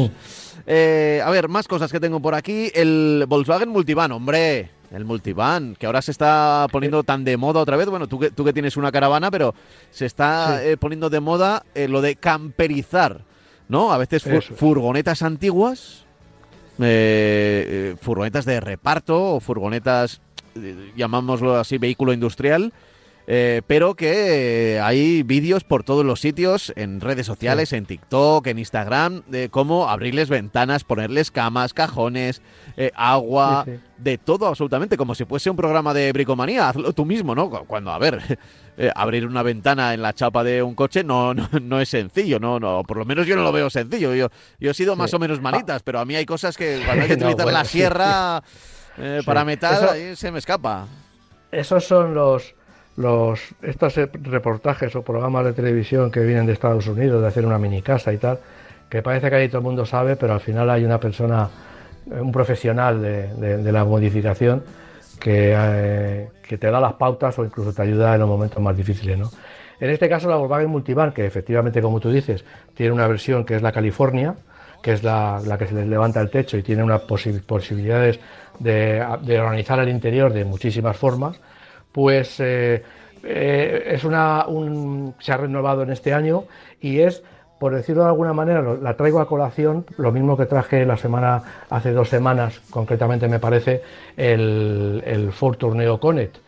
Eh, 0.66 1.20
a 1.24 1.30
ver, 1.30 1.48
más 1.48 1.66
cosas 1.66 1.90
que 1.90 1.98
tengo 1.98 2.20
por 2.20 2.34
aquí. 2.34 2.70
El 2.74 3.24
Volkswagen 3.26 3.70
Multivan, 3.70 4.12
hombre, 4.12 4.70
el 4.92 5.04
Multivan, 5.04 5.74
que 5.74 5.86
ahora 5.86 6.02
se 6.02 6.12
está 6.12 6.66
poniendo 6.70 7.02
tan 7.02 7.24
de 7.24 7.36
moda 7.36 7.60
otra 7.60 7.76
vez. 7.76 7.88
Bueno, 7.88 8.06
tú 8.06 8.20
que, 8.20 8.30
tú 8.30 8.44
que 8.44 8.52
tienes 8.52 8.76
una 8.76 8.92
caravana, 8.92 9.30
pero 9.30 9.54
se 9.90 10.06
está 10.06 10.64
eh, 10.64 10.76
poniendo 10.76 11.10
de 11.10 11.20
moda 11.20 11.64
lo 11.88 12.02
de 12.02 12.16
camperizar, 12.16 13.22
¿no? 13.68 13.92
A 13.92 13.98
veces 13.98 14.22
furgonetas 14.54 15.22
antiguas 15.22 16.01
eh, 16.78 17.92
eh, 17.92 17.96
furgonetas 18.00 18.44
de 18.44 18.60
reparto 18.60 19.34
o 19.34 19.40
furgonetas, 19.40 20.20
eh, 20.54 20.92
llamámoslo 20.96 21.56
así, 21.56 21.78
vehículo 21.78 22.12
industrial, 22.12 22.72
pero 23.24 23.94
que 23.94 24.80
hay 24.82 25.22
vídeos 25.22 25.64
por 25.64 25.84
todos 25.84 26.04
los 26.04 26.20
sitios, 26.20 26.72
en 26.76 27.00
redes 27.00 27.24
sociales, 27.24 27.72
en 27.72 27.86
TikTok, 27.86 28.46
en 28.48 28.58
Instagram, 28.58 29.22
de 29.28 29.48
cómo 29.48 29.88
abrirles 29.88 30.28
ventanas, 30.28 30.84
ponerles 30.84 31.30
camas, 31.30 31.72
cajones, 31.72 32.42
agua, 32.94 33.64
de 33.96 34.18
todo 34.18 34.48
absolutamente, 34.48 34.96
como 34.96 35.14
si 35.14 35.24
fuese 35.24 35.48
un 35.48 35.56
programa 35.56 35.94
de 35.94 36.12
bricomanía, 36.12 36.68
hazlo 36.68 36.92
tú 36.92 37.06
mismo, 37.06 37.34
¿no? 37.34 37.48
Cuando, 37.48 37.92
a 37.92 37.98
ver, 37.98 38.38
eh, 38.78 38.90
abrir 38.94 39.26
una 39.26 39.42
ventana 39.42 39.92
en 39.92 40.00
la 40.00 40.14
chapa 40.14 40.42
de 40.42 40.62
un 40.62 40.74
coche 40.74 41.04
no, 41.04 41.34
no, 41.34 41.80
es 41.80 41.90
sencillo, 41.90 42.38
no, 42.38 42.58
no, 42.58 42.82
por 42.84 42.96
lo 42.96 43.04
menos 43.04 43.26
yo 43.26 43.36
no 43.36 43.42
lo 43.42 43.52
veo 43.52 43.68
sencillo. 43.68 44.14
Yo, 44.14 44.28
yo 44.58 44.70
he 44.70 44.74
sido 44.74 44.96
más 44.96 45.12
o 45.12 45.18
menos 45.18 45.40
manitas, 45.42 45.82
pero 45.82 46.00
a 46.00 46.04
mí 46.04 46.16
hay 46.16 46.24
cosas 46.24 46.56
que 46.56 46.80
cuando 46.84 47.02
hay 47.02 47.08
que 47.08 47.14
utilizar 47.14 47.52
la 47.52 47.64
sierra 47.64 48.42
eh, 48.98 49.20
para 49.26 49.44
metal, 49.44 49.88
ahí 49.90 50.16
se 50.16 50.30
me 50.30 50.38
escapa. 50.38 50.86
Esos 51.50 51.84
son 51.84 52.14
los, 52.14 52.54
los 52.96 53.40
estos 53.60 53.94
reportajes 54.22 54.96
o 54.96 55.02
programas 55.02 55.44
de 55.44 55.52
televisión 55.52 56.10
que 56.10 56.20
vienen 56.20 56.46
de 56.46 56.54
Estados 56.54 56.86
Unidos, 56.86 57.20
de 57.20 57.28
hacer 57.28 57.44
una 57.44 57.58
mini 57.58 57.82
casa 57.82 58.10
y 58.12 58.16
tal, 58.16 58.38
que 58.88 59.02
parece 59.02 59.28
que 59.28 59.36
ahí 59.36 59.48
todo 59.48 59.58
el 59.58 59.64
mundo 59.64 59.84
sabe, 59.84 60.16
pero 60.16 60.32
al 60.32 60.40
final 60.40 60.70
hay 60.70 60.86
una 60.86 60.98
persona, 60.98 61.50
un 62.06 62.32
profesional 62.32 63.02
de, 63.02 63.58
de 63.58 63.72
la 63.72 63.84
modificación 63.84 64.62
eh, 65.26 66.28
que, 66.42 66.58
te 66.58 66.70
da 66.70 66.80
las 66.80 66.94
pautas 66.94 67.38
o 67.38 67.44
incluso 67.44 67.72
te 67.72 67.82
ayuda 67.82 68.14
en 68.14 68.20
los 68.20 68.28
momentos 68.28 68.62
más 68.62 68.76
difíciles. 68.76 69.18
¿no? 69.18 69.30
En 69.80 69.90
este 69.90 70.08
caso 70.08 70.28
la 70.28 70.36
Volkswagen 70.36 70.70
Multivan, 70.70 71.12
que 71.12 71.26
efectivamente, 71.26 71.80
como 71.82 72.00
tú 72.00 72.10
dices, 72.10 72.44
tiene 72.74 72.92
una 72.92 73.06
versión 73.06 73.44
que 73.44 73.56
es 73.56 73.62
la 73.62 73.72
California, 73.72 74.34
que 74.82 74.92
es 74.92 75.02
la, 75.02 75.40
que 75.58 75.66
se 75.66 75.74
les 75.74 75.86
levanta 75.86 76.20
el 76.20 76.30
techo 76.30 76.56
y 76.56 76.62
tiene 76.62 76.82
unas 76.82 77.02
posibilidades 77.02 78.20
de, 78.58 79.00
organizar 79.40 79.78
el 79.78 79.88
interior 79.88 80.32
de 80.32 80.44
muchísimas 80.44 80.96
formas, 80.96 81.40
pues 81.92 82.40
eh, 82.40 82.82
eh, 83.22 83.82
es 83.86 84.04
una, 84.04 84.44
se 85.20 85.32
ha 85.32 85.36
renovado 85.36 85.82
en 85.82 85.90
este 85.90 86.12
año 86.12 86.44
y 86.80 87.00
es 87.00 87.22
por 87.62 87.76
decirlo 87.76 88.02
de 88.02 88.08
alguna 88.08 88.32
manera, 88.32 88.60
la 88.60 88.96
traigo 88.96 89.20
a 89.20 89.28
colación, 89.28 89.86
lo 89.96 90.10
mismo 90.10 90.36
que 90.36 90.46
traje 90.46 90.84
la 90.84 90.96
semana, 90.96 91.44
hace 91.70 91.92
dos 91.92 92.08
semanas, 92.08 92.60
concretamente 92.70 93.28
me 93.28 93.38
parece, 93.38 93.82
el, 94.16 95.00
el 95.06 95.30
Ford 95.30 95.58
Tourneo 95.58 96.00
Connect, 96.00 96.38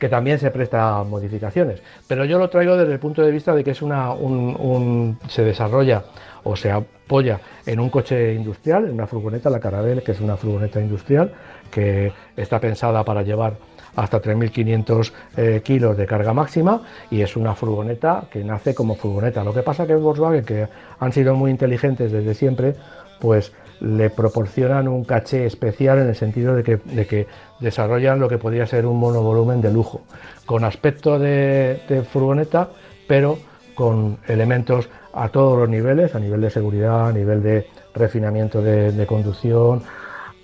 que 0.00 0.08
también 0.08 0.40
se 0.40 0.50
presta 0.50 1.04
modificaciones. 1.04 1.80
Pero 2.08 2.24
yo 2.24 2.40
lo 2.40 2.50
traigo 2.50 2.76
desde 2.76 2.92
el 2.92 2.98
punto 2.98 3.22
de 3.22 3.30
vista 3.30 3.54
de 3.54 3.62
que 3.62 3.70
es 3.70 3.82
una, 3.82 4.14
un, 4.14 5.16
se 5.28 5.44
desarrolla 5.44 6.06
o 6.42 6.56
se 6.56 6.72
apoya 6.72 7.38
en 7.64 7.78
un 7.78 7.88
coche 7.88 8.34
industrial, 8.34 8.86
en 8.86 8.94
una 8.94 9.06
furgoneta, 9.06 9.50
la 9.50 9.60
Caravelle, 9.60 10.02
que 10.02 10.10
es 10.10 10.20
una 10.20 10.36
furgoneta 10.36 10.80
industrial, 10.80 11.30
que 11.70 12.12
está 12.36 12.58
pensada 12.58 13.04
para 13.04 13.22
llevar 13.22 13.54
hasta 13.96 14.20
3.500 14.20 15.12
eh, 15.36 15.62
kilos 15.64 15.96
de 15.96 16.06
carga 16.06 16.32
máxima 16.32 16.82
y 17.10 17.22
es 17.22 17.36
una 17.36 17.54
furgoneta 17.54 18.24
que 18.30 18.44
nace 18.44 18.74
como 18.74 18.96
furgoneta. 18.96 19.44
Lo 19.44 19.54
que 19.54 19.62
pasa 19.62 19.86
que 19.86 19.94
Volkswagen, 19.94 20.44
que 20.44 20.68
han 20.98 21.12
sido 21.12 21.34
muy 21.34 21.50
inteligentes 21.50 22.12
desde 22.12 22.34
siempre, 22.34 22.74
pues 23.20 23.52
le 23.80 24.10
proporcionan 24.10 24.88
un 24.88 25.04
caché 25.04 25.46
especial 25.46 25.98
en 25.98 26.08
el 26.08 26.14
sentido 26.14 26.54
de 26.54 26.62
que, 26.62 26.76
de 26.76 27.06
que 27.06 27.26
desarrollan 27.60 28.20
lo 28.20 28.28
que 28.28 28.38
podría 28.38 28.66
ser 28.66 28.86
un 28.86 28.98
monovolumen 28.98 29.60
de 29.60 29.72
lujo, 29.72 30.02
con 30.46 30.64
aspecto 30.64 31.18
de, 31.18 32.04
furgoneta, 32.10 32.68
pero 33.06 33.38
con 33.74 34.18
elementos 34.28 34.88
a 35.12 35.28
todos 35.28 35.58
los 35.58 35.68
niveles, 35.68 36.14
a 36.14 36.20
nivel 36.20 36.40
de 36.40 36.50
seguridad, 36.50 37.08
a 37.08 37.12
nivel 37.12 37.42
de 37.42 37.66
refinamiento 37.94 38.62
de 38.62 39.06
conducción, 39.06 39.82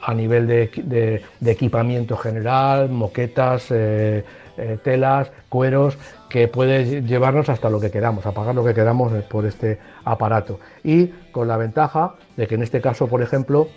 a 0.02 0.14
nivel 0.14 0.46
de, 0.46 1.22
equipamiento 1.44 2.16
general, 2.16 2.88
moquetas, 2.88 3.70
eh, 3.70 4.24
eh, 4.56 4.78
telas, 4.82 5.30
cueros, 5.48 5.98
que 6.28 6.48
puede 6.48 7.02
llevarnos 7.02 7.48
hasta 7.48 7.70
lo 7.70 7.80
que 7.80 7.90
queramos, 7.90 8.24
a 8.26 8.32
pagar 8.32 8.54
lo 8.54 8.64
que 8.64 8.74
queramos 8.74 9.12
por 9.24 9.46
este 9.46 9.78
aparato. 10.04 10.60
Y 10.84 11.08
con 11.32 11.48
la 11.48 11.56
ventaja 11.56 12.14
de 12.36 12.46
que 12.46 12.54
en 12.54 12.62
este 12.62 12.80
caso, 12.80 13.08
por 13.08 13.22
ejemplo, 13.22 13.68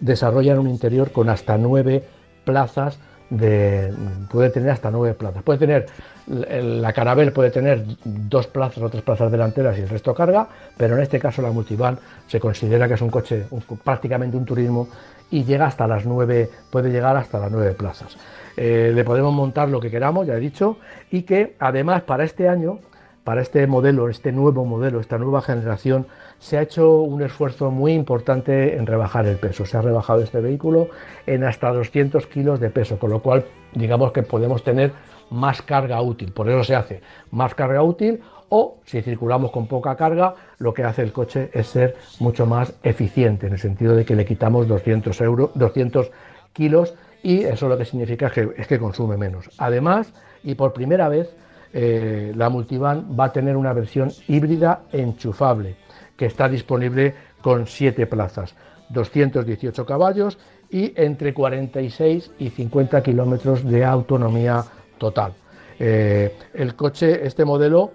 desarrollan 0.00 0.58
un 0.58 0.68
interior 0.68 1.12
con 1.12 1.28
hasta 1.28 1.56
nueve 1.58 2.02
plazas 2.44 2.98
de, 3.30 3.92
puede 4.30 4.50
tener 4.50 4.70
hasta 4.70 4.90
nueve 4.90 5.14
plazas. 5.14 5.42
Puede 5.42 5.58
tener, 5.58 5.86
la 6.26 6.92
Carabel 6.92 7.32
puede 7.32 7.50
tener 7.50 7.84
dos 8.04 8.46
plazas 8.46 8.82
o 8.82 8.88
tres 8.88 9.02
plazas 9.02 9.30
delanteras 9.30 9.78
y 9.78 9.82
el 9.82 9.88
resto 9.88 10.14
carga, 10.14 10.48
pero 10.76 10.96
en 10.96 11.02
este 11.02 11.18
caso 11.18 11.42
la 11.42 11.50
Multivan 11.50 11.98
se 12.26 12.38
considera 12.38 12.86
que 12.88 12.94
es 12.94 13.00
un 13.00 13.10
coche 13.10 13.46
prácticamente 13.84 14.36
un 14.36 14.44
turismo 14.44 14.88
y 15.30 15.44
llega 15.44 15.66
hasta 15.66 15.86
las 15.86 16.06
nueve, 16.06 16.50
puede 16.70 16.90
llegar 16.90 17.16
hasta 17.16 17.38
las 17.38 17.50
nueve 17.50 17.72
plazas. 17.72 18.16
Eh, 18.56 18.92
le 18.94 19.04
podemos 19.04 19.34
montar 19.34 19.68
lo 19.68 19.80
que 19.80 19.90
queramos, 19.90 20.26
ya 20.26 20.34
he 20.34 20.40
dicho, 20.40 20.78
y 21.10 21.22
que 21.22 21.56
además 21.58 22.02
para 22.02 22.24
este 22.24 22.48
año, 22.48 22.78
para 23.24 23.42
este 23.42 23.66
modelo, 23.66 24.08
este 24.08 24.30
nuevo 24.32 24.64
modelo, 24.64 25.00
esta 25.00 25.18
nueva 25.18 25.42
generación, 25.42 26.06
se 26.38 26.58
ha 26.58 26.62
hecho 26.62 27.00
un 27.00 27.22
esfuerzo 27.22 27.70
muy 27.70 27.92
importante 27.92 28.76
en 28.76 28.86
rebajar 28.86 29.26
el 29.26 29.36
peso. 29.36 29.66
Se 29.66 29.76
ha 29.76 29.82
rebajado 29.82 30.22
este 30.22 30.40
vehículo 30.40 30.88
en 31.26 31.44
hasta 31.44 31.72
200 31.72 32.26
kilos 32.28 32.60
de 32.60 32.70
peso, 32.70 32.98
con 32.98 33.10
lo 33.10 33.20
cual 33.20 33.44
digamos 33.74 34.12
que 34.12 34.22
podemos 34.22 34.62
tener 34.62 34.92
más 35.30 35.60
carga 35.60 36.00
útil. 36.00 36.32
Por 36.32 36.48
eso 36.48 36.62
se 36.62 36.76
hace 36.76 37.00
más 37.30 37.54
carga 37.54 37.82
útil 37.82 38.20
o 38.48 38.78
si 38.84 39.02
circulamos 39.02 39.50
con 39.50 39.66
poca 39.66 39.96
carga, 39.96 40.34
lo 40.58 40.72
que 40.72 40.84
hace 40.84 41.02
el 41.02 41.12
coche 41.12 41.50
es 41.52 41.66
ser 41.68 41.96
mucho 42.20 42.46
más 42.46 42.74
eficiente, 42.82 43.46
en 43.46 43.54
el 43.54 43.58
sentido 43.58 43.94
de 43.94 44.04
que 44.04 44.16
le 44.16 44.24
quitamos 44.24 44.68
200, 44.68 45.20
euros, 45.20 45.50
200 45.54 46.10
kilos 46.52 46.94
y 47.22 47.42
eso 47.42 47.68
lo 47.68 47.76
que 47.76 47.84
significa 47.84 48.28
es 48.28 48.32
que, 48.32 48.48
es 48.56 48.66
que 48.66 48.78
consume 48.78 49.16
menos. 49.16 49.50
Además, 49.58 50.12
y 50.44 50.54
por 50.54 50.72
primera 50.72 51.08
vez, 51.08 51.34
eh, 51.72 52.32
la 52.36 52.48
Multivan 52.48 53.18
va 53.18 53.26
a 53.26 53.32
tener 53.32 53.56
una 53.56 53.72
versión 53.72 54.10
híbrida 54.28 54.82
enchufable 54.92 55.76
que 56.16 56.26
está 56.26 56.48
disponible 56.48 57.14
con 57.42 57.66
7 57.66 58.06
plazas, 58.06 58.54
218 58.88 59.84
caballos 59.84 60.38
y 60.70 60.92
entre 60.96 61.34
46 61.34 62.30
y 62.38 62.50
50 62.50 63.02
kilómetros 63.02 63.64
de 63.64 63.84
autonomía 63.84 64.64
total. 64.98 65.32
Eh, 65.78 66.34
el 66.54 66.74
coche, 66.74 67.26
este 67.26 67.44
modelo, 67.44 67.92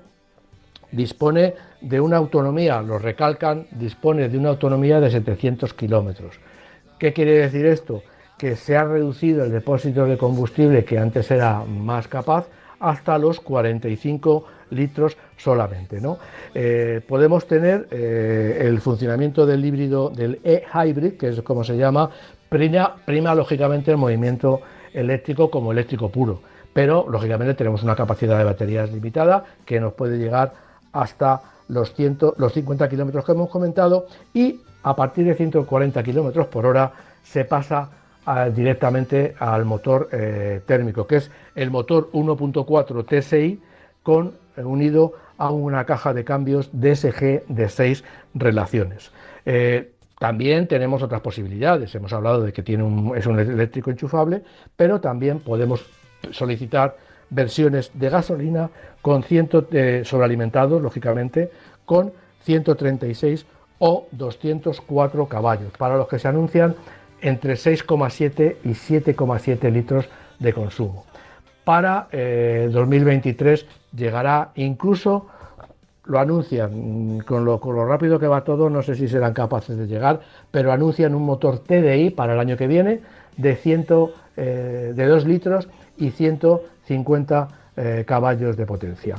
dispone 0.92 1.54
de 1.82 2.00
una 2.00 2.18
autonomía, 2.18 2.82
lo 2.82 3.00
recalcan, 3.00 3.68
dispone 3.72 4.30
de 4.30 4.38
una 4.38 4.50
autonomía 4.50 5.00
de 5.00 5.10
700 5.10 5.74
kilómetros. 5.74 6.40
¿Qué 7.00 7.14
quiere 7.14 7.40
decir 7.40 7.66
esto? 7.66 8.04
Que 8.38 8.56
se 8.56 8.76
ha 8.76 8.84
reducido 8.84 9.44
el 9.44 9.52
depósito 9.52 10.06
de 10.06 10.18
combustible 10.18 10.86
que 10.86 11.00
antes 11.00 11.32
era 11.32 11.64
más 11.66 12.08
capaz 12.08 12.48
hasta 12.80 13.18
los 13.18 13.40
45 13.40 14.46
litros 14.72 15.18
solamente. 15.38 16.02
¿no? 16.02 16.18
Eh, 16.54 17.02
podemos 17.08 17.46
tener 17.46 17.88
eh, 17.92 18.60
el 18.62 18.82
funcionamiento 18.82 19.46
del 19.46 19.64
híbrido, 19.64 20.10
del 20.10 20.40
e-hybrid, 20.44 21.14
que 21.14 21.30
es 21.30 21.42
como 21.42 21.64
se 21.64 21.78
llama, 21.78 22.10
prima, 22.50 22.96
prima 23.06 23.36
lógicamente 23.36 23.92
el 23.92 23.98
movimiento 23.98 24.62
eléctrico 24.94 25.50
como 25.50 25.72
eléctrico 25.72 26.10
puro, 26.10 26.42
pero 26.74 27.06
lógicamente 27.10 27.54
tenemos 27.54 27.84
una 27.84 27.96
capacidad 27.96 28.38
de 28.38 28.44
baterías 28.44 28.92
limitada 28.92 29.46
que 29.66 29.80
nos 29.80 29.94
puede 29.94 30.18
llegar 30.18 30.71
hasta 30.94 31.42
los, 31.68 31.94
100, 31.94 32.18
los 32.38 32.54
50 32.54 32.90
kilómetros 32.90 33.26
que 33.26 33.32
hemos 33.32 33.50
comentado 33.50 34.08
y 34.34 34.60
a 34.84 34.96
partir 34.96 35.26
de 35.26 35.36
140 35.36 36.04
kilómetros 36.04 36.48
por 36.48 36.66
hora 36.66 36.92
se 37.24 37.46
pasa 37.46 37.90
directamente 38.54 39.36
al 39.40 39.66
motor 39.66 40.10
eh, 40.12 40.62
térmico, 40.66 41.08
que 41.08 41.18
es 41.18 41.32
el 41.56 41.72
motor 41.72 42.12
1.4 42.12 43.06
TSI 43.06 43.60
con 44.04 44.34
eh, 44.56 44.64
unido 44.64 45.14
a 45.38 45.50
una 45.50 45.86
caja 45.86 46.14
de 46.14 46.24
cambios 46.24 46.70
DSG 46.72 47.48
de 47.48 47.68
6 47.68 48.04
relaciones. 48.36 49.12
Eh, 49.46 49.94
también 50.20 50.68
tenemos 50.68 51.02
otras 51.02 51.22
posibilidades. 51.22 51.96
Hemos 51.96 52.14
hablado 52.14 52.44
de 52.44 52.54
que 52.54 52.62
tiene 52.62 52.84
un, 52.84 53.18
es 53.18 53.26
un 53.26 53.40
eléctrico 53.40 53.90
enchufable, 53.90 54.44
pero 54.76 55.02
también 55.02 55.40
podemos 55.40 55.84
solicitar 56.30 56.96
versiones 57.32 57.90
de 57.96 58.10
gasolina 58.10 58.70
con 59.02 59.24
100 59.24 60.04
sobrealimentados, 60.04 60.82
lógicamente, 60.82 61.50
con 61.86 62.14
136 62.44 63.46
o 63.80 64.08
204 64.12 65.26
caballos, 65.26 65.72
para 65.78 65.98
los 65.98 66.08
que 66.08 66.20
se 66.20 66.28
anuncian 66.28 66.76
entre 67.22 67.54
6,7 67.54 68.58
y 68.64 68.70
7,7 68.70 69.72
litros 69.72 70.08
de 70.40 70.54
consumo. 70.54 71.06
Para 71.64 72.08
2023 72.12 73.62
eh, 73.62 73.66
llegará 73.96 74.52
incluso, 74.56 75.28
lo 76.06 76.20
anuncian, 76.20 77.20
con 77.20 77.46
lo, 77.46 77.60
con 77.60 77.76
lo, 77.76 77.86
rápido 77.86 78.20
que 78.20 78.28
va 78.28 78.44
todo, 78.44 78.70
no 78.70 78.82
sé 78.82 78.96
si 78.96 79.08
serán 79.08 79.34
capaces 79.34 79.78
de 79.78 79.88
llegar, 79.88 80.22
pero 80.50 80.72
anuncian 80.72 81.16
un 81.16 81.24
motor 81.24 81.60
TDI 81.60 82.10
para 82.10 82.34
el 82.34 82.40
año 82.40 82.58
que 82.58 82.68
viene 82.68 83.02
de, 83.38 83.56
100, 83.56 83.88
eh, 84.38 84.94
de 84.96 85.06
2 85.06 85.26
litros 85.26 85.70
y 86.02 86.12
150 86.12 87.48
eh, 87.78 88.04
caballos 88.06 88.58
de 88.58 88.66
potencia. 88.66 89.16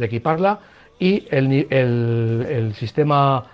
equiparla 0.00 0.60
y 0.98 1.26
el, 1.30 2.74
sistema, 2.76 3.44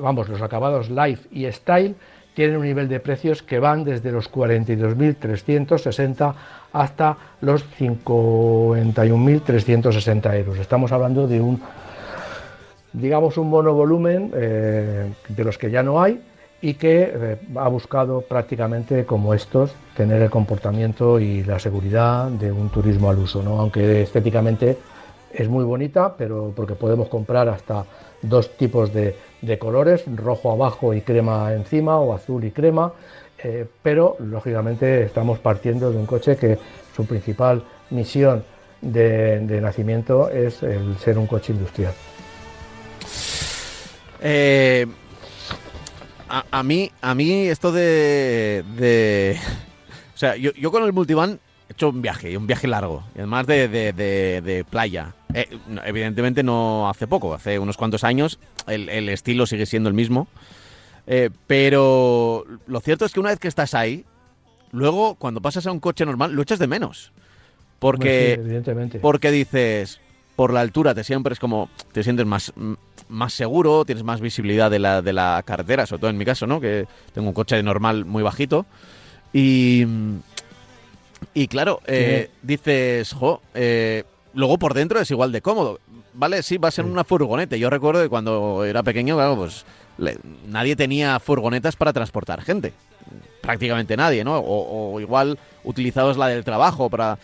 vamos, 0.00 0.28
los 0.28 0.42
acabados 0.42 0.90
Life 0.90 1.28
y 1.30 1.50
Style 1.52 1.94
tienen 2.34 2.56
un 2.56 2.64
nivel 2.64 2.88
de 2.88 2.98
precios 3.00 3.42
que 3.42 3.58
van 3.58 3.84
desde 3.84 4.12
los 4.12 4.32
42.360 4.32 6.34
hasta 6.72 7.18
los 7.40 7.64
51.360 7.78 10.38
euros. 10.38 10.58
Estamos 10.58 10.92
hablando 10.92 11.26
de 11.26 11.40
un 11.40 11.60
digamos, 12.92 13.38
un 13.38 13.48
monovolumen 13.48 14.30
eh, 14.34 15.12
de 15.28 15.44
los 15.44 15.58
que 15.58 15.70
ya 15.70 15.82
no 15.82 16.02
hay 16.02 16.20
y 16.60 16.74
que 16.74 17.12
eh, 17.12 17.38
ha 17.56 17.68
buscado 17.68 18.20
prácticamente 18.20 19.04
como 19.04 19.34
estos 19.34 19.74
tener 19.96 20.22
el 20.22 20.30
comportamiento 20.30 21.18
y 21.18 21.42
la 21.42 21.58
seguridad 21.58 22.28
de 22.28 22.52
un 22.52 22.68
turismo 22.68 23.10
al 23.10 23.18
uso, 23.18 23.42
¿no? 23.42 23.58
aunque 23.58 24.02
estéticamente 24.02 24.78
es 25.32 25.48
muy 25.48 25.64
bonita, 25.64 26.14
pero 26.16 26.52
porque 26.54 26.74
podemos 26.74 27.08
comprar 27.08 27.48
hasta 27.48 27.84
dos 28.20 28.56
tipos 28.56 28.92
de, 28.92 29.16
colores, 29.58 30.04
rojo 30.14 30.52
abajo 30.52 30.94
y 30.94 31.00
crema 31.00 31.52
encima 31.52 31.98
o 31.98 32.14
azul 32.14 32.44
y 32.44 32.50
crema, 32.50 32.92
eh, 33.42 33.66
pero 33.82 34.16
lógicamente 34.20 35.02
estamos 35.02 35.38
partiendo 35.38 35.90
de 35.90 35.98
un 35.98 36.06
coche 36.06 36.36
que 36.36 36.58
su 36.94 37.06
principal 37.06 37.62
misión 37.90 38.44
de 38.80 39.60
nacimiento 39.60 40.28
es 40.28 40.62
el 40.62 40.96
ser 40.98 41.18
un 41.18 41.26
coche 41.26 41.52
industrial. 41.52 41.92
Eh, 44.24 44.86
a, 46.28 46.62
mí, 46.62 46.90
a 47.00 47.14
mí 47.14 47.48
esto 47.48 47.72
de, 47.72 49.36
o 50.14 50.16
sea, 50.16 50.36
yo, 50.36 50.70
con 50.70 50.84
el 50.84 50.92
multivan 50.92 51.40
he 51.68 51.72
hecho 51.72 51.88
un 51.88 52.00
viaje, 52.00 52.36
un 52.36 52.46
viaje 52.46 52.68
largo, 52.68 53.02
además 53.16 53.46
de, 53.46 54.64
playa. 54.70 55.12
Eh, 55.34 55.58
evidentemente 55.84 56.42
no 56.42 56.88
hace 56.88 57.06
poco, 57.06 57.34
hace 57.34 57.58
unos 57.58 57.76
cuantos 57.76 58.04
años, 58.04 58.38
el, 58.66 59.08
estilo 59.08 59.46
sigue 59.46 59.66
siendo 59.66 59.88
el 59.88 59.94
mismo. 59.94 60.28
Eh, 61.06 61.30
pero 61.46 62.44
lo 62.66 62.80
cierto 62.80 63.04
es 63.04 63.12
que 63.12 63.20
una 63.20 63.30
vez 63.30 63.38
que 63.38 63.48
estás 63.48 63.74
ahí, 63.74 64.04
luego 64.70 65.16
cuando 65.16 65.40
pasas 65.40 65.66
a 65.66 65.72
un 65.72 65.80
coche 65.80 66.04
normal, 66.04 66.32
lo 66.32 66.42
echas 66.42 66.58
de 66.58 66.66
menos. 66.66 67.12
Porque, 67.78 68.34
evidentemente. 68.34 69.00
porque 69.00 69.32
dices, 69.32 70.00
por 70.36 70.52
la 70.52 70.60
altura 70.60 70.94
te 70.94 71.04
siempre 71.04 71.32
es 71.32 71.40
como, 71.40 71.68
te 71.92 72.04
sientes 72.04 72.26
más, 72.26 72.52
más 73.08 73.32
seguro, 73.32 73.84
tienes 73.84 74.04
más 74.04 74.20
visibilidad 74.20 74.70
de 74.70 74.78
la, 74.78 75.02
de 75.02 75.12
la 75.12 75.42
carretera, 75.44 75.86
sobre 75.86 76.00
todo 76.00 76.10
en 76.10 76.18
mi 76.18 76.24
caso, 76.24 76.46
¿no? 76.46 76.60
Que 76.60 76.86
tengo 77.12 77.28
un 77.28 77.34
coche 77.34 77.62
normal 77.62 78.04
muy 78.04 78.22
bajito. 78.22 78.66
Y, 79.32 79.86
y 81.34 81.48
claro, 81.48 81.80
eh, 81.86 82.30
dices, 82.42 83.12
jo, 83.12 83.42
eh, 83.54 84.04
luego 84.34 84.58
por 84.58 84.74
dentro 84.74 85.00
es 85.00 85.10
igual 85.10 85.32
de 85.32 85.42
cómodo. 85.42 85.80
Vale, 86.14 86.42
sí, 86.42 86.58
va 86.58 86.68
a 86.68 86.72
ser 86.72 86.84
una 86.84 87.04
furgoneta. 87.04 87.56
Yo 87.56 87.70
recuerdo 87.70 88.02
que 88.02 88.08
cuando 88.08 88.64
era 88.64 88.82
pequeño, 88.82 89.16
claro, 89.16 89.36
pues 89.36 89.64
nadie 90.46 90.76
tenía 90.76 91.18
furgonetas 91.20 91.76
para 91.76 91.92
transportar 91.92 92.42
gente. 92.42 92.72
Prácticamente 93.40 93.96
nadie, 93.96 94.24
¿no? 94.24 94.38
O, 94.38 94.94
o 94.94 95.00
igual 95.00 95.38
utilizabas 95.64 96.16
la 96.16 96.28
del 96.28 96.44
trabajo 96.44 96.90
para... 96.90 97.18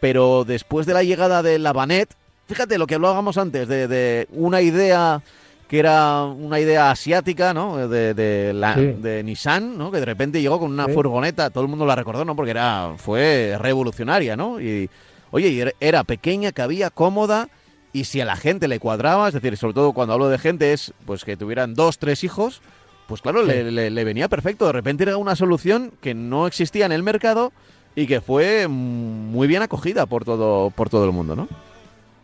Pero 0.00 0.44
después 0.44 0.86
de 0.86 0.94
la 0.94 1.02
llegada 1.02 1.42
de 1.42 1.58
la 1.58 1.74
Banet, 1.74 2.14
fíjate 2.50 2.78
lo 2.78 2.86
que 2.86 2.96
hablábamos 2.96 3.38
antes, 3.38 3.68
de, 3.68 4.26
una 4.32 4.60
idea 4.60 5.22
que 5.68 5.78
era 5.78 6.24
una 6.24 6.58
idea 6.58 6.90
asiática, 6.90 7.54
¿no? 7.54 7.86
De, 7.86 8.52
la, 8.52 8.74
de 8.74 9.22
Nissan, 9.22 9.78
¿no? 9.78 9.92
Que 9.92 10.00
de 10.00 10.04
repente 10.04 10.40
llegó 10.42 10.58
con 10.58 10.72
una 10.72 10.88
furgoneta, 10.88 11.50
todo 11.50 11.62
el 11.62 11.70
mundo 11.70 11.86
la 11.86 11.94
recordó, 11.94 12.24
¿no? 12.24 12.34
Porque 12.34 12.50
era, 12.50 12.94
fue 12.96 13.56
revolucionaria, 13.56 14.36
¿no? 14.36 14.60
Y, 14.60 14.90
oye, 15.30 15.74
era 15.80 16.04
pequeña, 16.04 16.52
cabía, 16.52 16.90
cómoda, 16.90 17.48
y 17.92 18.04
si 18.04 18.20
a 18.20 18.24
la 18.24 18.36
gente 18.36 18.68
le 18.68 18.78
cuadraba, 18.78 19.28
es 19.28 19.34
decir, 19.34 19.56
sobre 19.56 19.74
todo 19.74 19.92
cuando 19.92 20.14
hablo 20.14 20.28
de 20.28 20.38
gente, 20.38 20.72
es 20.72 20.92
pues 21.06 21.24
que 21.24 21.36
tuvieran 21.36 21.74
dos, 21.74 21.98
tres 21.98 22.22
hijos, 22.22 22.62
pues 23.08 23.22
claro, 23.22 23.42
le, 23.42 23.70
le, 23.90 24.04
venía 24.04 24.28
perfecto. 24.28 24.66
De 24.66 24.72
repente 24.72 25.02
era 25.02 25.16
una 25.16 25.34
solución 25.34 25.92
que 26.00 26.14
no 26.14 26.46
existía 26.46 26.86
en 26.86 26.92
el 26.92 27.02
mercado 27.02 27.52
y 27.96 28.06
que 28.06 28.20
fue 28.20 28.68
muy 28.68 29.48
bien 29.48 29.62
acogida 29.62 30.06
por 30.06 30.24
todo, 30.24 30.70
por 30.70 30.88
todo 30.88 31.04
el 31.04 31.12
mundo, 31.12 31.34
¿no? 31.34 31.48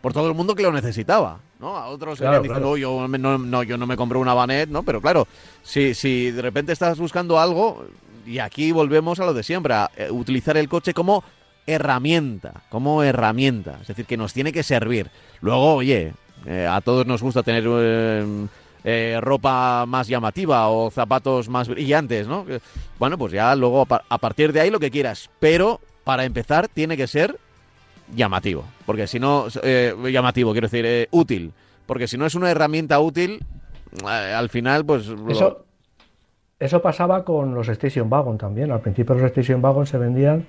Por 0.01 0.13
todo 0.13 0.29
el 0.29 0.33
mundo 0.33 0.55
que 0.55 0.63
lo 0.63 0.71
necesitaba, 0.71 1.39
¿no? 1.59 1.75
A 1.75 1.87
otros 1.87 2.19
que 2.19 2.39
dicen, 2.39 2.61
no, 2.61 2.77
yo 2.77 3.05
no, 3.09 3.63
yo 3.63 3.77
no 3.77 3.85
me 3.85 3.97
compré 3.97 4.17
una 4.17 4.33
Banet, 4.33 4.69
¿no? 4.69 4.83
Pero 4.83 5.01
claro, 5.01 5.27
si, 5.61 5.93
si 5.93 6.31
de 6.31 6.41
repente 6.41 6.71
estás 6.71 6.97
buscando 6.97 7.37
algo, 7.37 7.85
y 8.25 8.39
aquí 8.39 8.71
volvemos 8.71 9.19
a 9.19 9.25
lo 9.25 9.33
de 9.33 9.43
siempre, 9.43 9.73
a 9.73 9.91
eh, 9.97 10.09
utilizar 10.09 10.55
el 10.55 10.69
coche 10.69 10.93
como 10.93 11.23
herramienta, 11.67 12.63
como 12.69 13.03
herramienta, 13.03 13.77
es 13.81 13.87
decir, 13.87 14.05
que 14.05 14.17
nos 14.17 14.33
tiene 14.33 14.51
que 14.51 14.63
servir. 14.63 15.11
Luego, 15.41 15.75
oye, 15.75 16.13
eh, 16.45 16.65
a 16.67 16.81
todos 16.81 17.05
nos 17.05 17.21
gusta 17.21 17.43
tener 17.43 17.65
eh, 17.67 18.47
eh, 18.83 19.19
ropa 19.21 19.85
más 19.85 20.07
llamativa 20.07 20.69
o 20.69 20.89
zapatos 20.89 21.49
más 21.49 21.67
brillantes, 21.67 22.27
¿no? 22.27 22.45
Bueno, 22.97 23.17
pues 23.17 23.33
ya 23.33 23.53
luego 23.55 23.85
a 23.89 24.17
partir 24.17 24.53
de 24.53 24.61
ahí 24.61 24.69
lo 24.69 24.79
que 24.79 24.89
quieras, 24.89 25.29
pero 25.39 25.81
para 26.05 26.23
empezar 26.23 26.69
tiene 26.69 26.95
que 26.95 27.05
ser 27.05 27.37
llamativo, 28.15 28.63
porque 28.85 29.05
si 29.05 29.19
no, 29.19 29.47
llamativo, 30.09 30.53
quiero 30.53 30.69
decir, 30.69 31.09
útil, 31.11 31.51
porque 31.85 32.07
si 32.07 32.17
no 32.17 32.25
es 32.25 32.35
una 32.35 32.49
herramienta 32.49 33.01
útil, 33.01 33.43
al 34.05 34.47
final, 34.47 34.85
pues... 34.85 35.11
Eso, 35.27 35.65
eso 36.57 36.81
pasaba 36.81 37.25
con 37.25 37.53
los 37.53 37.67
Station 37.67 38.09
Wagon 38.09 38.37
también, 38.37 38.71
al 38.71 38.79
principio 38.79 39.15
los 39.15 39.25
Station 39.25 39.61
Wagon 39.61 39.85
se 39.85 39.97
vendían 39.97 40.45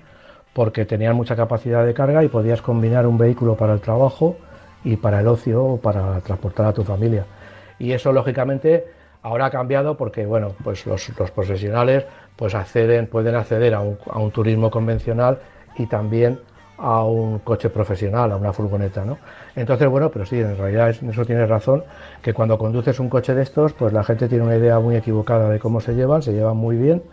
porque 0.53 0.85
tenían 0.85 1.15
mucha 1.15 1.35
capacidad 1.35 1.85
de 1.85 1.93
carga 1.93 2.23
y 2.23 2.27
podías 2.27 2.61
combinar 2.61 3.07
un 3.07 3.17
vehículo 3.17 3.55
para 3.55 3.73
el 3.73 3.81
trabajo 3.81 4.37
y 4.83 4.95
para 4.95 5.19
el 5.19 5.27
ocio 5.27 5.63
o 5.63 5.77
para 5.77 6.19
transportar 6.21 6.67
a 6.67 6.73
tu 6.73 6.83
familia. 6.83 7.25
Y 7.77 7.91
eso 7.91 8.11
lógicamente 8.11 8.85
ahora 9.21 9.45
ha 9.45 9.49
cambiado 9.49 9.97
porque 9.97 10.25
bueno, 10.25 10.53
pues 10.63 10.85
los, 10.85 11.11
profesionales 11.33 12.05
pues 12.35 12.55
acceden, 12.55 13.07
pueden 13.07 13.35
acceder 13.35 13.73
a 13.73 13.81
un, 13.81 14.31
turismo 14.31 14.71
convencional 14.71 15.39
y 15.77 15.85
también 15.87 16.39
a 16.77 17.03
un 17.03 17.39
coche 17.39 17.69
profesional, 17.69 18.31
a 18.31 18.37
una 18.37 18.53
furgoneta, 18.53 19.03
¿no? 19.03 19.17
Entonces, 19.53 19.89
bueno, 19.89 20.09
pero 20.09 20.25
sí, 20.25 20.39
en 20.39 20.57
realidad 20.57 20.89
eso 20.89 21.25
tienes 21.25 21.49
razón, 21.49 21.83
que 22.21 22.33
cuando 22.33 22.57
conduces 22.57 23.01
un 23.01 23.09
coche 23.09 23.35
de 23.35 23.43
estos, 23.43 23.73
pues 23.73 23.91
la 23.91 24.01
gente 24.05 24.29
tiene 24.29 24.45
una 24.45 24.55
idea 24.55 24.79
muy 24.79 24.95
equivocada 24.95 25.49
de 25.49 25.59
cómo 25.59 25.81
se 25.81 25.93
llevan, 25.93 26.21
se 26.21 26.31
llevan 26.31 26.55
muy 26.55 26.77
bien, 26.77 27.03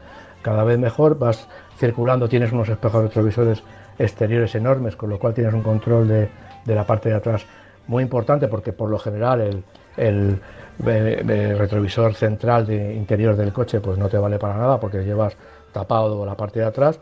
cada 0.42 0.62
vez 0.62 0.78
mejor, 0.78 1.18
vas 1.18 1.48
circulando, 1.76 2.28
tienes 2.28 2.52
unos 2.52 2.68
espejos 2.68 3.02
retrovisores 3.02 3.62
exteriores 3.98 4.54
enormes, 4.54 4.96
con 4.96 5.10
lo 5.10 5.18
cual 5.18 5.34
tienes 5.34 5.54
un 5.54 5.62
control 5.62 6.08
de, 6.08 6.28
la 6.66 6.84
parte 6.84 7.08
de 7.08 7.16
atrás 7.16 7.46
muy 7.86 8.02
importante, 8.02 8.48
porque 8.48 8.72
por 8.72 8.90
lo 8.90 8.98
general 8.98 9.62
el, 9.96 10.40
retrovisor 10.78 12.14
central 12.14 12.66
de 12.66 12.94
interior 12.94 13.36
del 13.36 13.52
coche 13.52 13.80
pues 13.80 13.96
no 13.98 14.08
te 14.08 14.18
vale 14.18 14.38
para 14.38 14.56
nada 14.56 14.78
porque 14.78 15.04
llevas 15.04 15.36
tapado 15.72 16.24
la 16.26 16.34
parte 16.34 16.60
de 16.60 16.66
atrás. 16.66 16.98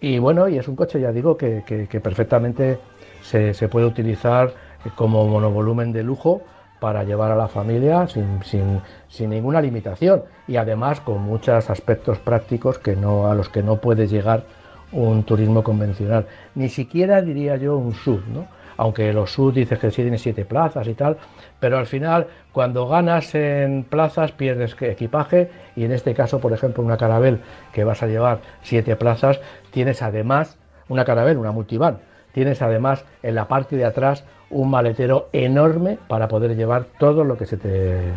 Y 0.00 0.18
bueno, 0.18 0.48
y 0.48 0.58
es 0.58 0.68
un 0.68 0.76
coche, 0.76 1.00
ya 1.00 1.12
digo, 1.12 1.36
que, 1.36 2.00
perfectamente 2.02 2.78
se, 3.22 3.54
se, 3.54 3.68
puede 3.68 3.86
utilizar 3.86 4.52
como 4.94 5.26
monovolumen 5.26 5.92
de 5.92 6.02
lujo 6.02 6.42
para 6.80 7.04
llevar 7.04 7.30
a 7.32 7.36
la 7.36 7.48
familia 7.48 8.06
sin, 8.06 8.42
sin, 8.44 8.80
sin, 9.08 9.30
ninguna 9.30 9.60
limitación 9.60 10.22
y 10.46 10.56
además 10.56 11.00
con 11.00 11.22
muchos 11.22 11.70
aspectos 11.70 12.18
prácticos 12.18 12.78
que 12.78 12.96
no, 12.96 13.28
a 13.30 13.34
los 13.34 13.48
que 13.48 13.62
no 13.62 13.76
puede 13.76 14.06
llegar 14.06 14.44
un 14.92 15.24
turismo 15.24 15.62
convencional. 15.62 16.26
Ni 16.54 16.68
siquiera 16.68 17.22
diría 17.22 17.56
yo 17.56 17.76
un 17.76 17.94
sub, 17.94 18.22
¿no? 18.28 18.46
aunque 18.76 19.12
los 19.12 19.32
sub 19.32 19.52
dices 19.52 19.78
que 19.78 19.90
sí 19.90 20.02
tiene 20.02 20.18
siete 20.18 20.44
plazas 20.44 20.86
y 20.86 20.94
tal, 20.94 21.16
pero 21.60 21.78
al 21.78 21.86
final 21.86 22.26
cuando 22.52 22.86
ganas 22.86 23.34
en 23.34 23.84
plazas 23.84 24.32
pierdes 24.32 24.76
equipaje 24.80 25.50
y 25.74 25.84
en 25.84 25.92
este 25.92 26.14
caso, 26.14 26.40
por 26.40 26.52
ejemplo, 26.52 26.82
una 26.82 26.96
carabel 26.96 27.40
que 27.72 27.84
vas 27.84 28.02
a 28.02 28.06
llevar 28.06 28.40
siete 28.62 28.96
plazas, 28.96 29.40
tienes 29.70 30.02
además 30.02 30.58
una 30.88 31.04
carabel, 31.04 31.38
una 31.38 31.52
multivan, 31.52 31.98
tienes 32.32 32.62
además 32.62 33.04
en 33.22 33.34
la 33.34 33.48
parte 33.48 33.76
de 33.76 33.84
atrás 33.84 34.24
un 34.50 34.70
maletero 34.70 35.28
enorme 35.32 35.98
para 36.08 36.28
poder 36.28 36.56
llevar 36.56 36.86
todo 36.98 37.24
lo 37.24 37.36
que 37.36 37.46
se 37.46 37.56
te, 37.56 38.12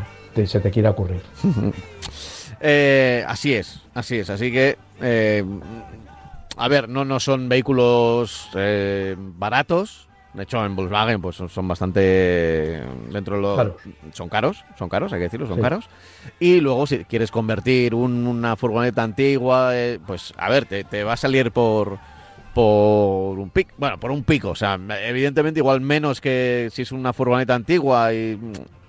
se 0.46 0.60
te 0.60 0.72
quiera 0.72 0.92
ocurrir. 0.92 1.22
Eh, 2.62 3.24
así 3.26 3.54
es, 3.54 3.80
así 3.94 4.20
es. 4.20 4.30
Así 4.30 4.52
que, 4.52 4.78
eh, 5.02 5.46
a 6.58 6.68
ver, 6.68 6.90
no, 6.90 7.06
no 7.06 7.22
son 7.22 7.48
vehículos 7.48 8.50
eh, 8.54 9.16
baratos. 9.18 10.10
De 10.34 10.44
hecho, 10.44 10.64
en 10.66 10.76
Volkswagen 10.76 11.22
pues 11.22 11.38
son 11.38 11.68
bastante 11.70 12.84
dentro 13.10 13.38
de 13.38 13.42
los 13.42 13.72
son 14.12 14.28
caros, 14.28 14.66
son 14.78 14.90
caros, 14.90 15.14
hay 15.14 15.20
que 15.20 15.24
decirlo, 15.24 15.48
son 15.48 15.62
caros. 15.62 15.86
Y 16.38 16.60
luego 16.60 16.86
si 16.86 17.06
quieres 17.06 17.32
convertir 17.32 17.96
una 17.96 18.58
furgoneta 18.58 19.04
antigua, 19.04 19.72
pues 20.06 20.34
a 20.38 20.50
ver, 20.50 20.66
te, 20.66 20.84
te 20.84 21.06
va 21.06 21.14
a 21.14 21.18
salir 21.18 21.52
por 21.52 21.98
por 22.60 23.40
un 23.40 23.50
pico, 23.52 23.72
bueno, 23.78 23.98
por 23.98 24.12
un 24.12 24.24
pico, 24.24 24.50
o 24.50 24.56
sea, 24.56 24.78
evidentemente 25.06 25.62
igual 25.62 25.80
menos 25.80 26.20
que 26.20 26.68
si 26.74 26.82
es 26.82 26.92
una 26.92 27.14
furgoneta 27.14 27.56
antigua 27.56 28.14
y 28.14 28.38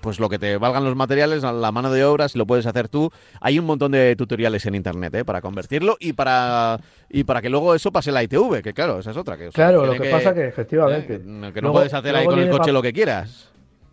pues 0.00 0.18
lo 0.18 0.28
que 0.28 0.40
te 0.40 0.56
valgan 0.56 0.84
los 0.84 0.96
materiales, 0.96 1.44
la 1.44 1.70
mano 1.70 1.92
de 1.92 2.04
obra, 2.04 2.28
si 2.28 2.36
lo 2.36 2.46
puedes 2.46 2.66
hacer 2.66 2.88
tú, 2.88 3.12
hay 3.40 3.60
un 3.60 3.66
montón 3.66 3.92
de 3.92 4.16
tutoriales 4.16 4.66
en 4.66 4.74
internet 4.74 5.14
¿eh? 5.14 5.24
para 5.24 5.40
convertirlo 5.40 5.96
y 6.00 6.14
para 6.14 6.80
y 7.08 7.22
para 7.22 7.40
que 7.40 7.48
luego 7.48 7.72
eso 7.76 7.92
pase 7.92 8.10
la 8.10 8.24
ITV, 8.24 8.60
que 8.60 8.72
claro, 8.72 8.98
esa 8.98 9.12
es 9.12 9.16
otra. 9.16 9.36
Que, 9.36 9.50
claro, 9.50 9.86
lo 9.86 9.92
que, 9.92 10.10
pasa 10.10 10.34
que 10.34 10.48
efectivamente... 10.48 11.20
¿eh? 11.24 11.52
que 11.54 11.62
no 11.62 11.70
puedes 11.70 11.94
hacer 11.94 12.16
ahí 12.16 12.26
con 12.26 12.40
el 12.40 12.50
coche 12.50 12.72
lo 12.72 12.82
que 12.82 12.92
quieras. 12.92 13.52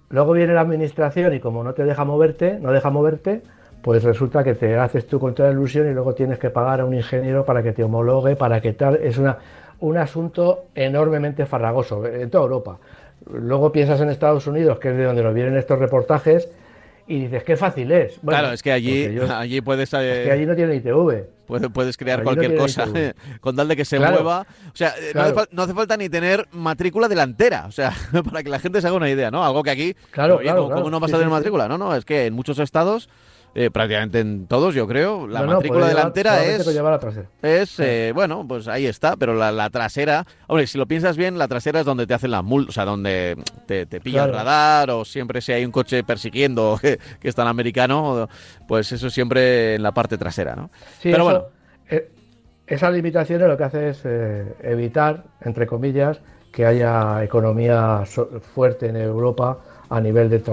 Luego 0.09 0.33
viene 0.33 0.53
la 0.53 0.61
administración 0.61 1.35
y 1.35 1.39
como 1.39 1.63
no 1.63 1.73
te 1.73 1.83
deja 1.83 2.03
moverte, 2.03 2.57
no 2.59 2.71
deja 2.71 2.89
moverte, 2.89 3.43
pues 3.83 4.03
resulta 4.03 4.43
que 4.43 4.55
te 4.55 4.75
haces 4.75 5.05
tú 5.05 5.19
con 5.19 5.35
toda 5.35 5.49
la 5.49 5.53
ilusión 5.53 5.87
y 5.87 5.93
luego 5.93 6.15
tienes 6.15 6.39
que 6.39 6.49
pagar 6.49 6.81
a 6.81 6.85
un 6.85 6.95
ingeniero 6.95 7.45
para 7.45 7.61
que 7.61 7.73
te 7.73 7.83
homologue, 7.83 8.35
para 8.35 8.59
que 8.59 8.73
tal. 8.73 8.95
Es 8.95 9.17
una 9.17 9.37
un 9.79 9.97
asunto 9.97 10.65
enormemente 10.75 11.45
farragoso 11.45 12.05
en 12.05 12.29
toda 12.29 12.43
Europa. 12.43 12.79
Luego 13.31 13.71
piensas 13.71 13.99
en 14.01 14.09
Estados 14.09 14.47
Unidos, 14.47 14.79
que 14.79 14.89
es 14.89 14.97
de 14.97 15.03
donde 15.03 15.23
nos 15.23 15.33
vienen 15.33 15.57
estos 15.57 15.79
reportajes, 15.79 16.49
y 17.07 17.21
dices, 17.21 17.43
qué 17.43 17.55
fácil 17.55 17.91
es. 17.91 18.19
claro, 18.25 18.51
es 18.51 18.61
que 18.61 18.71
allí, 18.71 19.17
allí 19.29 19.61
puedes... 19.61 19.93
es 19.93 19.99
que 19.99 20.31
allí 20.31 20.45
no 20.45 20.55
tiene 20.55 20.75
ITV. 20.75 21.25
Puedes, 21.47 21.69
puedes 21.69 21.95
crear 21.95 22.23
cualquier 22.23 22.57
cosa 22.57 22.85
con 23.39 23.55
tal 23.55 23.69
de 23.69 23.77
que 23.77 23.85
se 23.85 23.97
mueva. 23.97 24.45
O 24.73 24.75
sea, 24.75 24.93
no, 25.53 25.61
hace, 25.61 25.73
falta 25.73 25.95
ni 25.95 26.09
tener 26.09 26.45
matrícula 26.51 27.07
delantera, 27.07 27.65
o 27.67 27.71
sea, 27.71 27.93
para 28.25 28.43
que 28.43 28.49
la 28.49 28.59
gente 28.59 28.81
se 28.81 28.87
haga 28.87 28.97
una 28.97 29.09
idea, 29.09 29.31
¿no? 29.31 29.45
Algo 29.45 29.63
que 29.63 29.69
aquí, 29.69 29.95
claro, 30.11 30.39
claro, 30.39 30.69
¿cómo, 30.69 30.89
no 30.89 30.99
vas 30.99 31.13
a 31.13 31.17
tener 31.17 31.29
matrícula? 31.29 31.69
No, 31.69 31.77
no, 31.77 31.95
es 31.95 32.03
que 32.03 32.25
en 32.25 32.33
muchos 32.33 32.59
estados 32.59 33.07
eh, 33.55 33.71
prácticamente 33.71 34.19
en 34.19 34.45
todos, 34.45 34.75
yo 34.75 34.87
creo. 34.87 35.27
La 35.27 35.41
matrícula 35.43 35.87
delantera 35.87 36.43
es. 36.45 36.67
Es, 37.41 37.79
eh, 37.79 38.11
bueno, 38.13 38.45
pues 38.47 38.67
ahí 38.67 38.85
está, 38.85 39.15
pero 39.15 39.33
la, 39.33 39.69
trasera. 39.69 40.25
Hombre, 40.47 40.67
si 40.67 40.77
lo 40.77 40.85
piensas 40.85 41.17
bien, 41.17 41.37
la 41.37 41.47
trasera 41.47 41.79
es 41.79 41.85
donde 41.85 42.05
te 42.05 42.13
hacen 42.13 42.31
la 42.31 42.41
multa, 42.43 42.69
o 42.69 42.71
sea, 42.71 42.85
donde 42.85 43.35
te, 43.65 43.85
te 43.85 43.99
pilla 43.99 44.25
el 44.25 44.33
radar, 44.33 44.91
o 44.91 45.03
siempre 45.03 45.41
si 45.41 45.53
hay 45.53 45.65
un 45.65 45.71
coche 45.71 46.03
persiguiendo 46.03 46.77
que, 46.81 46.99
que 47.19 47.29
es 47.29 47.35
tan 47.35 47.47
americano, 47.47 48.29
pues 48.67 48.91
eso 48.91 49.09
siempre 49.09 49.75
en 49.75 49.83
la 49.83 49.91
parte 49.91 50.17
trasera, 50.17 50.55
¿no? 50.55 50.69
pero 51.01 51.23
bueno. 51.23 51.45
Eh, 51.89 52.11
esas 52.67 52.93
limitaciones 52.93 53.47
lo 53.47 53.57
que 53.57 53.63
hace 53.63 53.89
es 53.89 54.03
evitar, 54.61 55.23
entre 55.41 55.65
comillas, 55.65 56.19
que 56.51 56.65
haya 56.65 57.23
economía 57.23 58.03
fuerte 58.53 58.87
en 58.87 58.97
Europa 58.97 59.59
a 59.89 60.01
nivel 60.01 60.29
de 60.29 60.43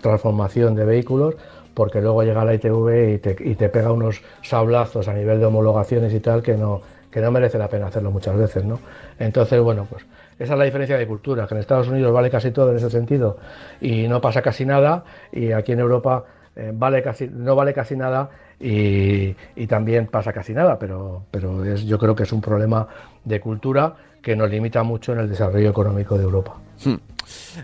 transformación 0.00 0.74
de 0.74 0.84
vehículos 0.84 1.34
porque 1.74 2.00
luego 2.00 2.22
llega 2.22 2.44
la 2.44 2.54
ITV 2.54 3.14
y 3.14 3.18
te, 3.18 3.36
y 3.40 3.54
te 3.54 3.68
pega 3.68 3.92
unos 3.92 4.22
sablazos 4.42 5.08
a 5.08 5.14
nivel 5.14 5.40
de 5.40 5.46
homologaciones 5.46 6.14
y 6.14 6.20
tal 6.20 6.42
que 6.42 6.56
no, 6.56 6.80
que 7.10 7.20
no 7.20 7.30
merece 7.30 7.58
la 7.58 7.68
pena 7.68 7.86
hacerlo 7.86 8.10
muchas 8.10 8.36
veces, 8.36 8.64
¿no? 8.64 8.80
Entonces, 9.18 9.60
bueno, 9.60 9.86
pues 9.88 10.04
esa 10.38 10.54
es 10.54 10.58
la 10.58 10.64
diferencia 10.64 10.98
de 10.98 11.06
cultura, 11.06 11.46
que 11.46 11.54
en 11.54 11.60
Estados 11.60 11.88
Unidos 11.88 12.12
vale 12.12 12.30
casi 12.30 12.50
todo 12.50 12.70
en 12.70 12.76
ese 12.76 12.90
sentido 12.90 13.38
y 13.80 14.08
no 14.08 14.20
pasa 14.20 14.42
casi 14.42 14.64
nada, 14.64 15.04
y 15.30 15.52
aquí 15.52 15.72
en 15.72 15.80
Europa 15.80 16.24
eh, 16.56 16.72
vale 16.74 17.02
casi, 17.02 17.28
no 17.28 17.54
vale 17.54 17.72
casi 17.72 17.96
nada 17.96 18.30
y, 18.58 19.34
y, 19.56 19.66
también 19.66 20.06
pasa 20.06 20.32
casi 20.32 20.54
nada, 20.54 20.78
pero, 20.78 21.24
pero 21.30 21.64
es, 21.64 21.84
yo 21.84 21.98
creo 21.98 22.14
que 22.14 22.22
es 22.22 22.32
un 22.32 22.40
problema 22.40 22.86
de 23.24 23.40
cultura 23.40 23.94
que 24.22 24.34
nos 24.34 24.50
limita 24.50 24.82
mucho 24.82 25.12
en 25.12 25.20
el 25.20 25.28
desarrollo 25.28 25.70
económico 25.70 26.16
de 26.16 26.24
Europa. 26.24 26.56
Hmm. 26.84 27.13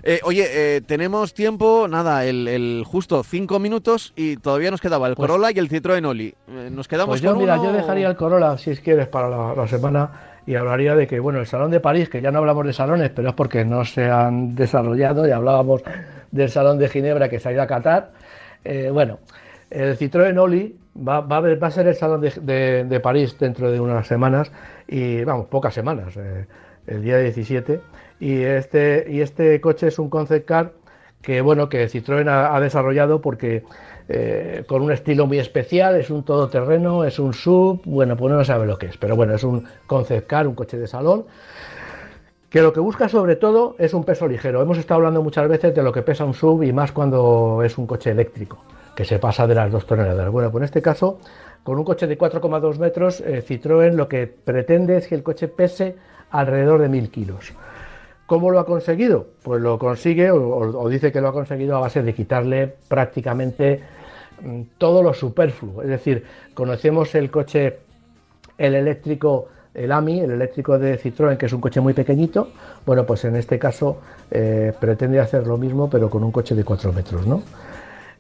Eh, 0.02 0.20
oye, 0.24 0.76
eh, 0.76 0.80
tenemos 0.80 1.34
tiempo, 1.34 1.86
nada, 1.88 2.24
el, 2.24 2.82
justo 2.86 3.22
cinco 3.22 3.58
minutos 3.58 4.12
y 4.16 4.36
todavía 4.36 4.70
nos 4.70 4.80
quedaba 4.80 5.08
el 5.08 5.14
pues 5.14 5.28
Corolla 5.28 5.50
y 5.50 5.58
el 5.58 5.68
Citroën 5.68 6.04
Oli. 6.06 6.34
Eh, 6.48 6.68
nos 6.70 6.88
quedamos 6.88 7.14
pues 7.14 7.20
yo, 7.20 7.34
mira, 7.36 7.56
yo 7.56 7.72
dejaría 7.72 8.08
el 8.08 8.16
Corolla, 8.16 8.56
si 8.58 8.76
quieres, 8.76 9.08
para 9.08 9.54
la, 9.54 9.66
semana 9.68 10.10
y 10.46 10.54
hablaría 10.54 10.94
de 10.94 11.06
que, 11.06 11.20
bueno, 11.20 11.40
el 11.40 11.46
Salón 11.46 11.70
de 11.70 11.80
París, 11.80 12.08
que 12.08 12.20
ya 12.20 12.30
no 12.30 12.38
hablamos 12.38 12.66
de 12.66 12.72
salones, 12.72 13.10
pero 13.10 13.28
es 13.28 13.34
porque 13.34 13.64
no 13.64 13.84
se 13.84 14.10
han 14.10 14.54
desarrollado, 14.54 15.26
y 15.26 15.30
hablábamos 15.30 15.82
del 16.30 16.48
Salón 16.48 16.78
de 16.78 16.88
Ginebra 16.88 17.28
que 17.28 17.38
se 17.38 17.48
ha 17.48 17.52
ido 17.52 17.62
a 17.62 17.66
Qatar. 17.66 18.12
Eh, 18.64 18.90
bueno, 18.92 19.20
el 19.70 19.96
Citroën 19.96 20.36
Oli 20.38 20.76
va, 20.96 21.20
va, 21.20 21.36
a, 21.36 21.40
va 21.40 21.66
a 21.66 21.70
ser 21.70 21.86
el 21.86 21.94
Salón 21.94 22.20
de, 22.20 22.32
de, 22.40 22.84
de, 22.84 23.00
París 23.00 23.36
dentro 23.38 23.70
de 23.70 23.80
unas 23.80 24.06
semanas, 24.06 24.50
y 24.88 25.22
vamos, 25.24 25.46
pocas 25.46 25.72
semanas, 25.72 26.14
el 26.90 27.02
día 27.02 27.18
17, 27.18 27.80
y 28.20 28.42
este, 28.42 29.06
y 29.08 29.20
este 29.20 29.60
coche 29.60 29.88
es 29.88 29.98
un 29.98 30.10
concept 30.10 30.46
car 30.46 30.72
que, 31.22 31.40
bueno, 31.40 31.68
que 31.68 31.86
Citroën 31.88 32.28
ha, 32.28 32.58
desarrollado 32.60 33.20
porque 33.20 33.64
eh, 34.08 34.64
con 34.66 34.82
un 34.82 34.92
estilo 34.92 35.26
muy 35.26 35.38
especial, 35.38 35.96
es 35.96 36.10
un 36.10 36.24
todoterreno, 36.24 37.04
es 37.04 37.18
un 37.18 37.32
sub, 37.32 37.82
bueno, 37.84 38.16
pues 38.16 38.32
no 38.32 38.44
sabe 38.44 38.66
lo 38.66 38.78
que 38.78 38.86
es, 38.86 38.96
pero 38.96 39.16
bueno, 39.16 39.34
es 39.34 39.44
un 39.44 39.64
concept 39.86 40.26
car, 40.26 40.46
un 40.46 40.54
coche 40.54 40.78
de 40.78 40.86
salón, 40.86 41.26
que 42.48 42.62
lo 42.62 42.72
que 42.72 42.80
busca 42.80 43.08
sobre 43.08 43.36
todo 43.36 43.76
es 43.78 43.94
un 43.94 44.02
peso 44.02 44.26
ligero. 44.26 44.60
Hemos 44.60 44.76
estado 44.78 44.98
hablando 44.98 45.22
muchas 45.22 45.48
veces 45.48 45.74
de 45.74 45.82
lo 45.82 45.92
que 45.92 46.02
pesa 46.02 46.24
un 46.24 46.34
sub 46.34 46.62
y 46.62 46.72
más 46.72 46.90
cuando 46.90 47.62
es 47.64 47.78
un 47.78 47.86
coche 47.86 48.10
eléctrico, 48.10 48.64
que 48.96 49.04
se 49.04 49.18
pasa 49.18 49.46
de 49.46 49.54
las 49.54 49.70
dos 49.70 49.86
toneladas. 49.86 50.30
Bueno, 50.30 50.50
pues 50.50 50.62
en 50.62 50.64
este 50.64 50.82
caso, 50.82 51.18
con 51.62 51.78
un 51.78 51.84
coche 51.84 52.06
de 52.06 52.18
4,2 52.18 52.78
metros, 52.78 53.20
eh, 53.20 53.44
Citroën 53.46 53.92
lo 53.92 54.08
que 54.08 54.26
pretende 54.26 54.96
es 54.96 55.06
que 55.06 55.14
el 55.14 55.22
coche 55.22 55.46
pese 55.46 55.94
alrededor 56.30 56.80
de 56.80 56.88
1000 56.88 57.10
kilos. 57.10 57.52
¿Cómo 58.26 58.50
lo 58.50 58.60
ha 58.60 58.64
conseguido? 58.64 59.26
Pues 59.42 59.60
lo 59.60 59.78
consigue, 59.78 60.30
o, 60.30 60.88
dice 60.88 61.10
que 61.10 61.20
lo 61.20 61.28
ha 61.28 61.32
conseguido 61.32 61.76
a 61.76 61.80
base 61.80 62.02
de 62.02 62.14
quitarle 62.14 62.72
prácticamente 62.86 63.82
mm, 64.40 64.60
todo 64.78 65.02
lo 65.02 65.12
superfluo. 65.12 65.82
Es 65.82 65.88
decir, 65.88 66.24
conocemos 66.54 67.14
el 67.16 67.30
coche, 67.30 67.78
el 68.56 68.76
eléctrico, 68.76 69.48
el 69.74 69.90
AMI, 69.90 70.20
el 70.20 70.30
eléctrico 70.30 70.78
de 70.78 70.96
Citroën, 71.00 71.36
que 71.36 71.46
es 71.46 71.52
un 71.52 71.60
coche 71.60 71.80
muy 71.80 71.92
pequeñito. 71.92 72.50
Bueno, 72.86 73.04
pues 73.04 73.24
en 73.24 73.34
este 73.34 73.58
caso 73.58 73.98
eh, 74.30 74.72
pretende 74.78 75.18
hacer 75.18 75.46
lo 75.46 75.56
mismo, 75.56 75.90
pero 75.90 76.08
con 76.08 76.22
un 76.22 76.30
coche 76.30 76.54
de 76.54 76.62
4 76.62 76.92
metros, 76.92 77.26
¿no? 77.26 77.42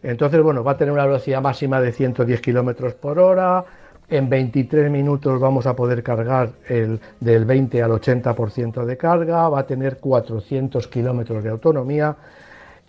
Entonces, 0.02 0.42
bueno, 0.42 0.64
va 0.64 0.72
a 0.72 0.76
tener 0.76 0.92
una 0.92 1.04
velocidad 1.04 1.40
máxima 1.42 1.80
de 1.80 1.92
110 1.92 2.40
kilómetros 2.40 2.94
por 2.94 3.18
hora, 3.18 3.64
en 4.10 4.28
23 4.28 4.90
minutos 4.90 5.40
vamos 5.40 5.66
a 5.66 5.74
poder 5.74 6.02
cargar 6.02 6.50
el, 6.68 7.00
del 7.20 7.44
20 7.44 7.82
al 7.82 7.92
80% 7.92 8.84
de 8.84 8.96
carga, 8.96 9.48
va 9.48 9.60
a 9.60 9.66
tener 9.66 9.98
400 9.98 10.88
kilómetros 10.88 11.44
de 11.44 11.50
autonomía 11.50 12.16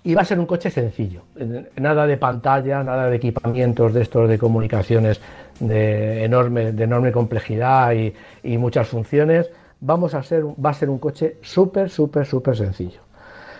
y 0.03 0.15
va 0.15 0.22
a 0.22 0.26
ser 0.26 0.39
un 0.39 0.47
coche 0.47 0.72
sencillo. 0.72 1.22
Nada 1.78 2.07
de 2.07 2.17
pantalla, 2.17 2.84
nada 2.84 3.07
de 3.07 3.15
equipamientos 3.17 3.93
de 3.93 4.01
estos 4.01 4.28
de 4.28 4.39
comunicaciones 4.39 5.22
de 5.59 6.24
enorme, 6.24 6.72
de 6.72 6.84
enorme 6.84 7.11
complejidad 7.11 7.93
y, 7.93 8.57
muchas 8.57 8.88
funciones. 8.88 9.51
Vamos 9.80 10.15
a 10.15 10.24
ser, 10.24 10.43
va 10.43 10.72
a 10.72 10.74
ser 10.74 10.89
un 10.89 10.97
coche 10.97 11.38
súper, 11.41 11.89
súper, 11.89 12.26
súper 12.26 12.57
sencillo. 12.57 13.01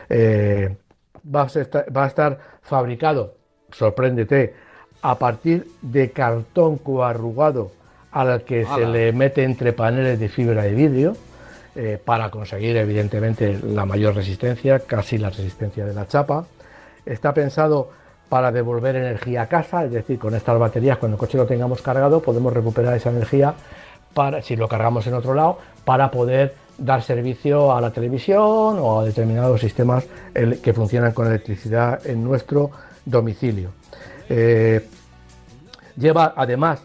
Eh, 0.10 0.76
va 1.24 1.44
a 1.44 2.08
estar 2.08 2.40
fabricado, 2.62 3.36
sorpréndete, 3.72 4.71
a 5.02 5.18
partir 5.18 5.68
de 5.82 6.12
cartón 6.12 6.78
coarrugado 6.78 7.72
al 8.12 8.44
que 8.44 8.64
¡Hala! 8.64 8.76
se 8.76 8.86
le 8.86 9.12
mete 9.14 9.44
entre 9.44 9.74
paneles 9.74 10.20
de 10.20 10.30
fibra 10.30 10.64
de 10.64 10.74
vidrio 10.74 11.16
eh, 11.76 12.00
para 12.04 12.30
conseguir 12.30 12.76
evidentemente 12.78 13.58
la 13.64 13.86
mayor 13.86 14.16
resistencia, 14.16 14.80
casi 14.80 15.18
la 15.18 15.30
resistencia 15.30 15.86
de 15.86 15.94
la 15.94 16.08
chapa. 16.08 16.46
Está 17.06 17.34
pensado 17.34 17.90
para 18.28 18.52
devolver 18.52 18.96
energía 18.96 19.44
a 19.44 19.48
casa, 19.48 19.86
es 19.86 19.92
decir, 19.92 20.20
con 20.20 20.36
estas 20.36 20.58
baterías 20.58 20.98
cuando 20.98 21.16
el 21.16 21.20
coche 21.20 21.38
lo 21.38 21.46
tengamos 21.46 21.82
cargado 21.82 22.22
podemos 22.22 22.54
recuperar 22.54 22.96
esa 22.96 23.10
energía 23.10 23.54
para, 24.14 24.42
si 24.42 24.56
lo 24.56 24.68
cargamos 24.68 25.08
en 25.08 25.14
otro 25.14 25.34
lado, 25.34 25.60
para 25.86 26.12
poder 26.12 26.56
dar 26.78 27.04
servicio 27.04 27.74
a 27.74 27.82
la 27.82 27.92
televisión 27.92 28.78
o 28.80 29.00
a 29.00 29.06
determinados 29.06 29.62
sistemas 29.62 30.06
que 30.34 30.74
funcionan 30.74 31.12
con 31.14 31.28
electricidad 31.28 32.06
en 32.06 32.24
nuestro 32.24 32.72
domicilio. 33.06 33.72
Eh, 34.34 34.88
lleva 35.98 36.34
además, 36.38 36.82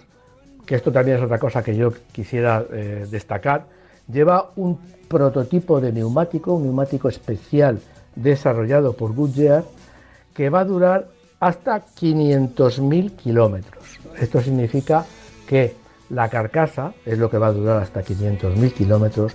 que 0.67 0.75
esto 0.75 0.91
también 0.91 1.19
es 1.19 1.23
otra 1.23 1.39
cosa 1.39 1.63
que 1.63 1.77
yo 1.77 1.93
quisiera 2.11 2.65
eh, 2.73 3.07
destacar, 3.09 3.67
lleva 4.11 4.51
un 4.57 4.81
prototipo 5.07 5.81
de 5.81 5.93
neumático, 5.93 6.55
un 6.55 6.65
neumático 6.65 7.09
especial 7.09 7.79
desarrollado 8.17 8.95
por 8.95 9.15
Goodyear, 9.15 9.63
que 10.35 10.51
va 10.51 10.61
a 10.61 10.65
durar 10.65 11.09
hasta 11.39 11.87
500.000 11.87 13.15
kilómetros. 13.15 14.01
Esto 14.19 14.41
significa 14.41 15.05
que 15.47 15.77
la 16.11 16.29
carcasa 16.29 16.95
es 17.05 17.17
lo 17.17 17.31
que 17.31 17.39
va 17.39 17.47
a 17.49 17.53
durar 17.53 17.81
hasta 17.81 18.03
500.000 18.03 18.73
kilómetros 18.73 19.35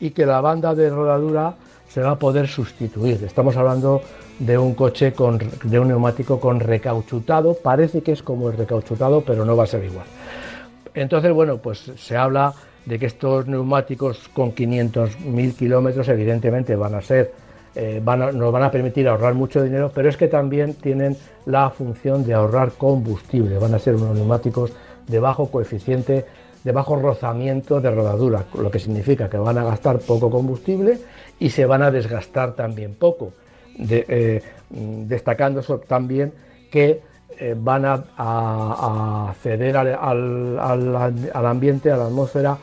y 0.00 0.10
que 0.10 0.26
la 0.26 0.40
banda 0.40 0.74
de 0.74 0.90
rodadura 0.90 1.54
se 1.92 2.00
va 2.00 2.12
a 2.12 2.18
poder 2.18 2.48
sustituir. 2.48 3.22
Estamos 3.22 3.54
hablando 3.56 4.00
de 4.38 4.56
un 4.56 4.74
coche 4.74 5.12
con, 5.12 5.38
de 5.38 5.78
un 5.78 5.88
neumático 5.88 6.40
con 6.40 6.58
recauchutado, 6.58 7.54
parece 7.54 8.00
que 8.00 8.12
es 8.12 8.22
como 8.22 8.48
el 8.48 8.56
recauchutado, 8.56 9.20
pero 9.20 9.44
no 9.44 9.54
va 9.56 9.64
a 9.64 9.66
ser 9.66 9.84
igual. 9.84 10.06
Entonces, 10.94 11.32
bueno, 11.32 11.58
pues 11.58 11.92
se 11.96 12.16
habla 12.16 12.54
de 12.86 12.98
que 12.98 13.06
estos 13.06 13.46
neumáticos 13.46 14.30
con 14.32 14.54
500.000 14.54 15.54
kilómetros 15.54 16.08
evidentemente 16.08 16.76
van 16.76 16.94
a 16.94 17.02
ser, 17.02 17.32
eh, 17.74 18.00
van 18.02 18.22
a, 18.22 18.32
nos 18.32 18.50
van 18.50 18.62
a 18.62 18.70
permitir 18.70 19.06
ahorrar 19.06 19.34
mucho 19.34 19.62
dinero, 19.62 19.92
pero 19.94 20.08
es 20.08 20.16
que 20.16 20.28
también 20.28 20.72
tienen 20.74 21.14
la 21.44 21.68
función 21.68 22.24
de 22.24 22.32
ahorrar 22.32 22.72
combustible, 22.72 23.58
van 23.58 23.74
a 23.74 23.78
ser 23.78 23.96
unos 23.96 24.16
neumáticos 24.16 24.72
de 25.06 25.18
bajo 25.18 25.50
coeficiente, 25.50 26.24
de 26.64 26.72
bajo 26.72 26.96
rozamiento 26.96 27.80
de 27.80 27.90
rodadura, 27.90 28.44
lo 28.54 28.70
que 28.70 28.78
significa 28.78 29.28
que 29.28 29.36
van 29.36 29.58
a 29.58 29.64
gastar 29.64 29.98
poco 29.98 30.30
combustible 30.30 30.98
y 31.42 31.50
se 31.50 31.66
van 31.66 31.82
a 31.82 31.90
desgastar 31.90 32.54
también 32.54 32.94
poco 32.94 33.32
eh, 33.76 34.40
destacando 34.70 35.60
también 35.80 36.32
que 36.70 37.00
eh, 37.36 37.56
van 37.58 37.84
a, 37.84 38.04
a, 38.16 39.34
ceder 39.42 39.76
al, 39.76 39.88
al, 40.58 40.96
al, 41.34 41.46
ambiente, 41.46 41.90
a 41.90 41.96
la 41.96 42.06
atmósfera, 42.06 42.56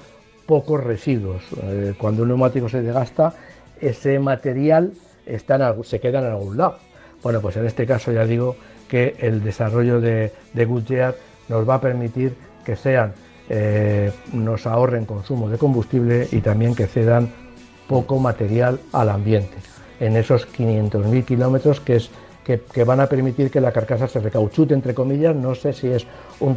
pocos 0.46 0.82
residuos. 0.82 1.44
Eh, 1.62 1.94
cuando 1.98 2.24
un 2.24 2.30
neumático 2.30 2.70
se 2.70 2.82
desgasta, 2.82 3.34
ese 3.82 4.18
material 4.18 4.94
está 5.26 5.56
en, 5.56 5.84
se 5.84 6.00
queda 6.00 6.20
en 6.20 6.28
algún 6.28 6.56
lado. 6.56 6.78
Bueno, 7.22 7.42
pues 7.42 7.58
en 7.58 7.66
este 7.66 7.86
caso 7.86 8.14
ya 8.14 8.26
digo 8.26 8.56
que 8.88 9.16
el 9.20 9.44
desarrollo 9.44 10.00
de, 10.00 10.32
de 10.54 10.66
Goodyear 10.66 11.16
nos 11.50 11.68
va 11.68 11.76
a 11.76 11.82
permitir 11.82 12.34
que 12.64 12.78
sean, 12.78 13.14
nos 14.32 14.68
ahorren 14.68 15.06
consumo 15.06 15.50
de 15.50 15.58
combustible 15.58 16.28
y 16.32 16.40
también 16.40 16.76
que 16.76 16.86
cedan 16.86 17.30
poco 17.90 18.20
material 18.20 18.80
al 18.94 19.10
ambiente 19.10 19.58
en 20.00 20.16
esos 20.16 20.48
500.000 20.48 21.26
kilómetros 21.26 21.82
que, 21.82 21.96
es, 21.98 22.10
que, 22.46 22.84
van 22.84 23.02
a 23.02 23.08
permitir 23.08 23.50
que 23.50 23.60
la 23.60 23.72
carcasa 23.72 24.08
se 24.08 24.20
recauchute, 24.20 24.76
entre 24.76 24.94
comillas. 24.94 25.36
No 25.36 25.56
sé 25.56 25.74
si 25.74 25.88
es 25.88 26.06
un, 26.40 26.56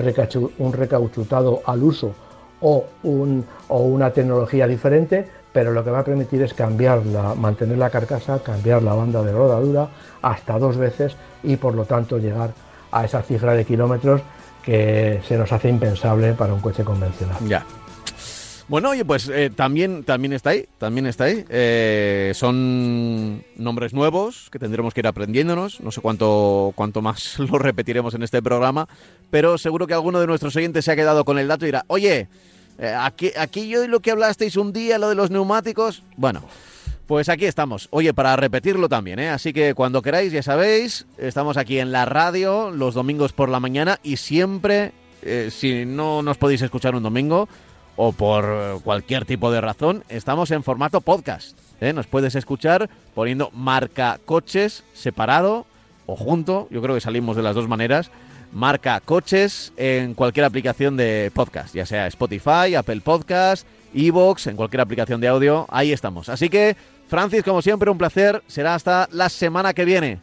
un 0.59 0.73
recauchutado 0.73 1.63
al 1.65 1.83
uso 1.83 2.15
o, 2.61 2.85
un, 3.03 3.45
o, 3.69 3.79
una 3.79 4.11
tecnología 4.11 4.69
diferente, 4.69 5.27
pero 5.53 5.73
lo 5.73 5.83
que 5.83 5.91
va 5.91 6.01
a 6.01 6.05
permitir 6.05 6.43
es 6.43 6.53
cambiarla, 6.53 7.35
mantener 7.35 7.79
la 7.79 7.91
carcasa, 7.91 8.39
cambiar 8.41 8.83
la 8.83 8.95
banda 8.95 9.23
de 9.23 9.33
rodadura 9.33 9.89
hasta 10.21 10.59
dos 10.59 10.77
veces 10.77 11.17
y 11.43 11.57
por 11.57 11.75
lo 11.75 11.87
tanto 11.87 12.19
llegar 12.19 12.51
a 12.93 13.05
esa 13.07 13.23
cifra 13.23 13.55
de 13.55 13.65
kilómetros 13.65 14.21
que 14.63 15.21
se 15.27 15.37
nos 15.37 15.51
hace 15.51 15.69
impensable 15.69 16.35
para 16.35 16.53
un 16.53 16.61
coche 16.61 16.85
convencional. 16.85 17.39
Ya. 17.49 17.65
Bueno, 18.73 18.89
oye, 18.89 19.05
pues 19.05 19.29
eh, 19.29 19.51
también, 19.55 20.03
también 20.03 20.33
está 20.33 20.49
ahí, 20.49 20.65
también 20.79 21.05
está 21.05 21.25
ahí. 21.25 21.45
Eh, 21.51 22.33
son 22.35 23.45
nombres 23.55 23.93
nuevos 23.93 24.49
que 24.51 24.59
tendremos 24.59 24.95
que 24.95 25.01
ir 25.01 25.07
aprendiéndonos. 25.07 25.83
No 25.83 25.91
sé 25.91 26.01
cuánto, 26.01 26.73
cuánto 26.75 27.03
más 27.03 27.39
lo 27.51 27.59
repetiremos 27.59 28.15
en 28.15 28.23
este 28.23 28.41
programa, 28.41 28.89
pero 29.31 29.59
seguro 29.59 29.87
que 29.87 29.93
alguno 29.93 30.21
de 30.21 30.27
nuestros 30.27 30.57
oyentes 30.57 30.87
se 30.87 30.91
ha 30.91 30.97
quedado 30.97 31.27
con 31.27 31.39
el 31.39 31.49
dato 31.49 31.67
y 31.67 31.69
dirá, 31.69 31.85
oye, 31.89 32.29
eh, 32.79 32.97
aquí, 32.99 33.31
aquí 33.39 33.69
yo 33.69 33.87
lo 33.87 34.01
que 34.01 34.11
hablasteis 34.11 34.57
un 34.57 34.73
día, 34.73 34.97
lo 34.97 35.11
de 35.11 35.17
los 35.17 35.31
neumáticos. 35.31 36.03
Bueno, 36.17 36.43
pues 37.07 37.29
aquí 37.29 37.45
estamos. 37.45 37.89
Oye, 37.91 38.15
para 38.15 38.37
repetirlo 38.37 38.89
también, 38.89 39.19
¿eh? 39.19 39.29
Así 39.29 39.53
que 39.53 39.75
cuando 39.75 40.01
queráis, 40.01 40.33
ya 40.33 40.43
sabéis, 40.43 41.05
estamos 41.19 41.59
aquí 41.59 41.79
en 41.79 41.93
la 41.93 42.07
radio 42.07 42.71
los 42.71 42.95
domingos 42.95 43.35
por 43.35 43.51
la 43.51 43.61
mañana 43.61 44.01
y 44.03 44.17
siempre, 44.17 44.93
si 45.51 45.85
no 45.85 46.23
nos 46.23 46.39
podéis 46.39 46.63
escuchar 46.63 46.95
un 46.95 47.03
domingo 47.03 47.51
o 47.97 48.13
por 48.13 48.81
cualquier 48.83 49.25
tipo 49.25 49.51
de 49.51 49.61
razón, 49.61 50.05
estamos 50.09 50.51
en 50.51 50.63
formato 50.63 51.01
podcast. 51.01 51.59
¿eh? 51.81 51.93
Nos 51.93 52.07
puedes 52.07 52.35
escuchar 52.35 52.89
poniendo 53.15 53.51
marca 53.53 54.19
coches 54.25 54.85
separado 54.95 55.67
o 56.07 56.17
junto. 56.17 56.69
Yo 56.71 56.81
creo 56.83 56.95
que 56.95 57.01
salimos 57.01 57.37
de 57.37 57.43
las 57.43 57.55
dos 57.55 57.69
maneras. 57.69 58.11
Marca 58.53 59.01
coches 59.01 59.73
en 59.77 60.15
cualquier 60.15 60.45
aplicación 60.45 60.97
de 60.97 61.31
podcast, 61.35 61.75
ya 61.75 61.87
sea 61.87 62.07
Spotify, 62.07 62.75
Apple 62.77 63.01
Podcast, 63.01 63.67
Evox, 63.95 64.47
en 64.47 64.57
cualquier 64.57 64.83
aplicación 64.83 65.21
de 65.21 65.29
audio. 65.29 65.67
Ahí 65.71 65.91
estamos. 65.91 66.29
Así 66.29 66.51
que, 66.51 66.77
Francis, 67.09 67.43
como 67.43 67.63
siempre, 67.63 67.91
un 67.91 67.97
placer. 67.97 68.43
Será 68.47 68.75
hasta 68.75 69.09
la 69.11 69.31
semana 69.31 69.73
que 69.73 69.85
viene. 69.87 70.19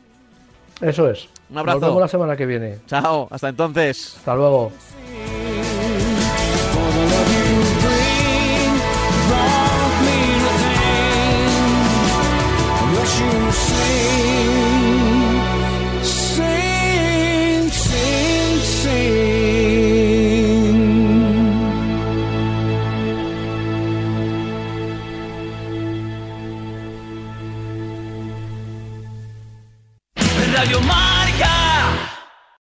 Eso 0.80 1.10
es. 1.10 1.28
Un 1.50 1.58
abrazo. 1.58 1.80
Nos 1.80 1.90
vemos 1.90 2.02
la 2.02 2.08
semana 2.08 2.38
que 2.38 2.46
viene. 2.46 2.78
Chao. 2.86 3.28
Hasta 3.32 3.50
entonces. 3.50 4.16
Hasta 4.18 4.36
luego. 4.36 4.72